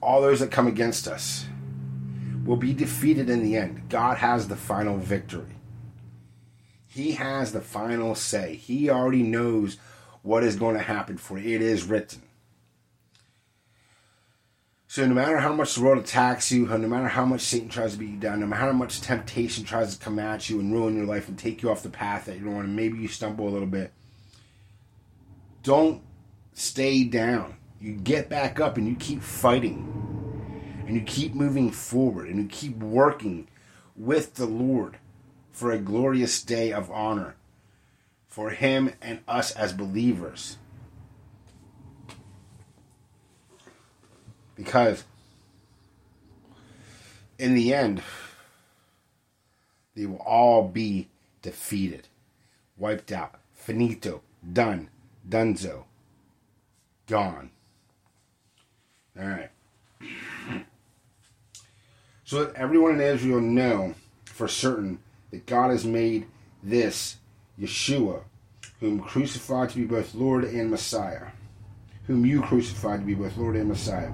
all 0.00 0.20
those 0.20 0.40
that 0.40 0.50
come 0.50 0.66
against 0.66 1.08
us 1.08 1.46
will 2.44 2.56
be 2.56 2.74
defeated 2.74 3.30
in 3.30 3.42
the 3.42 3.56
end. 3.56 3.88
God 3.88 4.18
has 4.18 4.48
the 4.48 4.56
final 4.56 4.98
victory. 4.98 5.54
He 6.86 7.12
has 7.12 7.52
the 7.52 7.60
final 7.60 8.14
say. 8.14 8.54
He 8.54 8.90
already 8.90 9.22
knows 9.22 9.78
what 10.22 10.44
is 10.44 10.56
going 10.56 10.76
to 10.76 10.82
happen 10.82 11.16
for. 11.16 11.38
It 11.38 11.60
is 11.60 11.84
written. 11.84 12.22
So 14.94 15.04
no 15.04 15.14
matter 15.14 15.38
how 15.38 15.52
much 15.52 15.74
the 15.74 15.82
world 15.82 15.98
attacks 15.98 16.52
you, 16.52 16.68
no 16.68 16.78
matter 16.78 17.08
how 17.08 17.24
much 17.24 17.40
Satan 17.40 17.68
tries 17.68 17.94
to 17.94 17.98
beat 17.98 18.10
you 18.10 18.16
down, 18.16 18.38
no 18.38 18.46
matter 18.46 18.66
how 18.66 18.70
much 18.70 19.00
temptation 19.00 19.64
tries 19.64 19.96
to 19.96 20.04
come 20.04 20.20
at 20.20 20.48
you 20.48 20.60
and 20.60 20.72
ruin 20.72 20.96
your 20.96 21.04
life 21.04 21.26
and 21.26 21.36
take 21.36 21.62
you 21.64 21.70
off 21.72 21.82
the 21.82 21.88
path 21.88 22.26
that 22.26 22.38
you 22.38 22.44
don't 22.44 22.54
want, 22.54 22.68
and 22.68 22.76
maybe 22.76 22.98
you 22.98 23.08
stumble 23.08 23.48
a 23.48 23.50
little 23.50 23.66
bit, 23.66 23.92
don't 25.64 26.00
stay 26.52 27.02
down. 27.02 27.56
You 27.80 27.94
get 27.94 28.28
back 28.28 28.60
up 28.60 28.76
and 28.76 28.86
you 28.86 28.94
keep 28.94 29.20
fighting. 29.20 30.84
And 30.86 30.94
you 30.94 31.02
keep 31.02 31.34
moving 31.34 31.72
forward 31.72 32.28
and 32.28 32.40
you 32.40 32.46
keep 32.46 32.76
working 32.76 33.48
with 33.96 34.34
the 34.34 34.46
Lord 34.46 34.98
for 35.50 35.72
a 35.72 35.78
glorious 35.78 36.40
day 36.40 36.72
of 36.72 36.88
honor 36.92 37.34
for 38.28 38.50
Him 38.50 38.92
and 39.02 39.22
us 39.26 39.50
as 39.50 39.72
believers. 39.72 40.58
Because 44.56 45.04
in 47.38 47.54
the 47.54 47.74
end, 47.74 48.02
they 49.94 50.06
will 50.06 50.16
all 50.16 50.68
be 50.68 51.08
defeated, 51.42 52.08
wiped 52.76 53.12
out, 53.12 53.34
finito, 53.52 54.22
done, 54.52 54.88
dunzo, 55.28 55.84
gone. 57.06 57.50
All 59.18 59.26
right. 59.26 59.50
So 62.26 62.42
that 62.42 62.54
everyone 62.54 62.94
in 62.94 63.00
Israel 63.02 63.40
know 63.40 63.94
for 64.24 64.48
certain 64.48 64.98
that 65.30 65.44
God 65.44 65.70
has 65.70 65.84
made 65.84 66.26
this 66.62 67.18
Yeshua, 67.60 68.22
whom 68.80 69.00
crucified 69.00 69.68
to 69.70 69.76
be 69.76 69.84
both 69.84 70.14
Lord 70.14 70.44
and 70.44 70.70
Messiah, 70.70 71.26
whom 72.06 72.26
you 72.26 72.42
crucified 72.42 73.00
to 73.00 73.06
be 73.06 73.14
both 73.14 73.36
Lord 73.36 73.56
and 73.56 73.68
Messiah. 73.68 74.12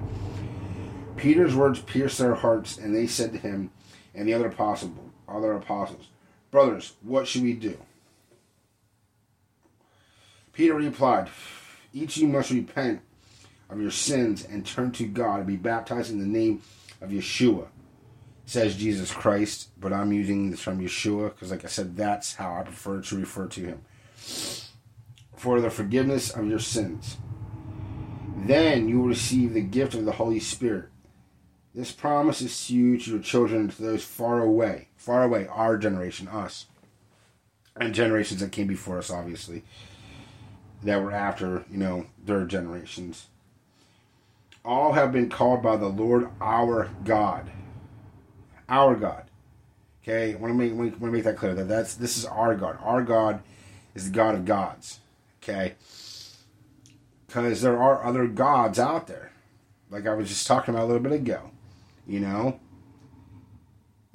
Peter's 1.17 1.55
words 1.55 1.79
pierced 1.79 2.19
their 2.19 2.35
hearts, 2.35 2.77
and 2.77 2.95
they 2.95 3.07
said 3.07 3.33
to 3.33 3.37
him 3.37 3.71
and 4.15 4.27
the 4.27 4.33
other 4.33 4.47
apostle, 4.47 4.93
other 5.27 5.53
apostles, 5.53 6.07
Brothers, 6.51 6.93
what 7.01 7.27
should 7.27 7.43
we 7.43 7.53
do? 7.53 7.77
Peter 10.51 10.75
replied, 10.75 11.29
Each 11.93 12.17
of 12.17 12.23
you 12.23 12.27
must 12.27 12.51
repent 12.51 13.01
of 13.69 13.79
your 13.79 13.91
sins 13.91 14.43
and 14.43 14.65
turn 14.65 14.91
to 14.91 15.05
God 15.07 15.37
and 15.37 15.47
be 15.47 15.55
baptized 15.55 16.11
in 16.11 16.19
the 16.19 16.25
name 16.25 16.61
of 16.99 17.09
Yeshua, 17.09 17.67
says 18.45 18.75
Jesus 18.75 19.13
Christ, 19.13 19.69
but 19.79 19.93
I'm 19.93 20.11
using 20.11 20.51
the 20.51 20.57
term 20.57 20.81
Yeshua 20.81 21.29
because, 21.29 21.51
like 21.51 21.63
I 21.63 21.69
said, 21.69 21.95
that's 21.95 22.35
how 22.35 22.53
I 22.53 22.63
prefer 22.63 22.99
to 22.99 23.17
refer 23.17 23.47
to 23.47 23.61
him. 23.61 23.81
For 25.37 25.61
the 25.61 25.69
forgiveness 25.69 26.31
of 26.31 26.47
your 26.47 26.59
sins. 26.59 27.15
Then 28.47 28.89
you 28.89 28.99
will 28.99 29.09
receive 29.09 29.53
the 29.53 29.61
gift 29.61 29.93
of 29.93 30.05
the 30.05 30.13
Holy 30.13 30.39
Spirit. 30.39 30.85
This 31.75 31.91
promise 31.91 32.41
is 32.41 32.67
to 32.67 32.75
you, 32.75 32.97
to 32.97 33.11
your 33.11 33.19
children, 33.19 33.69
to 33.69 33.81
those 33.81 34.03
far 34.03 34.41
away, 34.41 34.87
far 34.95 35.23
away, 35.23 35.47
our 35.47 35.77
generation, 35.77 36.27
us, 36.27 36.65
and 37.77 37.93
generations 37.93 38.41
that 38.41 38.51
came 38.51 38.67
before 38.67 38.97
us, 38.97 39.11
obviously, 39.11 39.63
that 40.83 41.01
were 41.01 41.11
after, 41.11 41.65
you 41.69 41.77
know, 41.77 42.07
their 42.25 42.45
generations. 42.45 43.27
All 44.65 44.93
have 44.93 45.13
been 45.13 45.29
called 45.29 45.61
by 45.61 45.77
the 45.77 45.87
Lord 45.87 46.29
our 46.41 46.89
God. 47.03 47.49
Our 48.67 48.95
God. 48.95 49.25
Okay, 50.03 50.33
I 50.33 50.37
want 50.37 50.51
to 50.51 50.57
make 50.57 50.73
want 50.73 50.99
to 50.99 51.11
make 51.11 51.23
that 51.25 51.37
clear 51.37 51.53
that 51.53 51.67
that's 51.67 51.93
this 51.93 52.17
is 52.17 52.25
our 52.25 52.55
God. 52.55 52.79
Our 52.81 53.03
God 53.03 53.43
is 53.93 54.05
the 54.05 54.15
God 54.15 54.33
of 54.33 54.45
gods. 54.45 54.99
Okay, 55.41 55.75
because 57.31 57.61
there 57.61 57.81
are 57.81 58.03
other 58.03 58.27
gods 58.27 58.77
out 58.77 59.07
there, 59.07 59.31
like 59.89 60.05
I 60.05 60.13
was 60.13 60.27
just 60.27 60.47
talking 60.47 60.73
about 60.73 60.83
a 60.83 60.87
little 60.87 61.01
bit 61.01 61.13
ago. 61.13 61.51
You 62.05 62.19
know, 62.19 62.59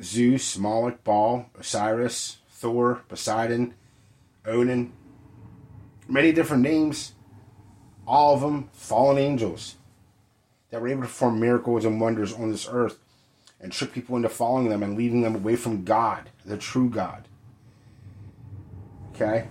Zeus, 0.02 0.58
Moloch, 0.58 1.02
Baal, 1.02 1.48
Osiris, 1.58 2.36
Thor, 2.50 3.02
Poseidon, 3.08 3.72
Odin, 4.44 4.92
many 6.06 6.30
different 6.30 6.62
names. 6.62 7.12
All 8.06 8.34
of 8.34 8.42
them 8.42 8.68
fallen 8.74 9.16
angels 9.16 9.76
that 10.68 10.82
were 10.82 10.88
able 10.88 11.00
to 11.00 11.08
perform 11.08 11.40
miracles 11.40 11.86
and 11.86 11.98
wonders 11.98 12.34
on 12.34 12.50
this 12.50 12.68
earth 12.70 12.98
and 13.62 13.72
trick 13.72 13.94
people 13.94 14.16
into 14.16 14.28
following 14.28 14.68
them 14.68 14.82
and 14.82 14.96
leading 14.96 15.22
them 15.22 15.34
away 15.34 15.56
from 15.56 15.84
God, 15.84 16.28
the 16.44 16.58
true 16.58 16.90
God. 16.90 17.26
Okay? 19.14 19.48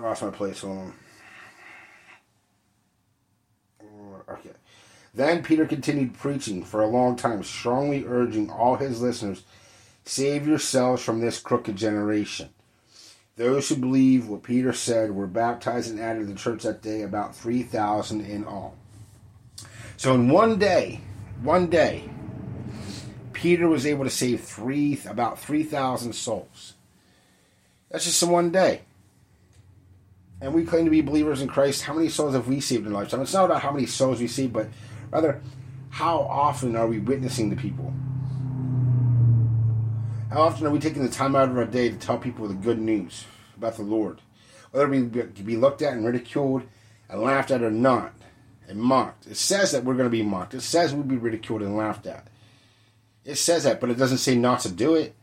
I 0.00 0.08
lost 0.08 0.22
my 0.22 0.30
place. 0.30 0.64
On. 0.64 0.94
Okay. 4.28 4.50
Then 5.12 5.42
Peter 5.42 5.66
continued 5.66 6.14
preaching 6.14 6.64
for 6.64 6.82
a 6.82 6.86
long 6.86 7.16
time, 7.16 7.42
strongly 7.42 8.04
urging 8.06 8.50
all 8.50 8.76
his 8.76 9.02
listeners 9.02 9.42
save 10.04 10.46
yourselves 10.46 11.02
from 11.02 11.20
this 11.20 11.38
crooked 11.38 11.76
generation. 11.76 12.48
Those 13.36 13.68
who 13.68 13.76
believe 13.76 14.28
what 14.28 14.42
Peter 14.42 14.72
said 14.72 15.12
were 15.12 15.26
baptized 15.26 15.90
and 15.90 16.00
added 16.00 16.20
to 16.20 16.32
the 16.32 16.38
church 16.38 16.62
that 16.62 16.82
day, 16.82 17.02
about 17.02 17.36
3,000 17.36 18.22
in 18.22 18.44
all. 18.44 18.76
So 19.96 20.14
in 20.14 20.28
one 20.28 20.58
day, 20.58 21.00
one 21.42 21.68
day, 21.68 22.08
Peter 23.32 23.68
was 23.68 23.86
able 23.86 24.04
to 24.04 24.10
save 24.10 24.40
three 24.40 24.98
about 25.06 25.38
3,000 25.38 26.12
souls. 26.14 26.74
That's 27.90 28.04
just 28.04 28.22
in 28.22 28.30
one 28.30 28.50
day. 28.50 28.82
And 30.40 30.54
we 30.54 30.64
claim 30.64 30.84
to 30.84 30.90
be 30.90 31.00
believers 31.00 31.42
in 31.42 31.48
Christ. 31.48 31.82
How 31.82 31.94
many 31.94 32.08
souls 32.08 32.34
have 32.34 32.48
we 32.48 32.60
saved 32.60 32.86
in 32.86 32.92
lifetime? 32.92 33.20
It's 33.20 33.34
not 33.34 33.44
about 33.44 33.62
how 33.62 33.72
many 33.72 33.86
souls 33.86 34.20
we 34.20 34.26
save, 34.26 34.52
but 34.52 34.68
rather, 35.10 35.40
how 35.90 36.20
often 36.20 36.76
are 36.76 36.86
we 36.86 36.98
witnessing 36.98 37.50
to 37.50 37.56
people? 37.56 37.92
How 40.30 40.42
often 40.42 40.66
are 40.66 40.70
we 40.70 40.78
taking 40.78 41.02
the 41.02 41.10
time 41.10 41.34
out 41.34 41.48
of 41.48 41.56
our 41.58 41.64
day 41.64 41.90
to 41.90 41.96
tell 41.96 42.16
people 42.16 42.46
the 42.46 42.54
good 42.54 42.78
news 42.78 43.24
about 43.56 43.76
the 43.76 43.82
Lord? 43.82 44.20
Whether 44.70 44.88
we 44.88 45.02
be 45.02 45.56
looked 45.56 45.82
at 45.82 45.92
and 45.92 46.06
ridiculed 46.06 46.62
and 47.08 47.20
laughed 47.20 47.50
at 47.50 47.62
or 47.62 47.72
not, 47.72 48.14
and 48.70 48.80
mocked. 48.80 49.26
It 49.26 49.36
says 49.36 49.72
that 49.72 49.84
we're 49.84 49.94
going 49.94 50.06
to 50.06 50.10
be 50.10 50.22
mocked. 50.22 50.54
It 50.54 50.60
says 50.60 50.94
we'll 50.94 51.02
be 51.02 51.16
ridiculed 51.16 51.60
and 51.60 51.76
laughed 51.76 52.06
at. 52.06 52.28
It 53.24 53.34
says 53.34 53.64
that, 53.64 53.80
but 53.80 53.90
it 53.90 53.98
doesn't 53.98 54.18
say 54.18 54.36
not 54.36 54.60
to 54.60 54.70
do 54.70 54.94
it. 54.94 55.14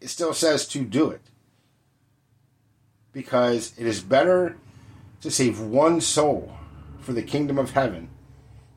It 0.00 0.08
still 0.08 0.32
says 0.32 0.66
to 0.68 0.84
do 0.84 1.10
it. 1.10 1.20
Because 3.18 3.72
it 3.76 3.84
is 3.84 4.00
better 4.00 4.56
to 5.22 5.30
save 5.32 5.58
one 5.58 6.00
soul 6.00 6.56
for 7.00 7.12
the 7.12 7.20
kingdom 7.20 7.58
of 7.58 7.72
heaven 7.72 8.10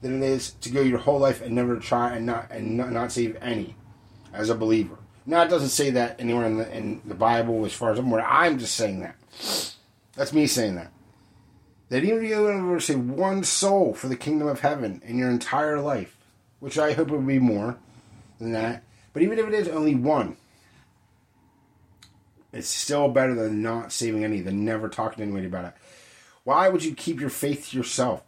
than 0.01 0.23
it 0.23 0.25
is 0.27 0.53
to 0.61 0.71
go 0.71 0.81
your 0.81 0.97
whole 0.97 1.19
life 1.19 1.43
and 1.43 1.53
never 1.53 1.77
try 1.77 2.15
and 2.15 2.25
not 2.25 2.49
and 2.49 2.75
not, 2.75 3.11
save 3.11 3.37
any 3.39 3.75
as 4.33 4.49
a 4.49 4.55
believer. 4.55 4.97
Now 5.27 5.43
it 5.43 5.49
doesn't 5.51 5.69
say 5.69 5.91
that 5.91 6.19
anywhere 6.19 6.47
in 6.47 6.57
the 6.57 6.75
in 6.75 7.03
the 7.05 7.13
Bible 7.13 7.63
as 7.65 7.73
far 7.73 7.91
as 7.91 7.99
I'm 7.99 8.07
aware. 8.07 8.25
I'm 8.25 8.57
just 8.57 8.73
saying 8.73 9.01
that. 9.01 9.15
That's 10.15 10.33
me 10.33 10.47
saying 10.47 10.73
that. 10.73 10.91
That 11.89 12.03
even 12.03 12.23
if 12.23 12.29
you 12.31 12.49
ever 12.49 12.79
save 12.79 13.11
one 13.11 13.43
soul 13.43 13.93
for 13.93 14.07
the 14.07 14.15
kingdom 14.15 14.47
of 14.47 14.61
heaven 14.61 15.03
in 15.05 15.19
your 15.19 15.29
entire 15.29 15.79
life, 15.79 16.17
which 16.59 16.79
I 16.79 16.93
hope 16.93 17.09
it 17.09 17.15
would 17.15 17.27
be 17.27 17.37
more 17.37 17.77
than 18.39 18.53
that, 18.53 18.81
but 19.13 19.21
even 19.21 19.37
if 19.37 19.45
it 19.45 19.53
is 19.53 19.67
only 19.67 19.93
one, 19.93 20.37
it's 22.53 22.67
still 22.67 23.09
better 23.09 23.33
than 23.33 23.61
not 23.61 23.91
saving 23.91 24.23
any, 24.23 24.41
than 24.41 24.65
never 24.65 24.89
talking 24.89 25.17
to 25.17 25.23
anybody 25.23 25.47
about 25.47 25.65
it. 25.65 25.73
Why 26.43 26.69
would 26.69 26.83
you 26.83 26.93
keep 26.93 27.19
your 27.19 27.29
faith 27.29 27.69
to 27.69 27.77
yourself? 27.77 28.23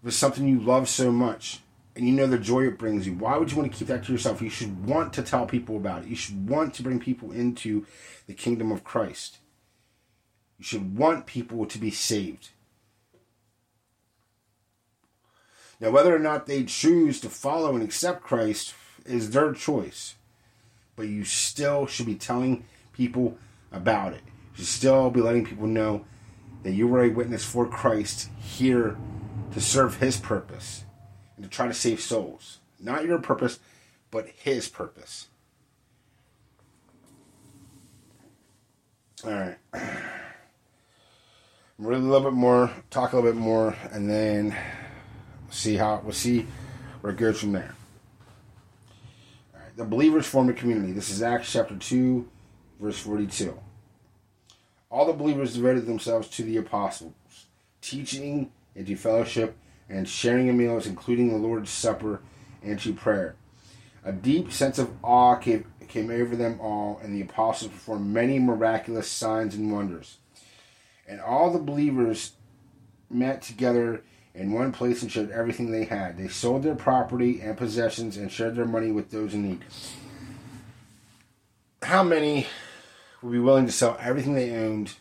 If 0.00 0.08
it's 0.08 0.16
something 0.16 0.46
you 0.46 0.60
love 0.60 0.88
so 0.88 1.12
much 1.12 1.60
and 1.94 2.06
you 2.06 2.14
know 2.14 2.26
the 2.26 2.38
joy 2.38 2.66
it 2.66 2.78
brings 2.78 3.06
you, 3.06 3.14
why 3.14 3.36
would 3.36 3.50
you 3.50 3.58
want 3.58 3.70
to 3.70 3.76
keep 3.76 3.88
that 3.88 4.04
to 4.04 4.12
yourself? 4.12 4.40
You 4.40 4.48
should 4.48 4.86
want 4.86 5.12
to 5.14 5.22
tell 5.22 5.46
people 5.46 5.76
about 5.76 6.02
it. 6.02 6.08
You 6.08 6.16
should 6.16 6.48
want 6.48 6.74
to 6.74 6.82
bring 6.82 6.98
people 6.98 7.30
into 7.30 7.86
the 8.26 8.34
kingdom 8.34 8.72
of 8.72 8.84
Christ. 8.84 9.38
You 10.58 10.64
should 10.64 10.96
want 10.96 11.26
people 11.26 11.66
to 11.66 11.78
be 11.78 11.90
saved. 11.90 12.50
Now, 15.80 15.90
whether 15.90 16.14
or 16.14 16.20
not 16.20 16.46
they 16.46 16.62
choose 16.62 17.20
to 17.20 17.28
follow 17.28 17.74
and 17.74 17.82
accept 17.82 18.22
Christ 18.22 18.72
is 19.04 19.30
their 19.30 19.52
choice. 19.52 20.14
But 20.94 21.08
you 21.08 21.24
still 21.24 21.86
should 21.86 22.06
be 22.06 22.14
telling 22.14 22.64
people 22.92 23.36
about 23.70 24.12
it. 24.12 24.22
You 24.56 24.64
still 24.64 25.10
be 25.10 25.20
letting 25.20 25.44
people 25.44 25.66
know 25.66 26.04
that 26.62 26.72
you 26.72 26.86
were 26.86 27.02
a 27.02 27.08
witness 27.08 27.44
for 27.44 27.66
Christ 27.66 28.30
here 28.40 28.96
to 29.52 29.60
serve 29.60 29.96
His 29.96 30.18
purpose 30.18 30.84
and 31.36 31.44
to 31.44 31.50
try 31.50 31.66
to 31.66 31.74
save 31.74 32.00
souls. 32.00 32.58
Not 32.78 33.04
your 33.04 33.18
purpose, 33.18 33.58
but 34.10 34.28
His 34.28 34.68
purpose. 34.68 35.28
All 39.24 39.30
right. 39.32 39.56
Read 41.78 41.98
a 41.98 42.02
little 42.02 42.30
bit 42.30 42.36
more, 42.36 42.70
talk 42.90 43.12
a 43.12 43.16
little 43.16 43.32
bit 43.32 43.40
more, 43.40 43.76
and 43.90 44.08
then 44.08 44.56
see 45.50 45.76
how 45.76 46.00
we'll 46.04 46.12
see 46.12 46.46
where 47.00 47.12
it 47.12 47.16
goes 47.16 47.40
from 47.40 47.52
there. 47.52 47.74
All 49.54 49.60
right. 49.60 49.76
The 49.76 49.84
believers 49.84 50.26
form 50.26 50.48
a 50.48 50.52
community. 50.52 50.92
This 50.92 51.10
is 51.10 51.22
Acts 51.22 51.52
chapter 51.52 51.76
2, 51.76 52.28
verse 52.82 52.98
42. 52.98 53.58
All 54.90 55.06
the 55.06 55.12
believers 55.12 55.54
devoted 55.54 55.86
themselves 55.86 56.28
to 56.30 56.42
the 56.42 56.56
apostles, 56.58 57.14
teaching 57.80 58.50
and 58.74 58.86
to 58.86 58.96
fellowship 58.96 59.56
and 59.88 60.08
sharing 60.08 60.48
in 60.48 60.58
meals, 60.58 60.86
including 60.86 61.28
the 61.28 61.36
Lord's 61.36 61.70
Supper 61.70 62.20
and 62.62 62.78
to 62.80 62.92
prayer. 62.92 63.36
A 64.04 64.12
deep 64.12 64.52
sense 64.52 64.78
of 64.78 64.90
awe 65.02 65.36
came, 65.36 65.64
came 65.88 66.10
over 66.10 66.34
them 66.34 66.60
all, 66.60 67.00
and 67.02 67.14
the 67.14 67.20
apostles 67.20 67.70
performed 67.70 68.12
many 68.12 68.38
miraculous 68.38 69.08
signs 69.08 69.54
and 69.54 69.72
wonders. 69.72 70.18
And 71.06 71.20
all 71.20 71.52
the 71.52 71.58
believers 71.58 72.32
met 73.08 73.42
together 73.42 74.02
in 74.34 74.52
one 74.52 74.72
place 74.72 75.02
and 75.02 75.12
shared 75.12 75.30
everything 75.30 75.70
they 75.70 75.84
had. 75.84 76.16
They 76.16 76.28
sold 76.28 76.62
their 76.62 76.74
property 76.74 77.40
and 77.40 77.56
possessions 77.56 78.16
and 78.16 78.32
shared 78.32 78.56
their 78.56 78.64
money 78.64 78.90
with 78.90 79.10
those 79.10 79.34
in 79.34 79.42
need. 79.42 79.64
How 81.82 82.02
many 82.02 82.46
would 83.22 83.32
be 83.32 83.38
willing 83.38 83.66
to 83.66 83.72
sell 83.72 83.96
everything 84.00 84.34
they 84.34 84.54
owned 84.54 84.94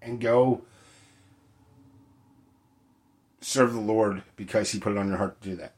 and 0.00 0.20
go 0.20 0.62
serve 3.40 3.72
the 3.72 3.80
Lord 3.80 4.22
because 4.36 4.70
He 4.70 4.78
put 4.78 4.92
it 4.92 4.98
on 4.98 5.08
your 5.08 5.18
heart 5.18 5.40
to 5.42 5.48
do 5.50 5.56
that? 5.56 5.72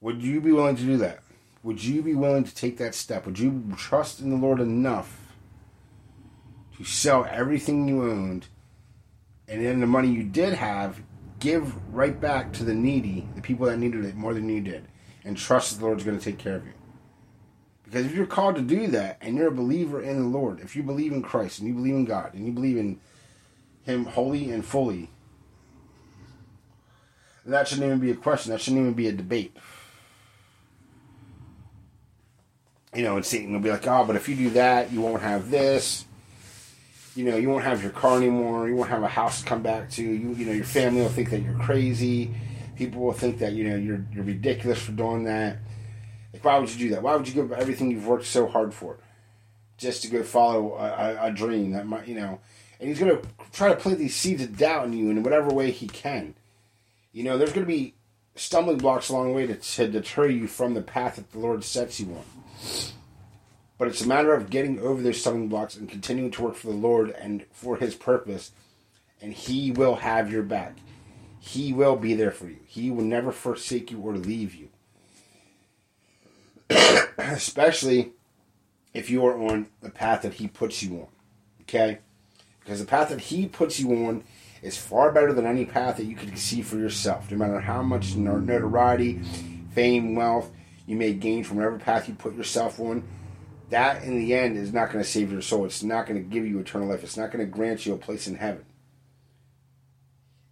Would 0.00 0.22
you 0.22 0.40
be 0.40 0.52
willing 0.52 0.76
to 0.76 0.82
do 0.82 0.96
that? 0.98 1.20
Would 1.62 1.82
you 1.82 2.02
be 2.02 2.14
willing 2.14 2.44
to 2.44 2.54
take 2.54 2.76
that 2.78 2.94
step? 2.94 3.24
Would 3.24 3.38
you 3.38 3.72
trust 3.76 4.20
in 4.20 4.30
the 4.30 4.36
Lord 4.36 4.60
enough 4.60 5.18
to 6.76 6.84
sell 6.84 7.24
everything 7.30 7.86
you 7.86 8.02
owned 8.02 8.48
and 9.46 9.64
then 9.64 9.80
the 9.80 9.86
money 9.86 10.08
you 10.08 10.24
did 10.24 10.54
have, 10.54 11.00
give 11.38 11.76
right 11.94 12.20
back 12.20 12.52
to 12.54 12.64
the 12.64 12.74
needy, 12.74 13.28
the 13.36 13.42
people 13.42 13.66
that 13.66 13.78
needed 13.78 14.04
it 14.04 14.16
more 14.16 14.34
than 14.34 14.48
you 14.48 14.60
did, 14.60 14.88
and 15.24 15.36
trust 15.36 15.72
that 15.72 15.80
the 15.80 15.86
Lord's 15.86 16.04
going 16.04 16.18
to 16.18 16.24
take 16.24 16.38
care 16.38 16.56
of 16.56 16.64
you? 16.64 16.72
Because 17.92 18.06
if 18.06 18.14
you're 18.14 18.24
called 18.24 18.56
to 18.56 18.62
do 18.62 18.86
that 18.86 19.18
and 19.20 19.36
you're 19.36 19.48
a 19.48 19.52
believer 19.52 20.00
in 20.00 20.18
the 20.18 20.26
Lord, 20.26 20.60
if 20.60 20.74
you 20.74 20.82
believe 20.82 21.12
in 21.12 21.20
Christ 21.20 21.58
and 21.58 21.68
you 21.68 21.74
believe 21.74 21.94
in 21.94 22.06
God 22.06 22.32
and 22.32 22.46
you 22.46 22.50
believe 22.50 22.78
in 22.78 22.98
Him 23.84 24.06
wholly 24.06 24.50
and 24.50 24.64
fully, 24.64 25.10
that 27.44 27.68
shouldn't 27.68 27.86
even 27.86 27.98
be 27.98 28.10
a 28.10 28.14
question. 28.14 28.50
That 28.50 28.62
shouldn't 28.62 28.80
even 28.80 28.94
be 28.94 29.08
a 29.08 29.12
debate. 29.12 29.54
You 32.94 33.02
know, 33.02 33.16
and 33.16 33.26
Satan 33.26 33.52
will 33.52 33.60
be 33.60 33.70
like, 33.70 33.86
oh, 33.86 34.06
but 34.06 34.16
if 34.16 34.26
you 34.26 34.36
do 34.36 34.50
that, 34.50 34.90
you 34.90 35.02
won't 35.02 35.20
have 35.20 35.50
this. 35.50 36.06
You 37.14 37.26
know, 37.26 37.36
you 37.36 37.50
won't 37.50 37.64
have 37.64 37.82
your 37.82 37.92
car 37.92 38.16
anymore. 38.16 38.68
You 38.68 38.76
won't 38.76 38.88
have 38.88 39.02
a 39.02 39.08
house 39.08 39.42
to 39.42 39.46
come 39.46 39.62
back 39.62 39.90
to. 39.90 40.02
You, 40.02 40.32
you 40.32 40.46
know, 40.46 40.52
your 40.52 40.64
family 40.64 41.02
will 41.02 41.10
think 41.10 41.28
that 41.28 41.40
you're 41.40 41.58
crazy. 41.58 42.32
People 42.74 43.02
will 43.02 43.12
think 43.12 43.38
that 43.40 43.52
you 43.52 43.68
know 43.68 43.76
you're 43.76 44.02
you're 44.14 44.24
ridiculous 44.24 44.80
for 44.80 44.92
doing 44.92 45.24
that. 45.24 45.58
Like, 46.32 46.44
why 46.44 46.58
would 46.58 46.70
you 46.70 46.78
do 46.78 46.94
that? 46.94 47.02
Why 47.02 47.14
would 47.16 47.28
you 47.28 47.34
give 47.34 47.52
up 47.52 47.58
everything 47.58 47.90
you've 47.90 48.06
worked 48.06 48.26
so 48.26 48.46
hard 48.46 48.72
for, 48.72 48.98
just 49.76 50.02
to 50.02 50.08
go 50.08 50.22
follow 50.22 50.74
a, 50.74 50.84
a, 50.84 51.26
a 51.26 51.32
dream 51.32 51.72
that 51.72 51.86
might, 51.86 52.08
you 52.08 52.14
know? 52.14 52.40
And 52.80 52.88
he's 52.88 52.98
going 52.98 53.16
to 53.16 53.28
try 53.52 53.68
to 53.68 53.76
plant 53.76 53.98
these 53.98 54.16
seeds 54.16 54.42
of 54.42 54.56
doubt 54.56 54.86
in 54.86 54.92
you 54.92 55.10
in 55.10 55.22
whatever 55.22 55.52
way 55.52 55.70
he 55.70 55.86
can. 55.86 56.34
You 57.12 57.24
know, 57.24 57.38
there's 57.38 57.52
going 57.52 57.66
to 57.66 57.72
be 57.72 57.94
stumbling 58.34 58.78
blocks 58.78 59.08
along 59.08 59.28
the 59.28 59.34
way 59.34 59.46
to, 59.46 59.54
to 59.54 59.88
deter 59.88 60.26
you 60.26 60.46
from 60.46 60.74
the 60.74 60.82
path 60.82 61.16
that 61.16 61.30
the 61.32 61.38
Lord 61.38 61.62
sets 61.64 62.00
you 62.00 62.06
on. 62.12 62.24
But 63.78 63.88
it's 63.88 64.02
a 64.02 64.08
matter 64.08 64.32
of 64.32 64.50
getting 64.50 64.78
over 64.78 65.02
those 65.02 65.20
stumbling 65.20 65.48
blocks 65.48 65.76
and 65.76 65.88
continuing 65.88 66.30
to 66.32 66.42
work 66.42 66.54
for 66.54 66.68
the 66.68 66.74
Lord 66.74 67.10
and 67.10 67.44
for 67.52 67.76
His 67.76 67.94
purpose, 67.94 68.52
and 69.20 69.32
He 69.32 69.70
will 69.70 69.96
have 69.96 70.30
your 70.30 70.42
back. 70.42 70.76
He 71.40 71.72
will 71.72 71.96
be 71.96 72.14
there 72.14 72.30
for 72.30 72.48
you. 72.48 72.60
He 72.66 72.90
will 72.90 73.04
never 73.04 73.32
forsake 73.32 73.90
you 73.90 74.00
or 74.00 74.16
leave 74.16 74.54
you. 74.54 74.68
Especially 77.18 78.12
if 78.94 79.10
you 79.10 79.24
are 79.26 79.36
on 79.36 79.68
the 79.80 79.90
path 79.90 80.22
that 80.22 80.34
He 80.34 80.48
puts 80.48 80.82
you 80.82 81.00
on. 81.00 81.08
Okay? 81.62 81.98
Because 82.60 82.80
the 82.80 82.86
path 82.86 83.08
that 83.08 83.20
He 83.20 83.46
puts 83.46 83.80
you 83.80 84.06
on 84.06 84.24
is 84.62 84.76
far 84.76 85.10
better 85.12 85.32
than 85.32 85.46
any 85.46 85.64
path 85.64 85.96
that 85.96 86.04
you 86.04 86.14
could 86.14 86.38
see 86.38 86.62
for 86.62 86.76
yourself. 86.76 87.30
No 87.30 87.36
matter 87.36 87.60
how 87.60 87.82
much 87.82 88.14
notoriety, 88.14 89.20
fame, 89.74 90.14
wealth 90.14 90.50
you 90.86 90.96
may 90.96 91.12
gain 91.12 91.44
from 91.44 91.56
whatever 91.56 91.78
path 91.78 92.08
you 92.08 92.14
put 92.14 92.36
yourself 92.36 92.78
on, 92.78 93.02
that 93.70 94.02
in 94.02 94.18
the 94.18 94.34
end 94.34 94.56
is 94.56 94.72
not 94.72 94.92
going 94.92 95.02
to 95.02 95.10
save 95.10 95.32
your 95.32 95.40
soul. 95.40 95.64
It's 95.64 95.82
not 95.82 96.06
going 96.06 96.22
to 96.22 96.28
give 96.28 96.46
you 96.46 96.58
eternal 96.58 96.88
life. 96.88 97.02
It's 97.02 97.16
not 97.16 97.32
going 97.32 97.44
to 97.44 97.50
grant 97.50 97.86
you 97.86 97.94
a 97.94 97.98
place 97.98 98.26
in 98.26 98.36
heaven. 98.36 98.64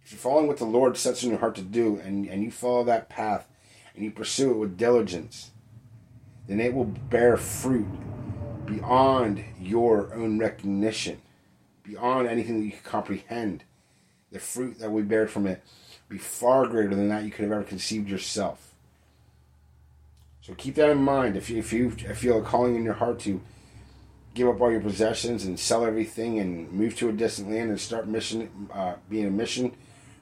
If 0.03 0.11
you're 0.11 0.19
following 0.19 0.47
what 0.47 0.57
the 0.57 0.65
Lord 0.65 0.97
sets 0.97 1.23
in 1.23 1.29
your 1.29 1.39
heart 1.39 1.55
to 1.55 1.61
do 1.61 2.01
and, 2.03 2.27
and 2.27 2.43
you 2.43 2.51
follow 2.51 2.83
that 2.85 3.09
path 3.09 3.47
and 3.95 4.03
you 4.03 4.11
pursue 4.11 4.51
it 4.51 4.57
with 4.57 4.77
diligence, 4.77 5.50
then 6.51 6.59
it 6.59 6.73
will 6.73 6.85
bear 6.85 7.37
fruit 7.37 7.87
beyond 8.65 9.43
your 9.59 10.13
own 10.13 10.37
recognition, 10.37 11.21
beyond 11.83 12.27
anything 12.27 12.59
that 12.59 12.65
you 12.65 12.71
can 12.71 12.81
comprehend. 12.83 13.63
The 14.31 14.39
fruit 14.39 14.79
that 14.79 14.91
we 14.91 15.01
bear 15.01 15.27
from 15.27 15.47
it 15.47 15.63
be 16.09 16.17
far 16.17 16.67
greater 16.67 16.95
than 16.95 17.09
that 17.09 17.23
you 17.23 17.31
could 17.31 17.43
have 17.43 17.51
ever 17.53 17.63
conceived 17.63 18.09
yourself. 18.09 18.73
So 20.41 20.53
keep 20.55 20.75
that 20.75 20.89
in 20.89 21.01
mind. 21.01 21.37
If 21.37 21.49
you 21.49 21.59
if 21.59 21.71
you 21.71 21.91
feel 21.91 22.39
a 22.39 22.41
calling 22.41 22.75
in 22.75 22.83
your 22.83 22.95
heart 22.95 23.19
to 23.21 23.41
give 24.33 24.47
up 24.47 24.59
all 24.59 24.71
your 24.71 24.81
possessions 24.81 25.45
and 25.45 25.59
sell 25.59 25.85
everything 25.85 26.39
and 26.39 26.71
move 26.71 26.95
to 26.97 27.09
a 27.09 27.13
distant 27.13 27.49
land 27.49 27.69
and 27.69 27.79
start 27.79 28.07
mission, 28.07 28.69
uh, 28.73 28.95
being 29.09 29.27
a 29.27 29.31
mission 29.31 29.75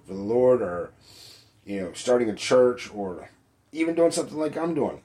for 0.06 0.14
the 0.14 0.20
Lord, 0.20 0.62
or 0.62 0.92
you 1.66 1.82
know, 1.82 1.94
starting 1.94 2.30
a 2.30 2.36
church, 2.36 2.94
or 2.94 3.30
even 3.72 3.96
doing 3.96 4.12
something 4.12 4.38
like 4.38 4.58
I'm 4.58 4.74
doing, 4.74 5.02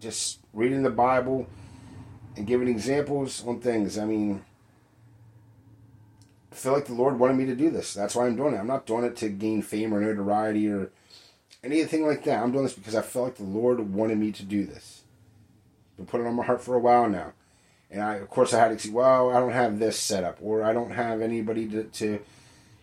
just 0.00 0.40
reading 0.52 0.82
the 0.82 0.90
Bible 0.90 1.46
and 2.36 2.46
giving 2.46 2.68
examples 2.68 3.46
on 3.46 3.60
things. 3.60 3.98
I 3.98 4.04
mean, 4.04 4.42
I 6.50 6.54
feel 6.54 6.72
like 6.72 6.86
the 6.86 6.94
Lord 6.94 7.18
wanted 7.18 7.36
me 7.36 7.46
to 7.46 7.54
do 7.54 7.70
this. 7.70 7.94
That's 7.94 8.14
why 8.14 8.26
I'm 8.26 8.36
doing 8.36 8.54
it. 8.54 8.58
I'm 8.58 8.66
not 8.66 8.86
doing 8.86 9.04
it 9.04 9.16
to 9.18 9.28
gain 9.28 9.62
fame 9.62 9.94
or 9.94 10.00
notoriety 10.00 10.68
or 10.68 10.90
anything 11.62 12.06
like 12.06 12.24
that. 12.24 12.42
I'm 12.42 12.50
doing 12.50 12.64
this 12.64 12.72
because 12.72 12.94
I 12.94 13.02
felt 13.02 13.26
like 13.26 13.36
the 13.36 13.44
Lord 13.44 13.94
wanted 13.94 14.18
me 14.18 14.32
to 14.32 14.42
do 14.42 14.64
this. 14.64 15.02
Been 15.96 16.06
putting 16.06 16.26
it 16.26 16.30
on 16.30 16.36
my 16.36 16.44
heart 16.44 16.62
for 16.62 16.74
a 16.74 16.80
while 16.80 17.08
now. 17.08 17.34
And 17.90 18.02
I, 18.02 18.14
of 18.16 18.30
course, 18.30 18.54
I 18.54 18.60
had 18.60 18.68
to 18.68 18.78
see, 18.78 18.90
well, 18.90 19.30
I 19.30 19.40
don't 19.40 19.52
have 19.52 19.78
this 19.78 19.98
set 19.98 20.24
up, 20.24 20.38
or 20.40 20.62
I 20.62 20.72
don't 20.72 20.92
have 20.92 21.20
anybody 21.20 21.68
to, 21.68 21.84
to 21.84 22.20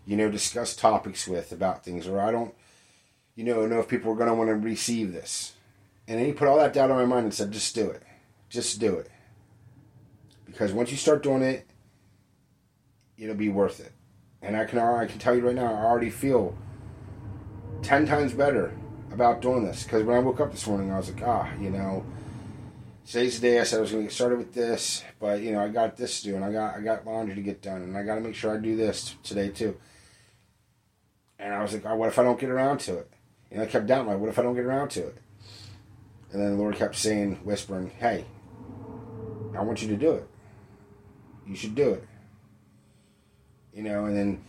you 0.06 0.18
know, 0.18 0.30
discuss 0.30 0.76
topics 0.76 1.28
with 1.28 1.52
about 1.52 1.84
things, 1.84 2.08
or 2.08 2.20
I 2.20 2.32
don't, 2.32 2.54
you 3.36 3.44
know, 3.44 3.66
know 3.66 3.80
if 3.80 3.88
people 3.88 4.12
are 4.12 4.16
going 4.16 4.28
to 4.28 4.34
want 4.34 4.50
to 4.50 4.56
receive 4.56 5.14
this. 5.14 5.54
And 6.08 6.20
then 6.20 6.26
he 6.26 6.32
put 6.32 6.48
all 6.48 6.58
that 6.58 6.74
doubt 6.74 6.90
on 6.90 6.98
my 6.98 7.06
mind 7.06 7.26
and 7.26 7.34
said, 7.34 7.52
just 7.52 7.76
do 7.76 7.90
it. 7.90 8.02
Just 8.50 8.80
do 8.80 8.96
it. 8.96 9.10
Because 10.46 10.72
once 10.72 10.90
you 10.90 10.98
start 10.98 11.22
doing 11.22 11.42
it, 11.42 11.68
it'll 13.18 13.36
be 13.36 13.50
worth 13.50 13.80
it. 13.80 13.92
And 14.42 14.56
I 14.56 14.66
can 14.66 14.80
I 14.80 15.06
can 15.06 15.20
tell 15.20 15.36
you 15.36 15.46
right 15.46 15.56
now, 15.56 15.74
I 15.74 15.84
already 15.84 16.10
feel 16.10 16.56
ten 17.82 18.06
times 18.06 18.34
better 18.34 18.72
about 19.12 19.42
doing 19.42 19.66
this. 19.66 19.84
Because 19.84 20.04
when 20.04 20.16
I 20.16 20.20
woke 20.20 20.40
up 20.40 20.52
this 20.52 20.68
morning, 20.68 20.92
I 20.92 20.98
was 20.98 21.12
like, 21.12 21.24
ah, 21.26 21.52
you 21.60 21.70
know, 21.70 22.06
today's 23.06 23.40
the 23.40 23.50
day. 23.50 23.60
I 23.60 23.64
said 23.64 23.80
I 23.80 23.82
was 23.82 23.92
going 23.92 24.04
to 24.04 24.08
get 24.08 24.16
started 24.16 24.38
with 24.38 24.54
this, 24.54 25.04
but 25.20 25.42
you 25.42 25.52
know, 25.52 25.60
I 25.60 25.70
got 25.70 25.98
this 25.98 26.22
to 26.22 26.30
do, 26.30 26.36
and 26.36 26.46
I 26.46 26.52
got 26.52 26.76
I 26.76 26.82
got 26.82 27.06
laundry 27.06 27.36
to 27.36 27.42
get 27.42 27.62
done, 27.62 27.82
and 27.82 27.98
I 27.98 28.04
got 28.04 28.16
to 28.16 28.22
make 28.22 28.36
sure 28.36 28.54
I 28.54 28.58
do 28.58 28.76
this 28.76 29.16
today 29.24 29.50
too. 29.50 29.76
And 31.40 31.54
I 31.54 31.62
was 31.62 31.74
like, 31.74 31.86
oh, 31.86 31.96
what 31.96 32.10
if 32.10 32.18
I 32.18 32.24
don't 32.24 32.40
get 32.40 32.50
around 32.50 32.80
to 32.82 32.98
it? 32.98 33.12
And 33.52 33.62
I 33.62 33.66
kept 33.66 33.88
doubting, 33.88 34.08
like, 34.08 34.20
what 34.20 34.30
if 34.30 34.40
I 34.40 34.42
don't 34.42 34.56
get 34.56 34.66
around 34.66 34.90
to 34.90 35.08
it? 35.08 35.18
And 36.38 36.46
then 36.46 36.56
the 36.56 36.62
Lord 36.62 36.76
kept 36.76 36.96
saying, 36.96 37.40
whispering, 37.44 37.90
hey, 37.98 38.24
I 39.58 39.64
want 39.64 39.82
you 39.82 39.88
to 39.88 39.96
do 39.96 40.12
it. 40.12 40.28
You 41.48 41.56
should 41.56 41.74
do 41.74 41.94
it. 41.94 42.08
You 43.74 43.82
know, 43.82 44.06
and 44.06 44.16
then 44.16 44.44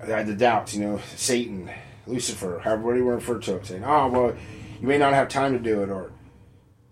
I 0.00 0.06
had 0.06 0.28
the 0.28 0.36
doubts, 0.36 0.72
you 0.72 0.86
know, 0.86 1.00
Satan, 1.16 1.68
Lucifer, 2.06 2.60
however 2.62 2.96
you 2.96 3.06
want 3.06 3.20
to 3.20 3.26
refer 3.32 3.40
to 3.40 3.56
it, 3.56 3.66
saying, 3.66 3.82
oh, 3.82 4.06
well, 4.06 4.36
you 4.80 4.86
may 4.86 4.98
not 4.98 5.14
have 5.14 5.26
time 5.26 5.52
to 5.52 5.58
do 5.58 5.82
it, 5.82 5.90
or, 5.90 6.12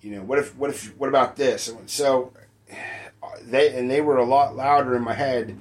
you 0.00 0.16
know, 0.16 0.22
what 0.22 0.40
if, 0.40 0.56
what 0.56 0.70
if, 0.70 0.98
what 0.98 1.08
about 1.08 1.36
this? 1.36 1.72
So, 1.86 2.32
they, 3.42 3.72
and 3.78 3.88
they 3.88 4.00
were 4.00 4.16
a 4.16 4.24
lot 4.24 4.56
louder 4.56 4.96
in 4.96 5.02
my 5.04 5.14
head 5.14 5.56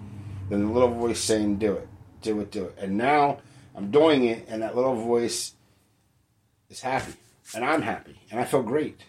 than 0.49 0.65
the 0.65 0.71
little 0.71 0.95
voice 0.95 1.19
saying, 1.19 1.57
do 1.57 1.73
it, 1.73 1.88
do 2.23 2.39
it, 2.39 2.49
do 2.49 2.63
it. 2.65 2.75
And 2.80 2.97
now 2.97 3.38
I'm 3.75 3.91
doing 3.91 4.25
it, 4.25 4.47
and 4.49 4.63
that 4.63 4.75
little 4.75 4.95
voice 4.95 5.53
is 6.71 6.82
happy, 6.82 7.13
and 7.55 7.63
I'm 7.63 7.81
happy, 7.81 8.19
and 8.31 8.39
I 8.39 8.45
feel 8.45 8.63
great. 8.63 9.01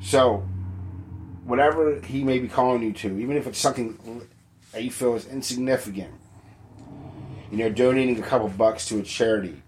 So, 0.00 0.46
whatever 1.44 2.00
he 2.00 2.22
may 2.22 2.38
be 2.38 2.48
calling 2.48 2.82
you 2.82 2.92
to, 2.92 3.18
even 3.18 3.36
if 3.36 3.46
it's 3.46 3.58
something 3.58 4.26
that 4.72 4.82
you 4.82 4.90
feel 4.90 5.14
is 5.16 5.26
insignificant, 5.26 6.14
you 7.50 7.58
know, 7.58 7.70
donating 7.70 8.18
a 8.18 8.22
couple 8.22 8.48
bucks 8.48 8.86
to 8.88 8.98
a 8.98 9.02
charity, 9.02 9.62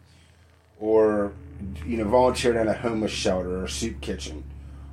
or 0.78 1.32
you 1.84 1.96
know, 1.96 2.04
volunteering 2.04 2.58
at 2.58 2.66
a 2.66 2.72
homeless 2.72 3.12
shelter 3.12 3.62
or 3.62 3.68
soup 3.68 4.00
kitchen, 4.00 4.44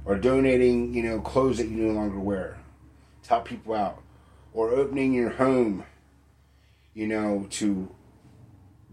or 0.06 0.16
donating, 0.16 0.94
you 0.94 1.04
know, 1.04 1.20
clothes 1.22 1.58
that 1.58 1.68
you 1.68 1.78
no 1.78 1.94
longer 1.94 2.20
wear 2.20 2.58
to 3.24 3.30
help 3.30 3.46
people 3.46 3.74
out, 3.74 4.02
or 4.54 4.72
opening 4.72 5.14
your 5.14 5.30
home, 5.30 5.84
you 6.94 7.08
know, 7.08 7.46
to 7.52 7.90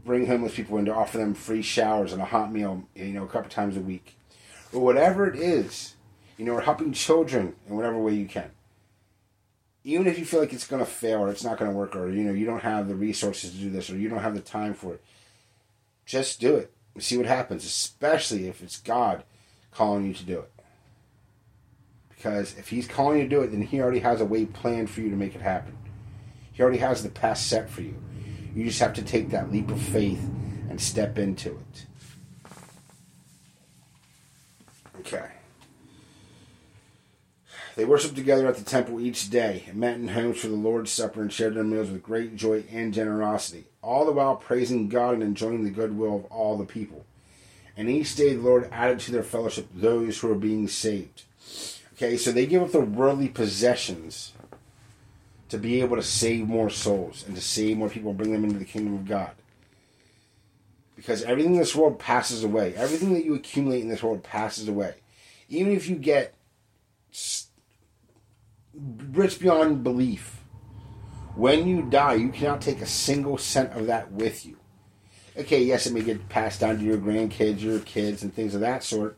bring 0.04 0.26
homeless 0.26 0.54
people 0.54 0.78
in 0.78 0.84
to 0.84 0.94
offer 0.94 1.18
them 1.18 1.34
free 1.34 1.62
showers 1.62 2.12
and 2.12 2.20
a 2.20 2.26
hot 2.26 2.52
meal, 2.52 2.84
you 2.94 3.12
know, 3.12 3.24
a 3.24 3.28
couple 3.28 3.50
times 3.50 3.76
a 3.76 3.80
week, 3.80 4.16
or 4.72 4.80
whatever 4.80 5.26
it 5.26 5.36
is 5.36 5.94
you 6.36 6.44
know, 6.44 6.52
or 6.52 6.60
helping 6.60 6.92
children 6.92 7.54
in 7.68 7.76
whatever 7.76 7.98
way 7.98 8.14
you 8.14 8.26
can. 8.26 8.50
Even 9.84 10.06
if 10.06 10.18
you 10.18 10.24
feel 10.24 10.40
like 10.40 10.52
it's 10.52 10.66
going 10.66 10.84
to 10.84 10.90
fail 10.90 11.20
or 11.20 11.30
it's 11.30 11.44
not 11.44 11.58
going 11.58 11.70
to 11.70 11.76
work 11.76 11.94
or, 11.94 12.10
you 12.10 12.24
know, 12.24 12.32
you 12.32 12.46
don't 12.46 12.62
have 12.62 12.88
the 12.88 12.94
resources 12.94 13.52
to 13.52 13.56
do 13.56 13.70
this 13.70 13.90
or 13.90 13.96
you 13.96 14.08
don't 14.08 14.20
have 14.20 14.34
the 14.34 14.40
time 14.40 14.74
for 14.74 14.94
it, 14.94 15.04
just 16.06 16.40
do 16.40 16.56
it 16.56 16.72
and 16.94 17.02
see 17.02 17.16
what 17.16 17.26
happens, 17.26 17.64
especially 17.64 18.48
if 18.48 18.62
it's 18.62 18.80
God 18.80 19.24
calling 19.70 20.06
you 20.06 20.14
to 20.14 20.24
do 20.24 20.40
it. 20.40 20.50
Because 22.08 22.56
if 22.56 22.68
He's 22.68 22.88
calling 22.88 23.18
you 23.18 23.24
to 23.24 23.28
do 23.28 23.42
it, 23.42 23.48
then 23.48 23.62
He 23.62 23.80
already 23.80 23.98
has 24.00 24.20
a 24.20 24.24
way 24.24 24.46
planned 24.46 24.88
for 24.88 25.02
you 25.02 25.10
to 25.10 25.16
make 25.16 25.34
it 25.34 25.42
happen. 25.42 25.76
He 26.52 26.62
already 26.62 26.78
has 26.78 27.02
the 27.02 27.10
path 27.10 27.38
set 27.38 27.68
for 27.68 27.82
you. 27.82 27.94
You 28.54 28.64
just 28.64 28.80
have 28.80 28.94
to 28.94 29.02
take 29.02 29.30
that 29.30 29.50
leap 29.50 29.70
of 29.70 29.80
faith 29.80 30.22
and 30.70 30.80
step 30.80 31.18
into 31.18 31.50
it. 31.50 31.86
Okay. 35.00 35.26
They 37.76 37.84
worshiped 37.84 38.14
together 38.14 38.46
at 38.46 38.56
the 38.56 38.64
temple 38.64 39.00
each 39.00 39.30
day, 39.30 39.64
and 39.66 39.76
met 39.76 39.96
in 39.96 40.08
homes 40.08 40.38
for 40.38 40.46
the 40.46 40.54
Lord's 40.54 40.92
Supper, 40.92 41.20
and 41.20 41.32
shared 41.32 41.54
their 41.54 41.64
meals 41.64 41.90
with 41.90 42.04
great 42.04 42.36
joy 42.36 42.62
and 42.70 42.94
generosity, 42.94 43.64
all 43.82 44.04
the 44.06 44.12
while 44.12 44.36
praising 44.36 44.88
God 44.88 45.14
and 45.14 45.22
enjoying 45.24 45.64
the 45.64 45.70
goodwill 45.70 46.14
of 46.14 46.24
all 46.26 46.56
the 46.56 46.64
people. 46.64 47.04
And 47.76 47.90
each 47.90 48.14
day 48.14 48.34
the 48.34 48.42
Lord 48.42 48.68
added 48.70 49.00
to 49.00 49.12
their 49.12 49.24
fellowship 49.24 49.66
those 49.74 50.20
who 50.20 50.28
were 50.28 50.36
being 50.36 50.68
saved. 50.68 51.24
Okay, 51.94 52.16
so 52.16 52.30
they 52.30 52.46
give 52.46 52.62
up 52.62 52.70
their 52.70 52.82
worldly 52.82 53.28
possessions 53.28 54.33
to 55.48 55.58
be 55.58 55.80
able 55.80 55.96
to 55.96 56.02
save 56.02 56.46
more 56.46 56.70
souls 56.70 57.24
and 57.26 57.36
to 57.36 57.42
save 57.42 57.76
more 57.76 57.88
people 57.88 58.10
and 58.10 58.18
bring 58.18 58.32
them 58.32 58.44
into 58.44 58.58
the 58.58 58.64
kingdom 58.64 58.94
of 58.94 59.06
God. 59.06 59.32
Because 60.96 61.22
everything 61.22 61.54
in 61.54 61.60
this 61.60 61.74
world 61.74 61.98
passes 61.98 62.44
away. 62.44 62.74
Everything 62.74 63.14
that 63.14 63.24
you 63.24 63.34
accumulate 63.34 63.82
in 63.82 63.88
this 63.88 64.02
world 64.02 64.22
passes 64.22 64.68
away. 64.68 64.94
Even 65.48 65.72
if 65.72 65.88
you 65.88 65.96
get 65.96 66.34
rich 69.12 69.38
beyond 69.38 69.84
belief. 69.84 70.40
When 71.36 71.66
you 71.66 71.82
die, 71.82 72.14
you 72.14 72.30
cannot 72.30 72.60
take 72.60 72.80
a 72.80 72.86
single 72.86 73.38
cent 73.38 73.72
of 73.72 73.86
that 73.88 74.12
with 74.12 74.46
you. 74.46 74.56
Okay, 75.36 75.64
yes, 75.64 75.86
it 75.86 75.92
may 75.92 76.02
get 76.02 76.28
passed 76.28 76.60
down 76.60 76.78
to 76.78 76.84
your 76.84 76.96
grandkids, 76.96 77.60
your 77.60 77.80
kids, 77.80 78.22
and 78.22 78.32
things 78.32 78.54
of 78.54 78.60
that 78.60 78.84
sort, 78.84 79.16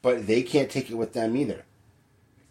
but 0.00 0.28
they 0.28 0.42
can't 0.42 0.70
take 0.70 0.90
it 0.90 0.94
with 0.94 1.12
them 1.12 1.36
either. 1.36 1.64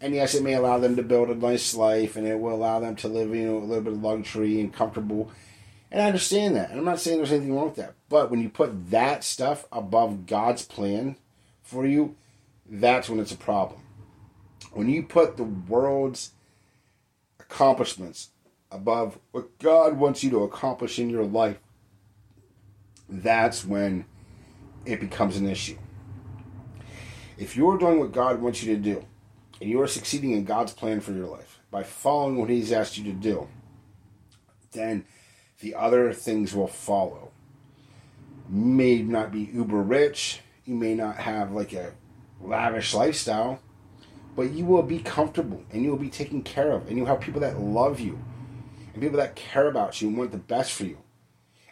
And 0.00 0.14
yes, 0.14 0.34
it 0.34 0.42
may 0.42 0.54
allow 0.54 0.78
them 0.78 0.96
to 0.96 1.02
build 1.02 1.30
a 1.30 1.34
nice 1.34 1.74
life, 1.74 2.16
and 2.16 2.26
it 2.26 2.38
will 2.38 2.54
allow 2.54 2.80
them 2.80 2.96
to 2.96 3.08
live, 3.08 3.34
you 3.34 3.46
know, 3.46 3.58
a 3.58 3.60
little 3.60 3.84
bit 3.84 3.94
of 3.94 4.02
luxury 4.02 4.60
and 4.60 4.72
comfortable. 4.72 5.30
And 5.90 6.02
I 6.02 6.06
understand 6.06 6.56
that. 6.56 6.70
And 6.70 6.78
I'm 6.78 6.84
not 6.84 7.00
saying 7.00 7.18
there's 7.18 7.32
anything 7.32 7.54
wrong 7.54 7.66
with 7.66 7.76
that. 7.76 7.94
But 8.08 8.30
when 8.30 8.40
you 8.40 8.48
put 8.48 8.90
that 8.90 9.24
stuff 9.24 9.66
above 9.72 10.26
God's 10.26 10.64
plan 10.64 11.16
for 11.62 11.86
you, 11.86 12.16
that's 12.68 13.08
when 13.08 13.20
it's 13.20 13.32
a 13.32 13.36
problem 13.36 13.80
when 14.74 14.88
you 14.88 15.02
put 15.02 15.36
the 15.36 15.44
world's 15.44 16.32
accomplishments 17.38 18.30
above 18.70 19.18
what 19.30 19.58
God 19.58 19.96
wants 19.96 20.24
you 20.24 20.30
to 20.30 20.42
accomplish 20.42 20.98
in 20.98 21.08
your 21.08 21.24
life, 21.24 21.58
that's 23.08 23.64
when 23.64 24.04
it 24.84 25.00
becomes 25.00 25.36
an 25.36 25.48
issue. 25.48 25.78
If 27.38 27.56
you're 27.56 27.78
doing 27.78 28.00
what 28.00 28.12
God 28.12 28.40
wants 28.40 28.62
you 28.62 28.74
to 28.74 28.80
do, 28.80 29.04
and 29.60 29.70
you 29.70 29.80
are 29.80 29.86
succeeding 29.86 30.32
in 30.32 30.44
God's 30.44 30.72
plan 30.72 31.00
for 31.00 31.12
your 31.12 31.26
life. 31.26 31.60
By 31.70 31.82
following 31.82 32.38
what 32.38 32.50
He's 32.50 32.72
asked 32.72 32.98
you 32.98 33.04
to 33.04 33.12
do, 33.12 33.48
then 34.72 35.04
the 35.60 35.74
other 35.74 36.12
things 36.12 36.54
will 36.54 36.68
follow. 36.68 37.30
You 38.50 38.56
may 38.56 39.02
not 39.02 39.32
be 39.32 39.50
uber 39.52 39.82
rich, 39.82 40.40
you 40.64 40.74
may 40.74 40.94
not 40.94 41.16
have 41.16 41.52
like 41.52 41.72
a 41.72 41.92
lavish 42.40 42.94
lifestyle, 42.94 43.60
but 44.36 44.52
you 44.52 44.64
will 44.64 44.82
be 44.82 44.98
comfortable 44.98 45.62
and 45.72 45.82
you 45.82 45.90
will 45.90 45.98
be 45.98 46.10
taken 46.10 46.42
care 46.42 46.72
of. 46.72 46.88
And 46.88 46.96
you'll 46.96 47.06
have 47.06 47.20
people 47.20 47.40
that 47.40 47.60
love 47.60 48.00
you 48.00 48.18
and 48.92 49.02
people 49.02 49.18
that 49.18 49.36
care 49.36 49.68
about 49.68 50.02
you 50.02 50.08
and 50.08 50.18
want 50.18 50.32
the 50.32 50.38
best 50.38 50.72
for 50.72 50.84
you. 50.84 50.98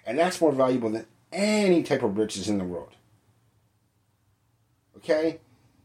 And 0.06 0.18
that's 0.18 0.40
more 0.40 0.52
valuable 0.52 0.90
than 0.90 1.06
any 1.32 1.82
type 1.82 2.02
of 2.02 2.16
riches 2.16 2.48
in 2.48 2.58
the 2.58 2.64
world. 2.64 2.94
Okay 4.96 5.40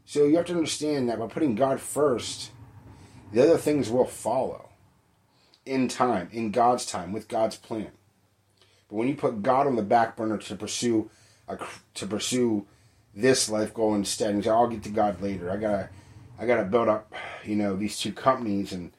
so 0.08 0.26
you 0.26 0.38
have 0.38 0.46
to 0.46 0.54
understand 0.54 1.08
that 1.08 1.20
by 1.20 1.28
putting 1.28 1.54
god 1.54 1.80
first 1.80 2.50
the 3.32 3.44
other 3.44 3.58
things 3.58 3.90
will 3.92 4.06
follow 4.06 4.70
in 5.66 5.88
time 5.88 6.30
in 6.32 6.50
god's 6.50 6.86
time 6.86 7.12
with 7.12 7.28
god's 7.28 7.58
plan. 7.58 7.92
But 8.90 8.96
when 8.96 9.08
you 9.08 9.16
put 9.16 9.44
god 9.44 9.68
on 9.68 9.76
the 9.76 9.84
back 9.84 10.16
burner 10.16 10.38
to 10.38 10.56
pursue 10.56 11.12
a, 11.48 11.60
to 11.94 12.08
pursue 12.08 12.66
this 13.14 13.50
life 13.50 13.74
goal 13.74 13.94
instead 13.94 14.34
and 14.34 14.44
say 14.44 14.50
i'll 14.50 14.68
get 14.68 14.82
to 14.84 14.90
god 14.90 15.22
later. 15.22 15.52
I 15.52 15.58
gotta 15.58 15.90
I 16.40 16.46
got 16.46 16.58
to 16.58 16.66
build 16.66 16.88
up, 16.88 17.14
you 17.44 17.56
know, 17.56 17.76
these 17.76 18.00
two 18.00 18.12
companies 18.12 18.72
and 18.72 18.92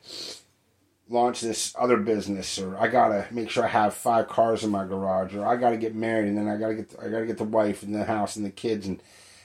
launch 1.09 1.41
this 1.41 1.73
other 1.79 1.97
business, 1.97 2.59
or 2.59 2.77
I 2.77 2.89
got 2.89 3.09
to 3.09 3.27
make 3.33 3.49
sure 3.49 3.65
I 3.65 3.69
have 3.69 3.95
five 3.95 4.29
cars 4.29 4.65
in 4.65 4.71
my 4.71 4.85
garage, 4.85 5.35
or 5.35 5.47
I 5.47 5.57
got 5.57 5.71
to 5.71 5.77
get 5.77 5.95
married, 5.95 6.29
and 6.29 6.37
then 6.37 6.49
I 6.49 6.57
got 6.57 6.69
to 6.69 6.75
get 6.75 6.95
I 7.01 7.09
got 7.09 7.21
to 7.21 7.27
get 7.27 7.39
the 7.39 7.45
wife 7.45 7.83
and 7.83 7.95
the 7.95 8.05
house 8.05 8.37
and 8.37 8.45
the 8.45 8.51
kids, 8.51 8.87
and 8.87 9.01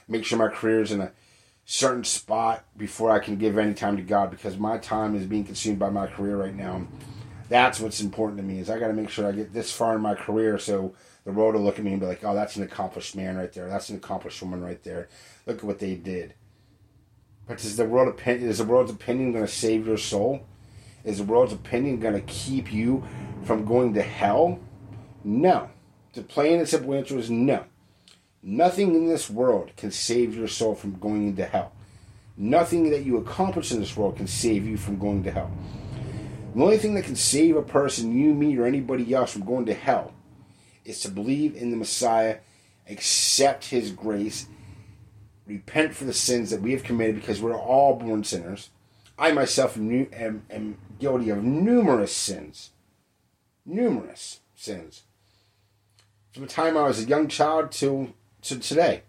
make 0.07 0.25
sure 0.25 0.39
my 0.39 0.49
career's 0.49 0.91
in 0.91 1.01
a 1.01 1.11
certain 1.65 2.03
spot 2.03 2.65
before 2.77 3.11
I 3.11 3.19
can 3.19 3.37
give 3.37 3.57
any 3.57 3.73
time 3.73 3.97
to 3.97 4.03
God, 4.03 4.31
because 4.31 4.57
my 4.57 4.77
time 4.77 5.15
is 5.15 5.25
being 5.25 5.45
consumed 5.45 5.79
by 5.79 5.89
my 5.89 6.07
career 6.07 6.37
right 6.37 6.55
now. 6.55 6.87
That's 7.49 7.79
what's 7.79 8.01
important 8.01 8.37
to 8.37 8.43
me 8.43 8.59
is 8.59 8.69
I 8.69 8.79
got 8.79 8.87
to 8.87 8.93
make 8.93 9.09
sure 9.09 9.27
I 9.27 9.31
get 9.31 9.53
this 9.53 9.71
far 9.71 9.95
in 9.95 10.01
my 10.01 10.15
career, 10.15 10.57
so 10.57 10.95
the 11.23 11.31
world 11.31 11.55
will 11.55 11.61
look 11.61 11.77
at 11.77 11.85
me 11.85 11.91
and 11.91 11.99
be 11.99 12.07
like, 12.07 12.23
"Oh, 12.23 12.33
that's 12.33 12.55
an 12.55 12.63
accomplished 12.63 13.15
man 13.15 13.37
right 13.37 13.51
there. 13.53 13.69
That's 13.69 13.89
an 13.89 13.97
accomplished 13.97 14.41
woman 14.41 14.61
right 14.61 14.81
there. 14.83 15.07
Look 15.45 15.57
at 15.59 15.63
what 15.63 15.79
they 15.79 15.95
did." 15.95 16.33
But 17.47 17.63
is 17.63 17.77
the 17.77 17.85
world 17.85 18.07
opinion 18.07 18.49
is 18.49 18.57
the 18.57 18.63
world's 18.63 18.91
opinion 18.91 19.33
going 19.33 19.45
to 19.45 19.51
save 19.51 19.85
your 19.85 19.97
soul? 19.97 20.45
Is 21.03 21.17
the 21.17 21.25
world's 21.25 21.53
opinion 21.53 21.99
going 21.99 22.13
to 22.13 22.21
keep 22.21 22.71
you 22.71 23.03
from 23.43 23.65
going 23.65 23.93
to 23.95 24.01
hell? 24.01 24.59
No. 25.23 25.69
the 26.13 26.21
plain 26.21 26.59
and 26.59 26.69
simple 26.69 26.93
answer 26.93 27.17
is 27.17 27.29
no. 27.29 27.65
Nothing 28.45 28.93
in 28.93 29.07
this 29.07 29.29
world 29.29 29.71
can 29.77 29.89
save 29.89 30.35
your 30.35 30.49
soul 30.49 30.75
from 30.75 30.99
going 30.99 31.27
into 31.29 31.45
hell. 31.45 31.71
Nothing 32.35 32.89
that 32.89 33.05
you 33.05 33.15
accomplish 33.17 33.71
in 33.71 33.79
this 33.79 33.95
world 33.95 34.17
can 34.17 34.27
save 34.27 34.67
you 34.67 34.75
from 34.75 34.99
going 34.99 35.23
to 35.23 35.31
hell. 35.31 35.49
The 36.53 36.61
only 36.61 36.77
thing 36.77 36.93
that 36.95 37.05
can 37.05 37.15
save 37.15 37.55
a 37.55 37.61
person, 37.61 38.17
you, 38.17 38.33
me, 38.33 38.57
or 38.57 38.65
anybody 38.65 39.13
else 39.13 39.31
from 39.31 39.45
going 39.45 39.65
to 39.67 39.73
hell 39.73 40.13
is 40.83 40.99
to 41.01 41.09
believe 41.09 41.55
in 41.55 41.71
the 41.71 41.77
Messiah, 41.77 42.39
accept 42.89 43.65
his 43.65 43.91
grace, 43.91 44.47
repent 45.47 45.95
for 45.95 46.03
the 46.03 46.13
sins 46.13 46.49
that 46.49 46.61
we 46.61 46.73
have 46.73 46.83
committed 46.83 47.15
because 47.15 47.41
we're 47.41 47.57
all 47.57 47.95
born 47.95 48.25
sinners. 48.25 48.71
I 49.17 49.31
myself 49.31 49.77
am, 49.77 50.09
am, 50.11 50.45
am 50.49 50.77
guilty 50.99 51.29
of 51.29 51.43
numerous 51.43 52.13
sins. 52.13 52.71
Numerous 53.65 54.41
sins. 54.53 55.03
From 56.33 56.43
the 56.43 56.49
time 56.49 56.75
I 56.75 56.83
was 56.83 56.99
a 56.99 57.07
young 57.07 57.29
child 57.29 57.71
till 57.71 58.09
to 58.43 58.59
today. 58.59 59.03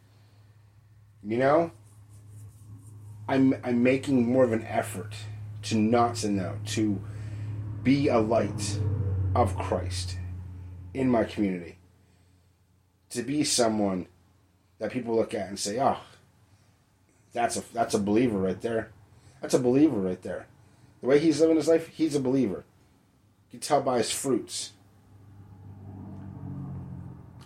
You 1.22 1.38
know? 1.38 1.72
I'm 3.28 3.54
I'm 3.64 3.82
making 3.82 4.30
more 4.30 4.44
of 4.44 4.52
an 4.52 4.64
effort 4.64 5.14
to 5.62 5.76
not 5.76 6.18
say 6.18 6.28
no, 6.28 6.58
to 6.66 7.00
be 7.82 8.08
a 8.08 8.18
light 8.18 8.78
of 9.34 9.56
Christ 9.56 10.18
in 10.92 11.10
my 11.10 11.24
community. 11.24 11.78
To 13.10 13.22
be 13.22 13.44
someone 13.44 14.06
that 14.78 14.92
people 14.92 15.16
look 15.16 15.32
at 15.32 15.48
and 15.48 15.58
say, 15.58 15.80
"Oh, 15.80 16.00
that's 17.32 17.56
a 17.56 17.62
that's 17.72 17.94
a 17.94 17.98
believer 17.98 18.38
right 18.38 18.60
there. 18.60 18.90
That's 19.40 19.54
a 19.54 19.58
believer 19.58 19.96
right 19.96 20.20
there." 20.20 20.46
The 21.00 21.06
way 21.06 21.18
he's 21.18 21.40
living 21.40 21.56
his 21.56 21.68
life, 21.68 21.88
he's 21.88 22.14
a 22.14 22.20
believer. 22.20 22.64
You 23.50 23.58
can 23.58 23.60
tell 23.60 23.80
by 23.80 23.98
his 23.98 24.10
fruits. 24.10 24.72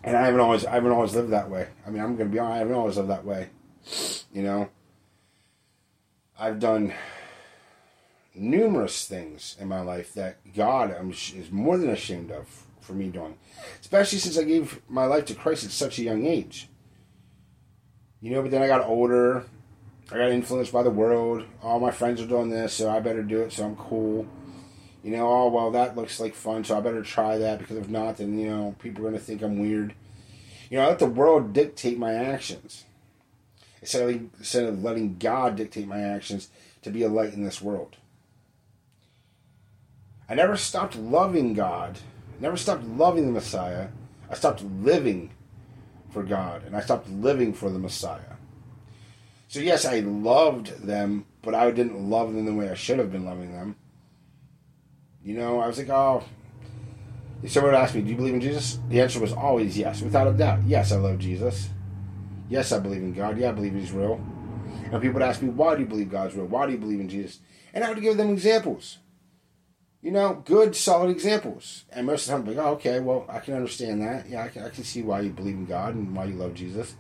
And 0.09 0.17
I 0.17 0.25
haven't 0.25 0.41
always 0.41 0.65
I 0.65 0.73
haven't 0.73 0.93
always 0.93 1.15
lived 1.15 1.31
that 1.31 1.51
way. 1.51 1.69
I 1.87 1.91
mean, 1.91 2.03
I'm 2.03 2.17
gonna 2.17 2.31
be 2.31 2.39
honest, 2.39 2.55
I 2.55 2.59
haven't 2.61 2.75
always 2.75 2.97
lived 2.97 3.11
that 3.11 3.27
way. 3.27 3.51
You 4.33 4.43
know, 4.43 4.71
I've 6.39 6.59
done 6.59 6.95
numerous 8.35 9.07
things 9.07 9.55
in 9.61 9.69
my 9.69 9.81
life 9.83 10.15
that 10.15 10.39
God 10.55 10.97
I'm, 10.99 11.11
is 11.11 11.51
more 11.51 11.77
than 11.77 11.91
ashamed 11.91 12.31
of 12.31 12.47
for 12.81 12.95
me 12.95 13.09
doing, 13.09 13.37
especially 13.83 14.19
since 14.19 14.39
I 14.39 14.45
gave 14.45 14.81
my 14.89 15.05
life 15.05 15.27
to 15.27 15.35
Christ 15.35 15.65
at 15.65 15.73
such 15.73 15.99
a 15.99 16.05
young 16.05 16.25
age. 16.25 16.71
You 18.23 18.31
know, 18.31 18.41
but 18.41 18.51
then 18.51 18.63
I 18.63 18.67
got 18.67 18.87
older. 18.87 19.45
I 20.11 20.17
got 20.17 20.31
influenced 20.31 20.73
by 20.73 20.83
the 20.83 20.91
world. 20.91 21.45
All 21.63 21.81
my 21.81 21.91
friends 21.91 22.23
are 22.23 22.27
doing 22.27 22.49
this, 22.49 22.73
so 22.73 22.89
I 22.89 23.01
better 23.01 23.23
do 23.23 23.43
it. 23.43 23.53
So 23.53 23.67
I'm 23.67 23.77
cool. 23.77 24.27
You 25.03 25.13
know, 25.13 25.29
oh 25.29 25.49
well, 25.49 25.71
that 25.73 25.97
looks 25.97 26.19
like 26.19 26.35
fun, 26.35 26.65
so 26.65 26.77
I 26.77 26.81
better 26.81 27.03
try 27.03 27.39
that 27.39 27.59
because 27.59 27.77
if 27.77 27.89
not, 27.89 28.17
then 28.17 28.39
you 28.39 28.51
know 28.51 28.75
people 28.79 29.05
are 29.05 29.11
going 29.11 29.19
to 29.19 29.25
think 29.25 29.43
I'm 29.43 29.59
weird. 29.59 29.95
You 30.71 30.79
know, 30.79 30.85
I 30.85 30.89
let 30.89 30.99
the 30.99 31.07
world 31.07 31.53
dictate 31.53 31.99
my 31.99 32.13
actions 32.15 32.85
instead 33.81 34.09
of, 34.09 34.21
instead 34.39 34.65
of 34.65 34.83
letting 34.83 35.17
God 35.19 35.57
dictate 35.57 35.87
my 35.87 36.01
actions 36.01 36.51
to 36.83 36.91
be 36.91 37.03
a 37.03 37.09
light 37.09 37.33
in 37.33 37.45
this 37.45 37.63
world. 37.63 37.97
I 40.29 40.35
never 40.35 40.57
stopped 40.57 40.97
loving 40.97 41.55
God, 41.55 41.99
never 42.41 42.57
stopped 42.57 42.85
loving 42.85 43.27
the 43.27 43.33
Messiah. 43.33 43.89
I 44.31 44.35
stopped 44.35 44.63
living 44.63 45.31
for 46.11 46.23
God, 46.23 46.65
and 46.65 46.77
I 46.77 46.81
stopped 46.81 47.09
living 47.09 47.55
for 47.55 47.71
the 47.71 47.79
Messiah. 47.79 48.37
So, 49.49 49.61
yes, 49.61 49.87
I 49.87 50.01
loved 50.01 50.83
them, 50.83 51.25
but 51.41 51.55
I 51.55 51.71
didn't 51.71 52.11
love 52.11 52.35
them 52.35 52.45
the 52.45 52.53
way 52.53 52.69
I 52.69 52.75
should 52.75 52.99
have 52.99 53.11
been 53.11 53.25
loving 53.25 53.53
them. 53.53 53.77
You 55.29 55.35
know, 55.35 55.61
I 55.61 55.67
was 55.67 55.77
like, 55.77 55.91
oh, 55.91 56.25
if 57.43 57.53
someone 57.53 57.73
would 57.73 57.79
ask 57.79 57.95
me, 57.95 58.01
do 58.01 58.09
you 58.09 58.17
believe 58.17 58.33
in 58.33 58.41
Jesus? 58.41 58.79
The 58.89 59.03
answer 59.03 59.21
was 59.21 59.35
always 59.35 59.77
yes, 59.77 60.01
without 60.01 60.27
a 60.27 60.33
doubt. 60.33 60.61
Yes, 60.67 60.91
I 60.91 60.97
love 60.97 61.19
Jesus. 61.19 61.69
Yes, 62.49 62.73
I 62.73 62.79
believe 62.79 63.03
in 63.03 63.13
God. 63.13 63.37
Yeah, 63.37 63.51
I 63.51 63.53
believe 63.53 63.75
He's 63.75 63.93
real. 63.93 64.25
And 64.91 65.03
people 65.03 65.21
would 65.21 65.23
ask 65.23 65.43
me, 65.43 65.51
why 65.51 65.75
do 65.75 65.83
you 65.83 65.87
believe 65.87 66.11
God's 66.11 66.35
real? 66.35 66.47
Why 66.47 66.65
do 66.65 66.73
you 66.73 66.79
believe 66.79 67.01
in 67.01 67.11
Jesus? 67.11 67.41
And 67.75 67.85
I 67.85 67.91
would 67.91 68.01
give 68.01 68.17
them 68.17 68.31
examples. 68.31 69.01
You 70.01 70.13
know, 70.13 70.43
good, 70.47 70.75
solid 70.75 71.11
examples. 71.11 71.85
And 71.93 72.07
most 72.07 72.23
of 72.23 72.29
the 72.29 72.33
time, 72.33 72.49
I'm 72.49 72.57
like, 72.57 72.67
oh, 72.67 72.71
okay, 72.77 73.01
well, 73.01 73.27
I 73.29 73.41
can 73.41 73.53
understand 73.53 74.01
that. 74.01 74.31
Yeah, 74.31 74.45
I 74.45 74.49
can, 74.49 74.63
I 74.63 74.71
can 74.71 74.85
see 74.85 75.03
why 75.03 75.21
you 75.21 75.29
believe 75.29 75.57
in 75.57 75.67
God 75.67 75.95
and 75.95 76.17
why 76.17 76.25
you 76.25 76.37
love 76.37 76.55
Jesus. 76.55 76.95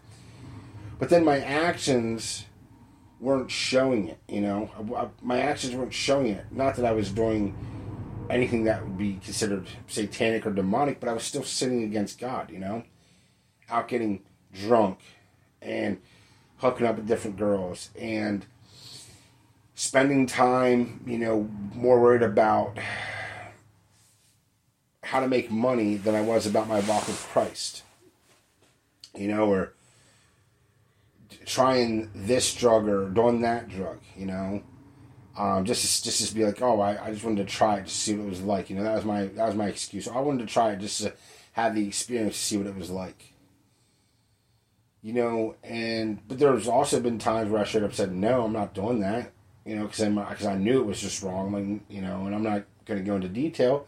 But 0.98 1.08
then 1.08 1.24
my 1.24 1.38
actions 1.38 2.44
weren't 3.20 3.50
showing 3.50 4.08
it, 4.08 4.18
you 4.28 4.42
know. 4.42 4.70
I, 4.76 5.04
I, 5.04 5.08
my 5.22 5.40
actions 5.40 5.74
weren't 5.74 5.94
showing 5.94 6.26
it. 6.26 6.44
Not 6.50 6.76
that 6.76 6.84
I 6.84 6.92
was 6.92 7.10
doing 7.10 7.56
anything 8.30 8.64
that 8.64 8.82
would 8.82 8.98
be 8.98 9.18
considered 9.24 9.66
satanic 9.86 10.46
or 10.46 10.50
demonic, 10.50 11.00
but 11.00 11.08
I 11.08 11.12
was 11.12 11.24
still 11.24 11.44
sinning 11.44 11.82
against 11.84 12.18
God, 12.18 12.50
you 12.50 12.58
know. 12.58 12.84
Out 13.70 13.88
getting 13.88 14.22
drunk 14.52 15.00
and 15.60 15.98
hooking 16.58 16.86
up 16.86 16.96
with 16.96 17.06
different 17.06 17.36
girls 17.36 17.90
and 17.98 18.46
spending 19.74 20.26
time, 20.26 21.02
you 21.06 21.18
know, 21.18 21.48
more 21.74 22.00
worried 22.00 22.22
about 22.22 22.78
how 25.04 25.20
to 25.20 25.28
make 25.28 25.50
money 25.50 25.96
than 25.96 26.14
I 26.14 26.20
was 26.20 26.46
about 26.46 26.68
my 26.68 26.80
walk 26.80 27.06
with 27.06 27.26
Christ. 27.32 27.82
You 29.14 29.28
know, 29.28 29.50
or 29.50 29.72
trying 31.46 32.10
this 32.14 32.54
drug 32.54 32.88
or 32.88 33.08
doing 33.08 33.40
that 33.40 33.68
drug, 33.68 34.00
you 34.16 34.26
know. 34.26 34.62
Um, 35.38 35.64
just 35.64 36.02
to, 36.02 36.10
just 36.10 36.28
to 36.28 36.34
be 36.34 36.44
like, 36.44 36.60
oh, 36.60 36.80
I, 36.80 37.00
I 37.00 37.12
just 37.12 37.24
wanted 37.24 37.46
to 37.46 37.54
try 37.54 37.76
it 37.76 37.86
to 37.86 37.92
see 37.92 38.12
what 38.14 38.26
it 38.26 38.30
was 38.30 38.42
like. 38.42 38.70
You 38.70 38.76
know, 38.76 38.82
that 38.82 38.96
was 38.96 39.04
my 39.04 39.26
that 39.26 39.46
was 39.46 39.54
my 39.54 39.68
excuse. 39.68 40.08
I 40.08 40.18
wanted 40.18 40.46
to 40.46 40.52
try 40.52 40.72
it 40.72 40.80
just 40.80 41.00
to 41.00 41.12
have 41.52 41.76
the 41.76 41.86
experience 41.86 42.34
to 42.34 42.44
see 42.44 42.56
what 42.56 42.66
it 42.66 42.76
was 42.76 42.90
like. 42.90 43.34
You 45.00 45.12
know, 45.12 45.54
and 45.62 46.18
but 46.26 46.40
there's 46.40 46.66
also 46.66 46.98
been 46.98 47.20
times 47.20 47.50
where 47.50 47.60
I 47.60 47.64
should 47.64 47.82
have 47.82 47.94
said 47.94 48.12
no, 48.12 48.44
I'm 48.44 48.52
not 48.52 48.74
doing 48.74 48.98
that. 49.00 49.30
You 49.64 49.76
know, 49.76 49.86
because 49.86 50.00
because 50.00 50.46
I 50.46 50.56
knew 50.56 50.80
it 50.80 50.86
was 50.86 51.00
just 51.00 51.22
wrong. 51.22 51.52
Like, 51.52 51.82
you 51.88 52.02
know, 52.02 52.26
and 52.26 52.34
I'm 52.34 52.42
not 52.42 52.64
going 52.84 52.98
to 52.98 53.06
go 53.06 53.14
into 53.14 53.28
detail. 53.28 53.86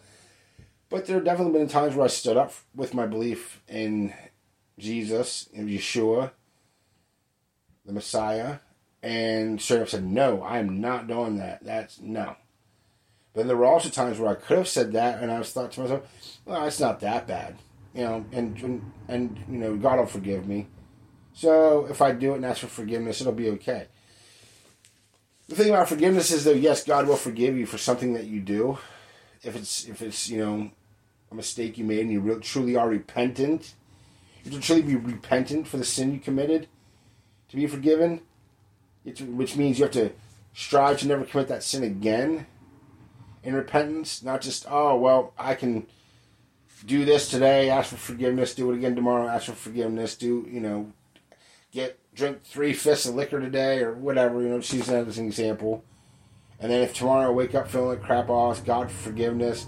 But 0.89 1.07
there 1.07 1.17
have 1.17 1.25
definitely 1.25 1.59
been 1.59 1.69
times 1.69 1.97
where 1.97 2.05
I 2.05 2.09
stood 2.09 2.37
up 2.37 2.53
with 2.77 2.95
my 2.95 3.07
belief 3.07 3.61
in 3.67 4.15
Jesus, 4.79 5.49
Yeshua, 5.57 6.31
the 7.85 7.93
Messiah, 7.93 8.59
and 9.03 9.61
straight 9.61 9.83
up 9.83 9.89
said, 9.89 10.05
No, 10.05 10.43
I'm 10.43 10.81
not 10.81 11.07
doing 11.07 11.37
that. 11.39 11.65
That's 11.65 12.01
no. 12.01 12.37
But 13.33 13.47
there 13.47 13.57
were 13.57 13.65
also 13.65 13.89
times 13.89 14.19
where 14.19 14.31
I 14.31 14.35
could 14.35 14.59
have 14.59 14.69
said 14.69 14.93
that, 14.93 15.23
and 15.23 15.31
I 15.31 15.39
was 15.39 15.53
thought 15.53 15.73
to 15.73 15.81
myself, 15.81 16.41
Well, 16.45 16.65
it's 16.67 16.81
not 16.81 17.01
that 17.01 17.27
bad. 17.27 17.57
You 17.95 18.03
know, 18.03 18.25
and, 18.33 18.57
and, 18.63 18.93
and 19.09 19.45
you 19.49 19.59
know, 19.59 19.77
God 19.77 19.99
will 19.99 20.07
forgive 20.07 20.47
me. 20.47 20.69
So 21.33 21.87
if 21.87 22.03
I 22.03 22.13
do 22.13 22.33
it 22.33 22.37
and 22.37 22.45
ask 22.45 22.61
for 22.61 22.67
forgiveness, 22.67 23.21
it'll 23.21 23.33
be 23.33 23.51
okay. 23.51 23.87
The 25.49 25.57
thing 25.57 25.71
about 25.71 25.89
forgiveness 25.89 26.31
is, 26.31 26.45
though, 26.45 26.53
yes, 26.53 26.85
God 26.85 27.09
will 27.09 27.17
forgive 27.17 27.57
you 27.57 27.67
for 27.67 27.79
something 27.79 28.13
that 28.13 28.27
you 28.27 28.41
do. 28.41 28.79
If 29.43 29.57
it's 29.57 29.87
if 29.87 30.03
it's 30.03 30.29
you 30.29 30.39
know 30.39 30.71
a 31.33 31.35
mistake 31.35 31.79
you 31.79 31.85
made 31.85 32.01
and 32.01 32.13
you 32.13 32.21
really, 32.21 32.41
truly 32.41 32.77
are 32.77 32.89
repentant, 32.89 33.75
you 34.45 34.61
truly 34.61 34.83
be 34.83 34.97
repentant 34.97 35.67
for 35.67 35.77
the 35.77 35.85
sin 35.85 36.13
you 36.13 36.21
committed 36.21 36.69
to 37.49 37.57
be 37.57 37.67
forgiven. 37.67 38.21
It's, 39.05 39.21
which 39.21 39.57
means 39.57 39.79
you 39.79 39.85
have 39.85 39.93
to 39.93 40.13
strive 40.53 40.99
to 41.01 41.07
never 41.07 41.25
commit 41.25 41.49
that 41.49 41.63
sin 41.63 41.83
again 41.83 42.47
in 43.43 43.55
repentance. 43.55 44.23
Not 44.23 44.41
just 44.41 44.67
oh 44.69 44.97
well, 44.97 45.33
I 45.39 45.55
can 45.55 45.87
do 46.87 47.05
this 47.05 47.31
today, 47.31 47.71
ask 47.71 47.91
for 47.91 47.97
forgiveness, 47.97 48.55
do 48.55 48.71
it 48.71 48.77
again 48.77 48.95
tomorrow, 48.95 49.29
ask 49.29 49.47
for 49.47 49.53
forgiveness, 49.53 50.17
do 50.17 50.47
you 50.51 50.61
know 50.61 50.93
get 51.73 51.99
drink 52.15 52.43
three 52.43 52.73
fists 52.73 53.07
of 53.07 53.15
liquor 53.15 53.41
today 53.41 53.83
or 53.83 53.95
whatever, 53.95 54.43
you 54.43 54.49
know, 54.49 54.59
just 54.59 54.73
she's 54.73 54.87
that 54.87 55.07
as 55.07 55.19
an 55.19 55.27
example. 55.27 55.85
And 56.59 56.71
then 56.71 56.83
if 56.83 56.95
tomorrow 56.95 57.29
I 57.29 57.31
wake 57.31 57.55
up 57.55 57.69
feeling 57.69 57.89
like 57.89 58.03
crap, 58.03 58.29
I'll 58.29 58.51
ask 58.51 58.65
God 58.65 58.91
for 58.91 59.11
forgiveness, 59.11 59.67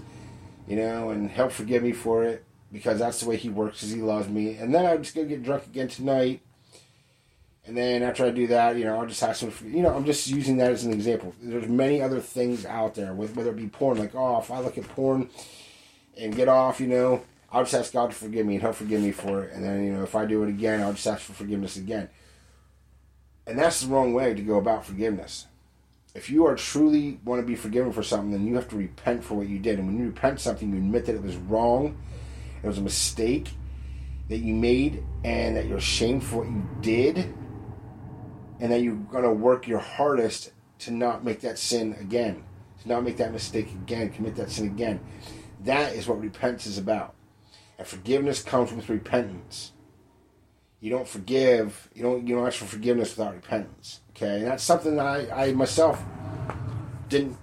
you 0.67 0.75
know, 0.75 1.09
and 1.09 1.29
help 1.29 1.51
forgive 1.51 1.83
me 1.83 1.91
for 1.91 2.23
it 2.23 2.43
because 2.71 2.99
that's 2.99 3.19
the 3.19 3.29
way 3.29 3.37
He 3.37 3.49
works 3.49 3.77
because 3.77 3.91
He 3.91 4.01
loves 4.01 4.29
me. 4.29 4.55
And 4.55 4.73
then 4.73 4.85
I'm 4.85 5.01
just 5.01 5.15
to 5.15 5.25
get 5.25 5.43
drunk 5.43 5.65
again 5.65 5.87
tonight. 5.87 6.41
And 7.65 7.77
then 7.77 8.03
after 8.03 8.25
I 8.25 8.31
do 8.31 8.47
that, 8.47 8.75
you 8.75 8.83
know, 8.83 8.99
I'll 8.99 9.05
just 9.05 9.23
ask 9.23 9.39
some, 9.39 9.53
you 9.65 9.81
know, 9.81 9.95
I'm 9.95 10.05
just 10.05 10.27
using 10.27 10.57
that 10.57 10.71
as 10.71 10.83
an 10.83 10.91
example. 10.91 11.33
There's 11.41 11.67
many 11.67 12.01
other 12.01 12.19
things 12.19 12.65
out 12.65 12.95
there, 12.95 13.13
whether 13.13 13.51
it 13.51 13.55
be 13.55 13.67
porn, 13.67 13.99
like, 13.99 14.15
oh, 14.15 14.39
if 14.39 14.51
I 14.51 14.59
look 14.59 14.77
at 14.77 14.87
porn 14.89 15.29
and 16.17 16.35
get 16.35 16.49
off, 16.49 16.81
you 16.81 16.87
know, 16.87 17.23
I'll 17.51 17.63
just 17.63 17.73
ask 17.73 17.93
God 17.93 18.09
to 18.09 18.15
forgive 18.15 18.45
me 18.45 18.55
and 18.55 18.63
He'll 18.63 18.73
forgive 18.73 19.01
me 19.01 19.11
for 19.11 19.43
it. 19.43 19.53
And 19.53 19.63
then, 19.63 19.85
you 19.85 19.93
know, 19.93 20.03
if 20.03 20.13
I 20.13 20.25
do 20.25 20.43
it 20.43 20.49
again, 20.49 20.81
I'll 20.81 20.93
just 20.93 21.07
ask 21.07 21.21
for 21.21 21.33
forgiveness 21.33 21.77
again. 21.77 22.09
And 23.47 23.57
that's 23.57 23.81
the 23.81 23.87
wrong 23.87 24.13
way 24.13 24.33
to 24.33 24.41
go 24.41 24.57
about 24.57 24.85
forgiveness. 24.85 25.47
If 26.15 26.29
you 26.29 26.45
are 26.45 26.55
truly 26.55 27.19
want 27.23 27.41
to 27.41 27.47
be 27.47 27.55
forgiven 27.55 27.91
for 27.93 28.03
something, 28.03 28.31
then 28.31 28.45
you 28.45 28.55
have 28.55 28.69
to 28.69 28.75
repent 28.75 29.23
for 29.23 29.35
what 29.35 29.47
you 29.47 29.57
did. 29.57 29.79
And 29.79 29.87
when 29.87 29.97
you 29.97 30.05
repent 30.05 30.39
something, 30.39 30.69
you 30.69 30.77
admit 30.77 31.05
that 31.05 31.15
it 31.15 31.23
was 31.23 31.37
wrong, 31.37 31.97
it 32.61 32.67
was 32.67 32.77
a 32.77 32.81
mistake 32.81 33.49
that 34.29 34.39
you 34.39 34.53
made, 34.53 35.03
and 35.23 35.55
that 35.55 35.65
you're 35.65 35.77
ashamed 35.77 36.23
for 36.23 36.37
what 36.37 36.47
you 36.47 36.67
did, 36.81 37.33
and 38.59 38.71
that 38.71 38.81
you're 38.81 38.95
going 38.95 39.23
to 39.23 39.31
work 39.31 39.67
your 39.67 39.79
hardest 39.79 40.51
to 40.79 40.91
not 40.91 41.23
make 41.23 41.41
that 41.41 41.57
sin 41.57 41.95
again, 41.99 42.43
to 42.81 42.87
not 42.87 43.03
make 43.03 43.17
that 43.17 43.31
mistake 43.31 43.71
again, 43.71 44.09
commit 44.09 44.35
that 44.35 44.51
sin 44.51 44.65
again. 44.67 44.99
That 45.61 45.93
is 45.93 46.07
what 46.07 46.19
repentance 46.19 46.65
is 46.65 46.77
about. 46.77 47.13
And 47.77 47.87
forgiveness 47.87 48.43
comes 48.43 48.71
with 48.71 48.89
repentance. 48.89 49.71
You 50.79 50.89
don't 50.89 51.07
forgive, 51.07 51.89
you 51.93 52.03
don't 52.03 52.27
you 52.27 52.35
don't 52.35 52.45
ask 52.45 52.57
for 52.57 52.65
forgiveness 52.65 53.15
without 53.15 53.33
repentance. 53.33 54.01
Okay? 54.11 54.39
And 54.39 54.47
that's 54.47 54.63
something 54.63 54.97
that 54.97 55.05
I, 55.05 55.45
I 55.45 55.53
myself 55.53 56.03
didn't 57.07 57.37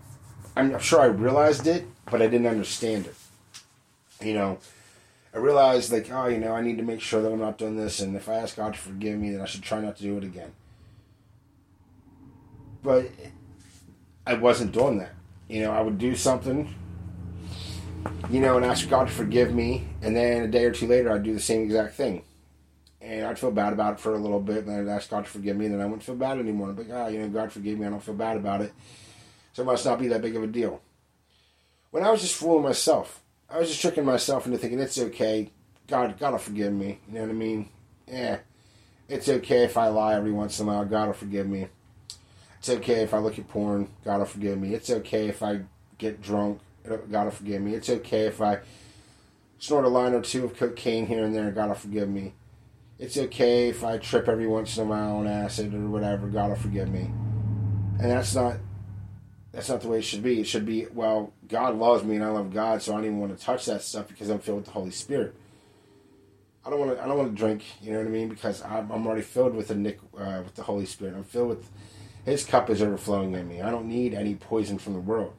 I'm 0.56 0.78
sure 0.78 1.00
I 1.00 1.06
realized 1.06 1.66
it, 1.66 1.86
but 2.10 2.20
I 2.20 2.26
didn't 2.26 2.46
understand 2.46 3.06
it. 3.06 3.14
You 4.20 4.34
know, 4.34 4.58
I 5.32 5.38
realized 5.38 5.92
like, 5.92 6.10
oh, 6.10 6.26
you 6.26 6.38
know, 6.38 6.52
I 6.52 6.60
need 6.60 6.76
to 6.78 6.82
make 6.82 7.00
sure 7.00 7.22
that 7.22 7.32
I'm 7.32 7.38
not 7.38 7.56
doing 7.56 7.76
this, 7.76 8.00
and 8.00 8.14
if 8.16 8.28
I 8.28 8.34
ask 8.34 8.56
God 8.56 8.74
to 8.74 8.78
forgive 8.78 9.18
me, 9.18 9.30
then 9.30 9.40
I 9.40 9.46
should 9.46 9.62
try 9.62 9.80
not 9.80 9.96
to 9.96 10.02
do 10.02 10.18
it 10.18 10.24
again. 10.24 10.52
But 12.82 13.10
I 14.26 14.34
wasn't 14.34 14.72
doing 14.72 14.98
that. 14.98 15.12
You 15.48 15.62
know, 15.62 15.72
I 15.72 15.80
would 15.80 15.98
do 15.98 16.14
something, 16.14 16.72
you 18.30 18.40
know, 18.40 18.56
and 18.56 18.64
ask 18.64 18.88
God 18.88 19.08
to 19.08 19.12
forgive 19.12 19.52
me, 19.52 19.88
and 20.00 20.14
then 20.14 20.42
a 20.42 20.48
day 20.48 20.64
or 20.64 20.70
two 20.70 20.86
later, 20.86 21.12
I'd 21.12 21.24
do 21.24 21.34
the 21.34 21.40
same 21.40 21.62
exact 21.62 21.94
thing. 21.94 22.22
And 23.00 23.26
I'd 23.26 23.38
feel 23.38 23.50
bad 23.50 23.72
about 23.72 23.94
it 23.94 24.00
for 24.00 24.14
a 24.14 24.18
little 24.18 24.40
bit, 24.40 24.58
and 24.58 24.68
then 24.68 24.80
I'd 24.80 24.94
ask 24.94 25.10
God 25.10 25.24
to 25.24 25.30
forgive 25.30 25.56
me, 25.56 25.66
and 25.66 25.74
then 25.74 25.80
I 25.80 25.86
wouldn't 25.86 26.04
feel 26.04 26.14
bad 26.14 26.38
anymore. 26.38 26.72
Like, 26.72 26.88
oh, 26.90 26.96
ah, 26.96 27.08
you 27.08 27.18
know, 27.18 27.28
God 27.28 27.50
forgive 27.50 27.78
me, 27.78 27.86
I 27.86 27.90
don't 27.90 28.02
feel 28.02 28.14
bad 28.14 28.36
about 28.36 28.60
it. 28.60 28.72
So 29.52 29.62
it 29.62 29.66
must 29.66 29.84
not 29.84 29.98
be 29.98 30.08
that 30.08 30.22
big 30.22 30.36
of 30.36 30.42
a 30.44 30.46
deal. 30.46 30.80
When 31.90 32.04
I 32.04 32.10
was 32.10 32.20
just 32.20 32.36
fooling 32.36 32.62
myself, 32.62 33.20
I 33.48 33.58
was 33.58 33.68
just 33.68 33.80
tricking 33.80 34.04
myself 34.04 34.46
into 34.46 34.58
thinking 34.58 34.78
it's 34.78 34.98
okay. 34.98 35.50
God, 35.88 36.16
God 36.20 36.32
will 36.32 36.38
forgive 36.38 36.72
me. 36.72 37.00
You 37.08 37.14
know 37.14 37.22
what 37.22 37.30
I 37.30 37.32
mean? 37.32 37.68
Yeah, 38.06 38.38
it's 39.08 39.28
okay 39.28 39.64
if 39.64 39.76
I 39.76 39.88
lie 39.88 40.14
every 40.14 40.30
once 40.30 40.60
in 40.60 40.68
a 40.68 40.72
while. 40.72 40.84
God 40.84 41.08
will 41.08 41.14
forgive 41.14 41.48
me. 41.48 41.66
It's 42.60 42.68
okay 42.68 43.02
if 43.02 43.14
I 43.14 43.18
look 43.18 43.38
at 43.38 43.48
porn. 43.48 43.88
God 44.04 44.18
will 44.18 44.26
forgive 44.26 44.60
me. 44.60 44.74
It's 44.74 44.90
okay 44.90 45.28
if 45.28 45.42
I 45.42 45.62
get 45.96 46.20
drunk. 46.20 46.60
God 46.86 47.24
will 47.24 47.30
forgive 47.30 47.62
me. 47.62 47.74
It's 47.74 47.88
okay 47.88 48.26
if 48.26 48.42
I 48.42 48.58
snort 49.58 49.86
a 49.86 49.88
line 49.88 50.12
or 50.12 50.20
two 50.20 50.44
of 50.44 50.54
cocaine 50.54 51.06
here 51.06 51.24
and 51.24 51.34
there. 51.34 51.50
God 51.52 51.68
will 51.68 51.74
forgive 51.74 52.10
me. 52.10 52.34
It's 52.98 53.16
okay 53.16 53.70
if 53.70 53.82
I 53.82 53.96
trip 53.96 54.28
every 54.28 54.46
once 54.46 54.76
in 54.76 54.84
a 54.84 54.86
while 54.86 55.16
on 55.16 55.26
acid 55.26 55.72
or 55.72 55.88
whatever. 55.88 56.26
God 56.26 56.50
will 56.50 56.56
forgive 56.56 56.90
me. 56.90 57.10
And 57.98 58.10
that's 58.10 58.34
not 58.34 58.58
that's 59.52 59.70
not 59.70 59.80
the 59.80 59.88
way 59.88 60.00
it 60.00 60.04
should 60.04 60.22
be. 60.22 60.40
It 60.40 60.46
should 60.46 60.66
be, 60.66 60.86
well, 60.92 61.32
God 61.48 61.76
loves 61.76 62.04
me 62.04 62.16
and 62.16 62.24
I 62.24 62.28
love 62.28 62.52
God, 62.52 62.82
so 62.82 62.92
I 62.92 62.96
don't 62.96 63.06
even 63.06 63.20
want 63.20 63.36
to 63.36 63.42
touch 63.42 63.64
that 63.66 63.80
stuff 63.80 64.06
because 64.06 64.28
I'm 64.28 64.38
filled 64.38 64.58
with 64.58 64.66
the 64.66 64.72
Holy 64.72 64.90
Spirit. 64.90 65.34
I 66.64 66.68
don't 66.68 66.78
want 66.78 66.94
to. 66.94 67.02
I 67.02 67.08
don't 67.08 67.16
want 67.16 67.30
to 67.30 67.36
drink. 67.36 67.64
You 67.80 67.92
know 67.92 68.00
what 68.00 68.06
I 68.06 68.10
mean? 68.10 68.28
Because 68.28 68.62
I'm, 68.62 68.90
I'm 68.90 69.06
already 69.06 69.22
filled 69.22 69.54
with 69.54 69.68
the 69.68 69.74
Nick, 69.74 69.98
uh, 70.16 70.42
with 70.44 70.54
the 70.56 70.62
Holy 70.62 70.84
Spirit. 70.84 71.14
I'm 71.16 71.24
filled 71.24 71.48
with 71.48 71.70
His 72.24 72.44
cup 72.44 72.70
is 72.70 72.82
overflowing 72.82 73.34
in 73.34 73.48
me. 73.48 73.62
I 73.62 73.70
don't 73.70 73.86
need 73.86 74.14
any 74.14 74.34
poison 74.34 74.78
from 74.78 74.92
the 74.92 75.00
world. 75.00 75.34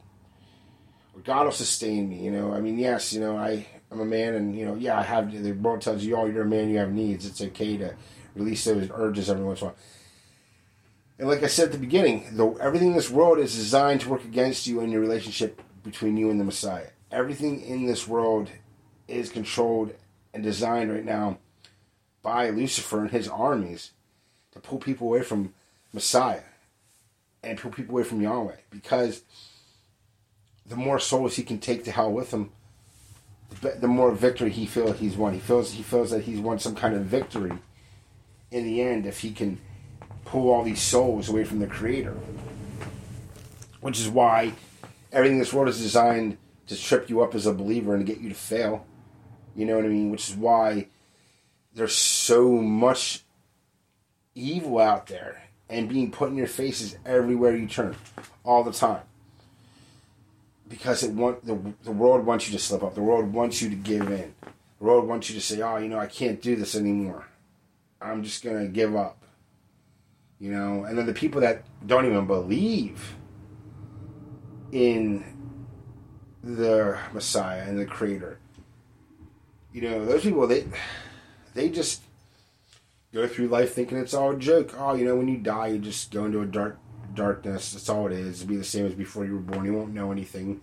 God 1.24 1.44
will 1.44 1.52
sustain 1.52 2.08
me. 2.08 2.24
You 2.24 2.30
know. 2.30 2.52
I 2.52 2.60
mean, 2.60 2.78
yes. 2.78 3.12
You 3.12 3.20
know, 3.20 3.36
I 3.36 3.66
I'm 3.90 4.00
a 4.00 4.04
man, 4.04 4.34
and 4.34 4.56
you 4.56 4.64
know, 4.64 4.74
yeah, 4.74 4.98
I 4.98 5.02
have. 5.02 5.30
The 5.30 5.52
world 5.52 5.82
tells 5.82 6.02
you, 6.02 6.16
oh, 6.16 6.26
you're 6.26 6.42
a 6.42 6.46
man. 6.46 6.70
You 6.70 6.78
have 6.78 6.92
needs. 6.92 7.26
It's 7.26 7.42
okay 7.42 7.76
to 7.76 7.94
release 8.34 8.64
those 8.64 8.90
urges 8.92 9.30
every 9.30 9.44
once 9.44 9.60
in 9.60 9.68
a 9.68 9.70
while. 9.70 9.78
And 11.18 11.28
like 11.28 11.42
I 11.42 11.46
said 11.46 11.66
at 11.66 11.72
the 11.72 11.78
beginning, 11.78 12.26
though 12.32 12.56
everything 12.56 12.88
in 12.88 12.94
this 12.94 13.10
world 13.10 13.38
is 13.38 13.54
designed 13.54 14.00
to 14.00 14.08
work 14.08 14.24
against 14.24 14.66
you 14.66 14.80
and 14.80 14.90
your 14.90 15.00
relationship 15.00 15.62
between 15.84 16.16
you 16.16 16.30
and 16.30 16.40
the 16.40 16.44
Messiah. 16.44 16.88
Everything 17.10 17.60
in 17.60 17.86
this 17.86 18.08
world 18.08 18.50
is 19.06 19.30
controlled 19.30 19.94
and 20.32 20.42
designed 20.42 20.90
right 20.90 21.04
now 21.04 21.38
by 22.22 22.50
Lucifer 22.50 23.00
and 23.00 23.10
his 23.10 23.28
armies 23.28 23.92
to 24.52 24.60
pull 24.60 24.78
people 24.78 25.08
away 25.08 25.22
from 25.22 25.52
Messiah 25.92 26.42
and 27.42 27.58
pull 27.58 27.70
people 27.70 27.94
away 27.94 28.04
from 28.04 28.20
Yahweh 28.20 28.56
because 28.70 29.22
the 30.66 30.76
more 30.76 30.98
souls 30.98 31.36
he 31.36 31.42
can 31.42 31.58
take 31.58 31.84
to 31.84 31.92
hell 31.92 32.12
with 32.12 32.32
him, 32.32 32.50
the 33.60 33.88
more 33.88 34.12
victory 34.12 34.50
he 34.50 34.66
feels 34.66 34.98
he's 34.98 35.16
won. 35.16 35.34
He 35.34 35.40
feels 35.40 35.72
he 35.72 35.82
feels 35.82 36.10
that 36.10 36.22
he's 36.22 36.40
won 36.40 36.58
some 36.58 36.74
kind 36.74 36.94
of 36.94 37.04
victory 37.04 37.52
in 38.50 38.64
the 38.64 38.80
end 38.80 39.06
if 39.06 39.20
he 39.20 39.32
can 39.32 39.60
pull 40.24 40.50
all 40.50 40.62
these 40.62 40.80
souls 40.80 41.28
away 41.28 41.44
from 41.44 41.58
the 41.58 41.66
Creator. 41.66 42.16
Which 43.80 43.98
is 43.98 44.08
why 44.08 44.52
everything 45.12 45.36
in 45.36 45.40
this 45.40 45.52
world 45.52 45.68
is 45.68 45.80
designed 45.80 46.38
to 46.68 46.76
trip 46.80 47.10
you 47.10 47.20
up 47.20 47.34
as 47.34 47.46
a 47.46 47.52
believer 47.52 47.94
and 47.94 48.06
get 48.06 48.20
you 48.20 48.28
to 48.28 48.34
fail. 48.34 48.86
You 49.54 49.66
know 49.66 49.76
what 49.76 49.84
I 49.84 49.88
mean? 49.88 50.10
Which 50.10 50.30
is 50.30 50.36
why 50.36 50.86
there's 51.74 51.94
so 51.94 52.52
much 52.52 53.22
evil 54.34 54.78
out 54.78 55.08
there 55.08 55.42
and 55.72 55.88
being 55.88 56.10
put 56.10 56.28
in 56.28 56.36
your 56.36 56.46
faces 56.46 56.96
everywhere 57.06 57.56
you 57.56 57.66
turn, 57.66 57.96
all 58.44 58.62
the 58.62 58.72
time. 58.72 59.00
Because 60.68 61.02
it 61.02 61.12
want 61.12 61.44
the 61.44 61.58
the 61.82 61.90
world 61.90 62.24
wants 62.26 62.46
you 62.46 62.52
to 62.52 62.62
slip 62.62 62.82
up. 62.82 62.94
The 62.94 63.02
world 63.02 63.32
wants 63.32 63.62
you 63.62 63.70
to 63.70 63.76
give 63.76 64.10
in. 64.10 64.34
The 64.78 64.84
world 64.84 65.08
wants 65.08 65.30
you 65.30 65.34
to 65.34 65.40
say, 65.40 65.62
"Oh, 65.62 65.78
you 65.78 65.88
know, 65.88 65.98
I 65.98 66.06
can't 66.06 66.40
do 66.40 66.56
this 66.56 66.74
anymore. 66.74 67.26
I'm 68.00 68.22
just 68.22 68.44
gonna 68.44 68.68
give 68.68 68.94
up." 68.94 69.24
You 70.38 70.52
know, 70.52 70.84
and 70.84 70.96
then 70.98 71.06
the 71.06 71.14
people 71.14 71.40
that 71.40 71.64
don't 71.86 72.04
even 72.04 72.26
believe 72.26 73.16
in 74.72 75.24
the 76.42 76.98
Messiah 77.12 77.62
and 77.62 77.78
the 77.78 77.86
Creator. 77.86 78.38
You 79.72 79.82
know, 79.82 80.04
those 80.04 80.22
people 80.22 80.46
they 80.46 80.66
they 81.54 81.70
just 81.70 82.02
go 83.12 83.26
through 83.26 83.48
life 83.48 83.74
thinking 83.74 83.98
it's 83.98 84.14
all 84.14 84.32
a 84.32 84.38
joke. 84.38 84.74
Oh, 84.78 84.94
you 84.94 85.04
know, 85.04 85.16
when 85.16 85.28
you 85.28 85.38
die, 85.38 85.68
you 85.68 85.78
just 85.78 86.10
go 86.10 86.24
into 86.24 86.40
a 86.40 86.46
dark 86.46 86.78
darkness. 87.14 87.72
That's 87.72 87.88
all 87.88 88.06
it 88.06 88.12
is. 88.12 88.40
It'll 88.40 88.50
be 88.50 88.56
the 88.56 88.64
same 88.64 88.86
as 88.86 88.94
before 88.94 89.24
you 89.24 89.34
were 89.34 89.40
born. 89.40 89.64
You 89.64 89.74
won't 89.74 89.94
know 89.94 90.12
anything. 90.12 90.62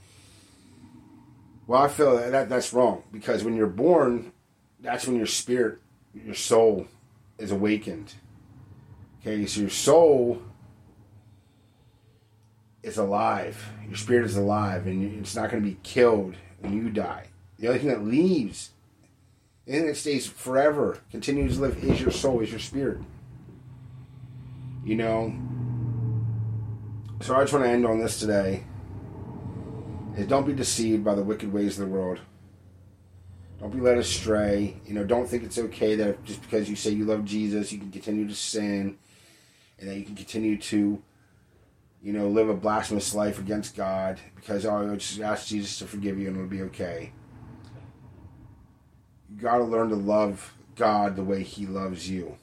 Well, 1.68 1.84
I 1.84 1.88
feel 1.88 2.18
that, 2.18 2.32
that 2.32 2.50
that's 2.50 2.74
wrong 2.74 3.04
because 3.12 3.44
when 3.44 3.56
you're 3.56 3.68
born, 3.68 4.32
that's 4.80 5.06
when 5.06 5.18
your 5.18 5.28
spirit, 5.28 5.80
your 6.14 6.36
soul, 6.36 6.88
is 7.38 7.52
awakened 7.52 8.14
Okay, 9.22 9.46
so 9.46 9.62
your 9.62 9.70
soul 9.70 10.42
is 12.82 12.98
alive. 12.98 13.70
Your 13.86 13.98
spirit 13.98 14.26
is 14.26 14.38
alive, 14.38 14.88
and 14.88 15.20
it's 15.20 15.36
not 15.36 15.52
going 15.52 15.62
to 15.62 15.70
be 15.70 15.78
killed 15.84 16.36
when 16.60 16.74
you 16.74 16.90
die. 16.90 17.28
The 17.58 17.68
only 17.68 17.80
thing 17.80 17.90
that 17.90 18.06
leaves, 18.06 18.72
and 19.70 19.88
that 19.88 19.96
stays 19.96 20.26
forever, 20.26 21.00
continues 21.12 21.56
to 21.56 21.62
live, 21.62 21.84
is 21.84 22.02
your 22.02 22.10
soul, 22.10 22.42
is 22.42 22.50
your 22.50 22.60
spirit. 22.60 22.98
You 24.84 24.96
know. 24.96 25.34
So 27.22 27.36
I 27.36 27.42
just 27.42 27.54
want 27.54 27.66
to 27.66 27.70
end 27.70 27.86
on 27.86 28.00
this 28.00 28.20
today. 28.20 28.64
Is 30.18 30.26
don't 30.26 30.48
be 30.48 30.54
deceived 30.54 31.04
by 31.04 31.14
the 31.14 31.22
wicked 31.22 31.54
ways 31.54 31.80
of 31.80 31.88
the 31.88 31.94
world. 31.94 32.20
Don't 33.60 33.72
be 33.72 33.80
led 33.80 34.00
astray. 34.00 34.78
You 34.88 34.96
know, 34.96 35.04
don't 35.04 35.28
think 35.28 35.44
it's 35.44 35.60
okay 35.60 35.96
that 35.96 36.24
just 36.24 36.42
because 36.42 36.68
you 36.68 36.76
say 36.76 36.90
you 36.90 37.06
love 37.06 37.24
Jesus, 37.24 37.72
you 37.72 37.78
can 37.78 37.92
continue 37.92 38.28
to 38.28 38.34
sin 38.34 38.98
and 39.78 39.90
that 39.90 39.98
you 39.98 40.04
can 40.04 40.16
continue 40.16 40.58
to, 40.58 41.02
you 42.02 42.14
know, 42.14 42.28
live 42.28 42.50
a 42.50 42.54
blasphemous 42.56 43.14
life 43.14 43.38
against 43.38 43.76
God 43.76 44.20
because 44.36 44.66
oh, 44.66 44.96
just 44.96 45.20
ask 45.20 45.48
Jesus 45.48 45.78
to 45.80 45.86
forgive 45.86 46.18
you 46.18 46.28
and 46.28 46.38
it'll 46.38 46.50
be 46.50 46.64
okay. 46.64 47.12
Got 49.42 49.58
to 49.58 49.64
learn 49.64 49.90
to 49.90 49.96
love 49.96 50.54
God 50.76 51.16
the 51.16 51.24
way 51.24 51.44
He 51.44 51.66
loves 51.66 52.10
you, 52.10 52.38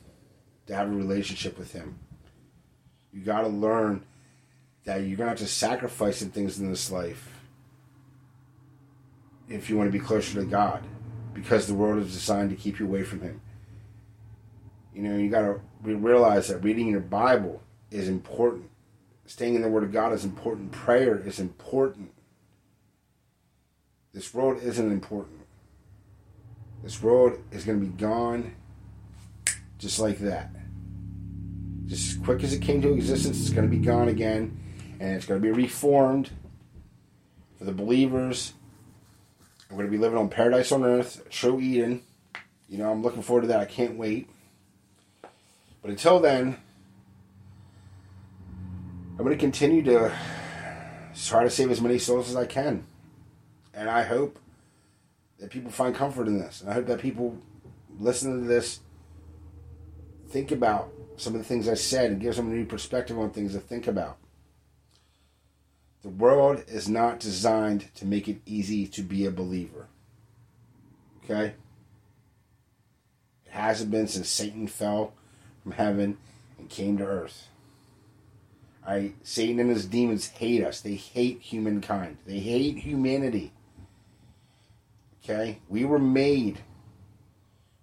to 0.67 0.75
have 0.75 0.89
a 0.89 0.95
relationship 0.95 1.59
with 1.59 1.73
Him. 1.73 1.99
You 3.13 3.23
got 3.23 3.43
to 3.43 3.49
learn 3.49 4.05
that 4.85 4.99
you're 4.99 5.17
going 5.17 5.27
to 5.27 5.31
have 5.31 5.39
to 5.39 5.47
sacrifice 5.47 6.19
some 6.19 6.31
things 6.31 6.59
in 6.59 6.71
this 6.71 6.91
life 6.91 7.41
if 9.49 9.69
you 9.69 9.77
want 9.77 9.89
to 9.89 9.99
be 9.99 10.05
closer 10.05 10.41
to 10.41 10.47
God 10.47 10.85
because 11.35 11.67
the 11.67 11.75
world 11.75 12.03
is 12.03 12.13
designed 12.13 12.51
to 12.51 12.57
keep 12.57 12.79
you 12.79 12.87
away 12.87 13.03
from 13.03 13.21
Him. 13.21 13.41
You 14.95 15.03
know, 15.03 15.17
you 15.17 15.29
got 15.29 15.43
to 15.43 15.61
realize 15.83 16.49
that 16.49 16.59
reading 16.59 16.89
your 16.89 17.01
Bible 17.01 17.63
is 17.91 18.09
important. 18.09 18.71
Staying 19.27 19.55
in 19.55 19.63
the 19.63 19.69
Word 19.69 19.83
of 19.83 19.93
God 19.93 20.13
is 20.13 20.25
important. 20.25 20.73
Prayer 20.73 21.19
is 21.19 21.39
important. 21.39 22.13
This 24.15 24.33
world 24.33 24.63
isn't 24.63 24.91
important. 24.91 25.36
This 26.87 27.03
world 27.03 27.37
is 27.51 27.65
going 27.65 27.81
to 27.81 27.85
be 27.85 27.97
gone 28.01 28.55
just 29.77 29.99
like 29.99 30.19
that. 30.19 30.51
Just 31.87 32.13
as 32.13 32.25
quick 32.25 32.45
as 32.45 32.53
it 32.53 32.63
came 32.63 32.81
to 32.81 32.93
existence, 32.93 33.41
it's 33.41 33.51
going 33.51 33.69
to 33.69 33.77
be 33.77 33.85
gone 33.85 34.07
again. 34.07 34.57
And 35.01 35.17
it's 35.17 35.27
going 35.27 35.43
to 35.43 35.45
be 35.45 35.51
reformed 35.51 36.31
for 37.59 37.65
the 37.65 37.73
believers. 37.73 38.53
We're 39.69 39.79
going 39.79 39.89
to 39.89 39.91
be 39.91 39.99
living 39.99 40.17
on 40.17 40.29
paradise 40.29 40.71
on 40.71 40.85
earth, 40.85 41.29
true 41.29 41.59
Eden. 41.59 42.03
You 42.69 42.79
know, 42.79 42.93
I'm 42.93 43.03
looking 43.03 43.23
forward 43.23 43.41
to 43.41 43.49
that. 43.49 43.59
I 43.59 43.65
can't 43.65 43.97
wait. 43.97 44.31
But 45.83 45.91
until 45.91 46.21
then, 46.21 46.57
I'm 49.19 49.25
going 49.25 49.37
to 49.37 49.37
continue 49.37 49.83
to 49.83 50.17
try 51.21 51.43
to 51.43 51.51
save 51.51 51.73
as 51.73 51.81
many 51.81 51.99
souls 51.99 52.31
as 52.31 52.37
I 52.37 52.47
can. 52.47 52.87
And 53.75 53.91
I 53.91 54.05
hope 54.05 54.39
that 55.39 55.51
people 55.51 55.71
find 55.71 55.95
comfort 55.95 56.29
in 56.29 56.39
this. 56.39 56.61
And 56.61 56.71
I 56.71 56.75
hope 56.75 56.87
that 56.87 57.01
people 57.01 57.37
listen 57.99 58.41
to 58.41 58.47
this, 58.47 58.81
think 60.29 60.51
about 60.51 60.91
some 61.17 61.35
of 61.35 61.39
the 61.39 61.45
things 61.45 61.69
I 61.69 61.75
said, 61.75 62.11
and 62.11 62.21
give 62.21 62.37
them 62.37 62.51
a 62.51 62.55
new 62.55 62.65
perspective 62.65 63.19
on 63.19 63.31
things 63.31 63.53
to 63.53 63.61
think 63.61 63.87
about. 63.87 64.19
The 66.03 66.09
world 66.09 66.65
is 66.69 66.89
not 66.89 67.19
designed 67.19 67.93
to 67.97 68.07
make 68.07 68.29
it 68.29 68.41
easy 68.47 68.87
to 68.89 69.03
be 69.03 69.27
a 69.27 69.31
believer. 69.31 69.87
Okay? 71.25 71.55
It 73.45 73.53
hasn't 73.53 73.91
been 73.91 74.07
since 74.07 74.29
Satan 74.29 74.69
fell 74.69 75.15
from 75.63 75.73
heaven 75.73 76.19
and 76.59 76.69
came 76.69 76.99
to 76.99 77.05
earth. 77.05 77.49
I 78.87 79.15
Satan 79.25 79.59
and 79.59 79.71
his 79.71 79.87
demons 79.87 80.29
hate 80.29 80.63
us. 80.63 80.81
They 80.81 80.95
hate 80.95 81.41
humankind. 81.41 82.19
They 82.25 82.39
hate 82.39 82.79
humanity. 82.79 83.53
Okay? 85.29 85.59
We 85.69 85.85
were 85.85 85.99
made 85.99 86.61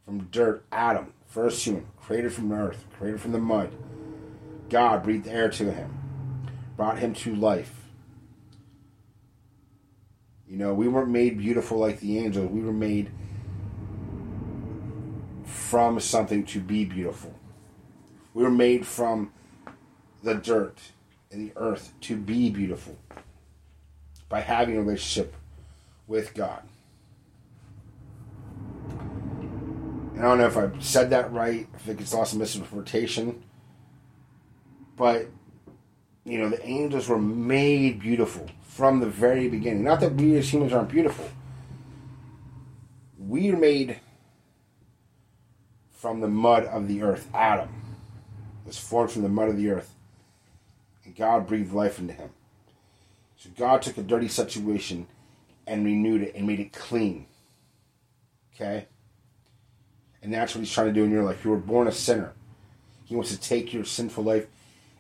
from 0.06 0.26
dirt, 0.32 0.66
Adam, 0.72 1.14
first 1.26 1.66
human, 1.66 1.86
created 1.98 2.32
from 2.32 2.54
earth, 2.54 2.86
created 2.98 3.20
from 3.20 3.34
the 3.34 3.40
mud. 3.40 3.70
God 4.70 5.04
breathed 5.04 5.28
air 5.28 5.50
to 5.50 5.72
him, 5.72 5.94
brought 6.78 7.00
him 7.00 7.14
to 7.16 7.36
life. 7.36 7.84
You 10.48 10.56
know, 10.58 10.74
we 10.74 10.88
weren't 10.88 11.10
made 11.10 11.38
beautiful 11.38 11.78
like 11.78 12.00
the 12.00 12.18
angels. 12.18 12.50
We 12.50 12.62
were 12.62 12.72
made 12.72 13.12
from 15.44 16.00
something 16.00 16.46
to 16.46 16.62
be 16.62 16.86
beautiful. 16.86 17.34
We 18.34 18.44
were 18.44 18.52
made 18.52 18.88
from 18.88 19.34
the 20.22 20.36
dirt 20.36 20.78
and 21.30 21.50
the 21.50 21.54
earth 21.58 21.92
to 22.02 22.16
be 22.16 22.50
beautiful 22.50 22.98
by 24.30 24.40
having 24.40 24.78
a 24.78 24.82
relationship 24.82 25.36
with 26.08 26.34
God. 26.34 26.64
And 28.90 30.03
I 30.16 30.22
don't 30.22 30.38
know 30.38 30.46
if 30.46 30.58
I 30.58 30.70
said 30.80 31.10
that 31.10 31.32
right, 31.34 31.68
if 31.76 31.90
it 31.90 31.98
gets 31.98 32.14
lost 32.14 32.34
in 32.34 32.40
misinterpretation. 32.40 33.44
But, 34.96 35.28
you 36.24 36.38
know, 36.38 36.50
the 36.50 36.64
angels 36.66 37.08
were 37.08 37.20
made 37.20 38.00
beautiful 38.00 38.48
from 38.62 39.00
the 39.00 39.08
very 39.08 39.50
beginning. 39.50 39.84
Not 39.84 40.00
that 40.02 40.14
we 40.14 40.38
as 40.38 40.54
humans 40.54 40.72
aren't 40.72 40.90
beautiful. 40.90 41.30
We 43.18 43.52
are 43.52 43.58
made 43.58 44.00
from 45.92 46.22
the 46.22 46.28
mud 46.28 46.66
of 46.66 46.88
the 46.88 47.02
earth. 47.02 47.28
Adam 47.34 47.70
was 48.66 48.78
formed 48.78 49.12
from 49.12 49.24
the 49.24 49.30
mud 49.30 49.50
of 49.50 49.58
the 49.58 49.72
earth. 49.72 49.96
And 51.06 51.16
God 51.16 51.48
breathed 51.48 51.74
life 51.74 51.98
into 51.98 52.14
him. 52.14 52.30
So 53.38 53.50
God 53.58 53.82
took 53.82 53.98
a 53.98 54.04
dirty 54.04 54.28
situation 54.28 55.08
and 55.66 55.84
renewed 55.84 56.22
it 56.22 56.36
and 56.36 56.46
made 56.46 56.60
it 56.60 56.72
clean. 56.72 57.26
Okay? 58.54 58.88
And 60.24 60.34
that's 60.34 60.56
what 60.56 60.60
he's 60.60 60.72
trying 60.72 60.88
to 60.88 60.94
do 60.94 61.04
in 61.04 61.12
your 61.12 61.24
life. 61.24 61.44
You 61.44 61.52
were 61.52 61.58
born 61.58 61.88
a 61.88 61.92
sinner. 61.92 62.32
He 63.04 63.14
wants 63.14 63.32
to 63.32 63.40
take 63.40 63.74
your 63.74 63.84
sinful 63.84 64.24
life 64.24 64.48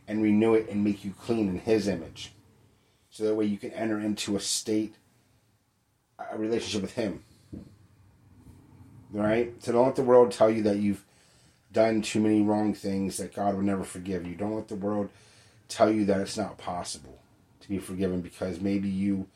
and 0.07 0.21
renew 0.21 0.53
it 0.53 0.69
and 0.69 0.83
make 0.83 1.05
you 1.05 1.13
clean 1.17 1.47
in 1.47 1.59
his 1.59 1.87
image. 1.87 2.33
So 3.09 3.23
that 3.23 3.35
way 3.35 3.45
you 3.45 3.57
can 3.57 3.71
enter 3.71 3.99
into 3.99 4.35
a 4.35 4.39
state, 4.41 4.95
a 6.19 6.37
relationship 6.37 6.81
with 6.81 6.93
him. 6.95 7.23
Right? 9.11 9.53
So 9.63 9.71
don't 9.71 9.85
let 9.85 9.95
the 9.95 10.03
world 10.03 10.33
tell 10.33 10.49
you 10.49 10.61
that 10.63 10.77
you've 10.77 11.05
done 11.71 12.01
too 12.01 12.19
many 12.19 12.41
wrong 12.41 12.73
things 12.73 13.17
that 13.17 13.33
God 13.33 13.55
will 13.55 13.63
never 13.63 13.83
forgive 13.83 14.27
you. 14.27 14.35
Don't 14.35 14.55
let 14.55 14.67
the 14.67 14.75
world 14.75 15.09
tell 15.69 15.89
you 15.89 16.03
that 16.05 16.19
it's 16.19 16.37
not 16.37 16.57
possible 16.57 17.19
to 17.61 17.69
be 17.69 17.79
forgiven 17.79 18.21
because 18.21 18.59
maybe 18.59 18.89
you 18.89 19.27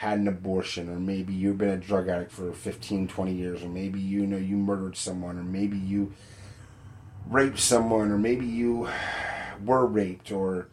had 0.00 0.18
an 0.18 0.28
abortion 0.28 0.88
or 0.88 0.98
maybe 0.98 1.30
you've 1.30 1.58
been 1.58 1.68
a 1.68 1.76
drug 1.76 2.08
addict 2.08 2.32
for 2.32 2.50
15 2.54 3.06
20 3.06 3.34
years 3.34 3.62
or 3.62 3.68
maybe 3.68 4.00
you 4.00 4.26
know 4.26 4.38
you 4.38 4.56
murdered 4.56 4.96
someone 4.96 5.36
or 5.36 5.42
maybe 5.42 5.76
you 5.76 6.10
raped 7.28 7.58
someone 7.58 8.10
or 8.10 8.16
maybe 8.16 8.46
you 8.46 8.88
were 9.62 9.84
raped 9.84 10.32
or 10.32 10.68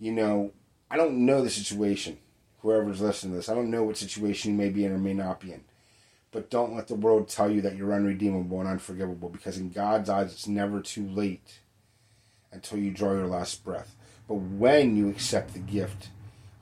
you 0.00 0.10
know 0.10 0.50
i 0.90 0.96
don't 0.96 1.24
know 1.24 1.40
the 1.40 1.48
situation. 1.48 2.18
Whoever's 2.62 3.00
listening 3.00 3.34
to 3.34 3.36
this 3.36 3.48
i 3.48 3.54
don't 3.54 3.70
know 3.70 3.84
what 3.84 3.96
situation 3.96 4.50
you 4.50 4.58
may 4.58 4.70
be 4.70 4.84
in 4.84 4.90
or 4.90 4.98
may 4.98 5.14
not 5.14 5.38
be 5.38 5.52
in. 5.52 5.62
But 6.32 6.50
don't 6.50 6.74
let 6.74 6.88
the 6.88 6.96
world 6.96 7.28
tell 7.28 7.48
you 7.48 7.60
that 7.60 7.76
you're 7.76 7.94
unredeemable 7.94 8.58
and 8.58 8.68
unforgivable 8.68 9.28
because 9.28 9.56
in 9.56 9.70
god's 9.70 10.10
eyes 10.10 10.32
it's 10.32 10.48
never 10.48 10.80
too 10.80 11.06
late 11.06 11.60
until 12.50 12.78
you 12.78 12.90
draw 12.90 13.12
your 13.12 13.28
last 13.28 13.64
breath. 13.64 13.94
But 14.26 14.34
when 14.34 14.96
you 14.96 15.08
accept 15.08 15.52
the 15.52 15.60
gift 15.60 16.08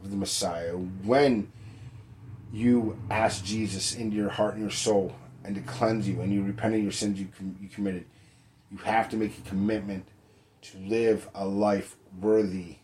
of 0.04 0.10
the 0.10 0.16
messiah 0.18 0.72
when 0.72 1.50
you 2.52 2.98
ask 3.10 3.44
Jesus 3.44 3.94
into 3.94 4.16
your 4.16 4.30
heart 4.30 4.54
and 4.54 4.62
your 4.62 4.70
soul 4.70 5.14
and 5.44 5.54
to 5.54 5.60
cleanse 5.62 6.08
you 6.08 6.20
and 6.20 6.32
you 6.32 6.42
repent 6.42 6.74
of 6.74 6.82
your 6.82 6.92
sins 6.92 7.20
you, 7.20 7.28
com- 7.36 7.56
you 7.60 7.68
committed, 7.68 8.04
you 8.70 8.78
have 8.78 9.08
to 9.10 9.16
make 9.16 9.38
a 9.38 9.48
commitment 9.48 10.06
to 10.62 10.78
live 10.78 11.28
a 11.34 11.46
life 11.46 11.96
worthy 12.20 12.76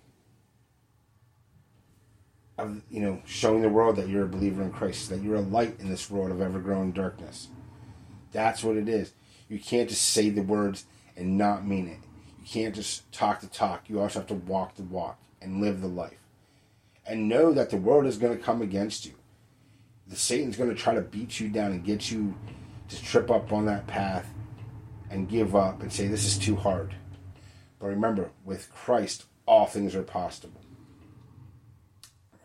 of, 2.59 2.83
you 2.91 3.01
know, 3.01 3.21
showing 3.25 3.63
the 3.63 3.69
world 3.69 3.97
that 3.97 4.09
you're 4.09 4.25
a 4.25 4.29
believer 4.29 4.63
in 4.63 4.71
Christ, 4.71 5.09
that 5.11 5.23
you're 5.23 5.37
a 5.37 5.41
light 5.41 5.81
in 5.81 5.89
this 5.89 6.11
world 6.11 6.31
of 6.31 6.41
ever 6.41 6.61
growing 6.61 6.93
darkness. 6.93 7.49
That's 8.31 8.63
what 8.63 8.77
it 8.77 8.89
is. 8.89 9.13
You 9.49 9.59
can't 9.59 9.89
just 9.89 10.03
say 10.03 10.31
the 10.31 10.43
words 10.43 10.85
and 11.17 11.37
not 11.37 11.67
mean 11.67 11.89
it. 11.89 11.99
You 12.41 12.47
can't 12.47 12.75
just 12.75 13.11
talk 13.13 13.41
the 13.41 13.47
talk. 13.47 13.89
You 13.89 14.01
also 14.01 14.21
have 14.21 14.29
to 14.29 14.35
walk 14.35 14.77
the 14.77 14.83
walk 14.83 15.19
and 15.41 15.61
live 15.61 15.81
the 15.81 15.89
life. 15.89 16.19
And 17.05 17.29
know 17.29 17.53
that 17.53 17.71
the 17.71 17.77
world 17.77 18.07
is 18.07 18.17
going 18.17 18.37
to 18.37 18.43
come 18.43 18.63
against 18.63 19.05
you 19.05 19.13
the 20.07 20.16
Satan's 20.16 20.57
going 20.57 20.70
to 20.70 20.76
try 20.76 20.94
to 20.94 21.00
beat 21.00 21.40
you 21.40 21.48
down 21.48 21.72
and 21.72 21.84
get 21.84 22.11
you 22.11 22.34
to 22.88 23.03
trip 23.03 23.30
up 23.30 23.53
on 23.53 23.66
that 23.66 23.86
path 23.86 24.28
and 25.11 25.28
give 25.28 25.55
up 25.55 25.82
and 25.82 25.92
say 25.92 26.07
this 26.07 26.26
is 26.26 26.38
too 26.38 26.57
hard. 26.57 26.94
But 27.78 27.88
remember, 27.88 28.30
with 28.44 28.72
Christ, 28.72 29.24
all 29.46 29.66
things 29.66 29.94
are 29.94 30.03
possible. 30.03 30.61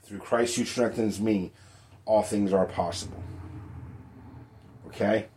Through 0.03 0.19
Christ 0.19 0.55
who 0.55 0.65
strengthens 0.65 1.19
me, 1.19 1.51
all 2.05 2.23
things 2.23 2.53
are 2.53 2.65
possible. 2.65 3.21
Okay? 4.87 5.27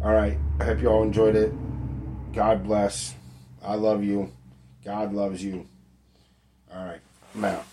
All 0.03 0.13
right. 0.13 0.37
I 0.61 0.65
hope 0.65 0.81
you 0.81 0.89
all 0.89 1.03
enjoyed 1.03 1.37
it. 1.37 1.53
God 2.33 2.65
bless. 2.65 3.15
I 3.63 3.75
love 3.75 4.05
you. 4.05 4.33
God 4.85 5.15
loves 5.15 5.43
you. 5.43 5.67
All 6.73 6.85
right. 6.85 7.01
I'm 7.35 7.45
out. 7.45 7.65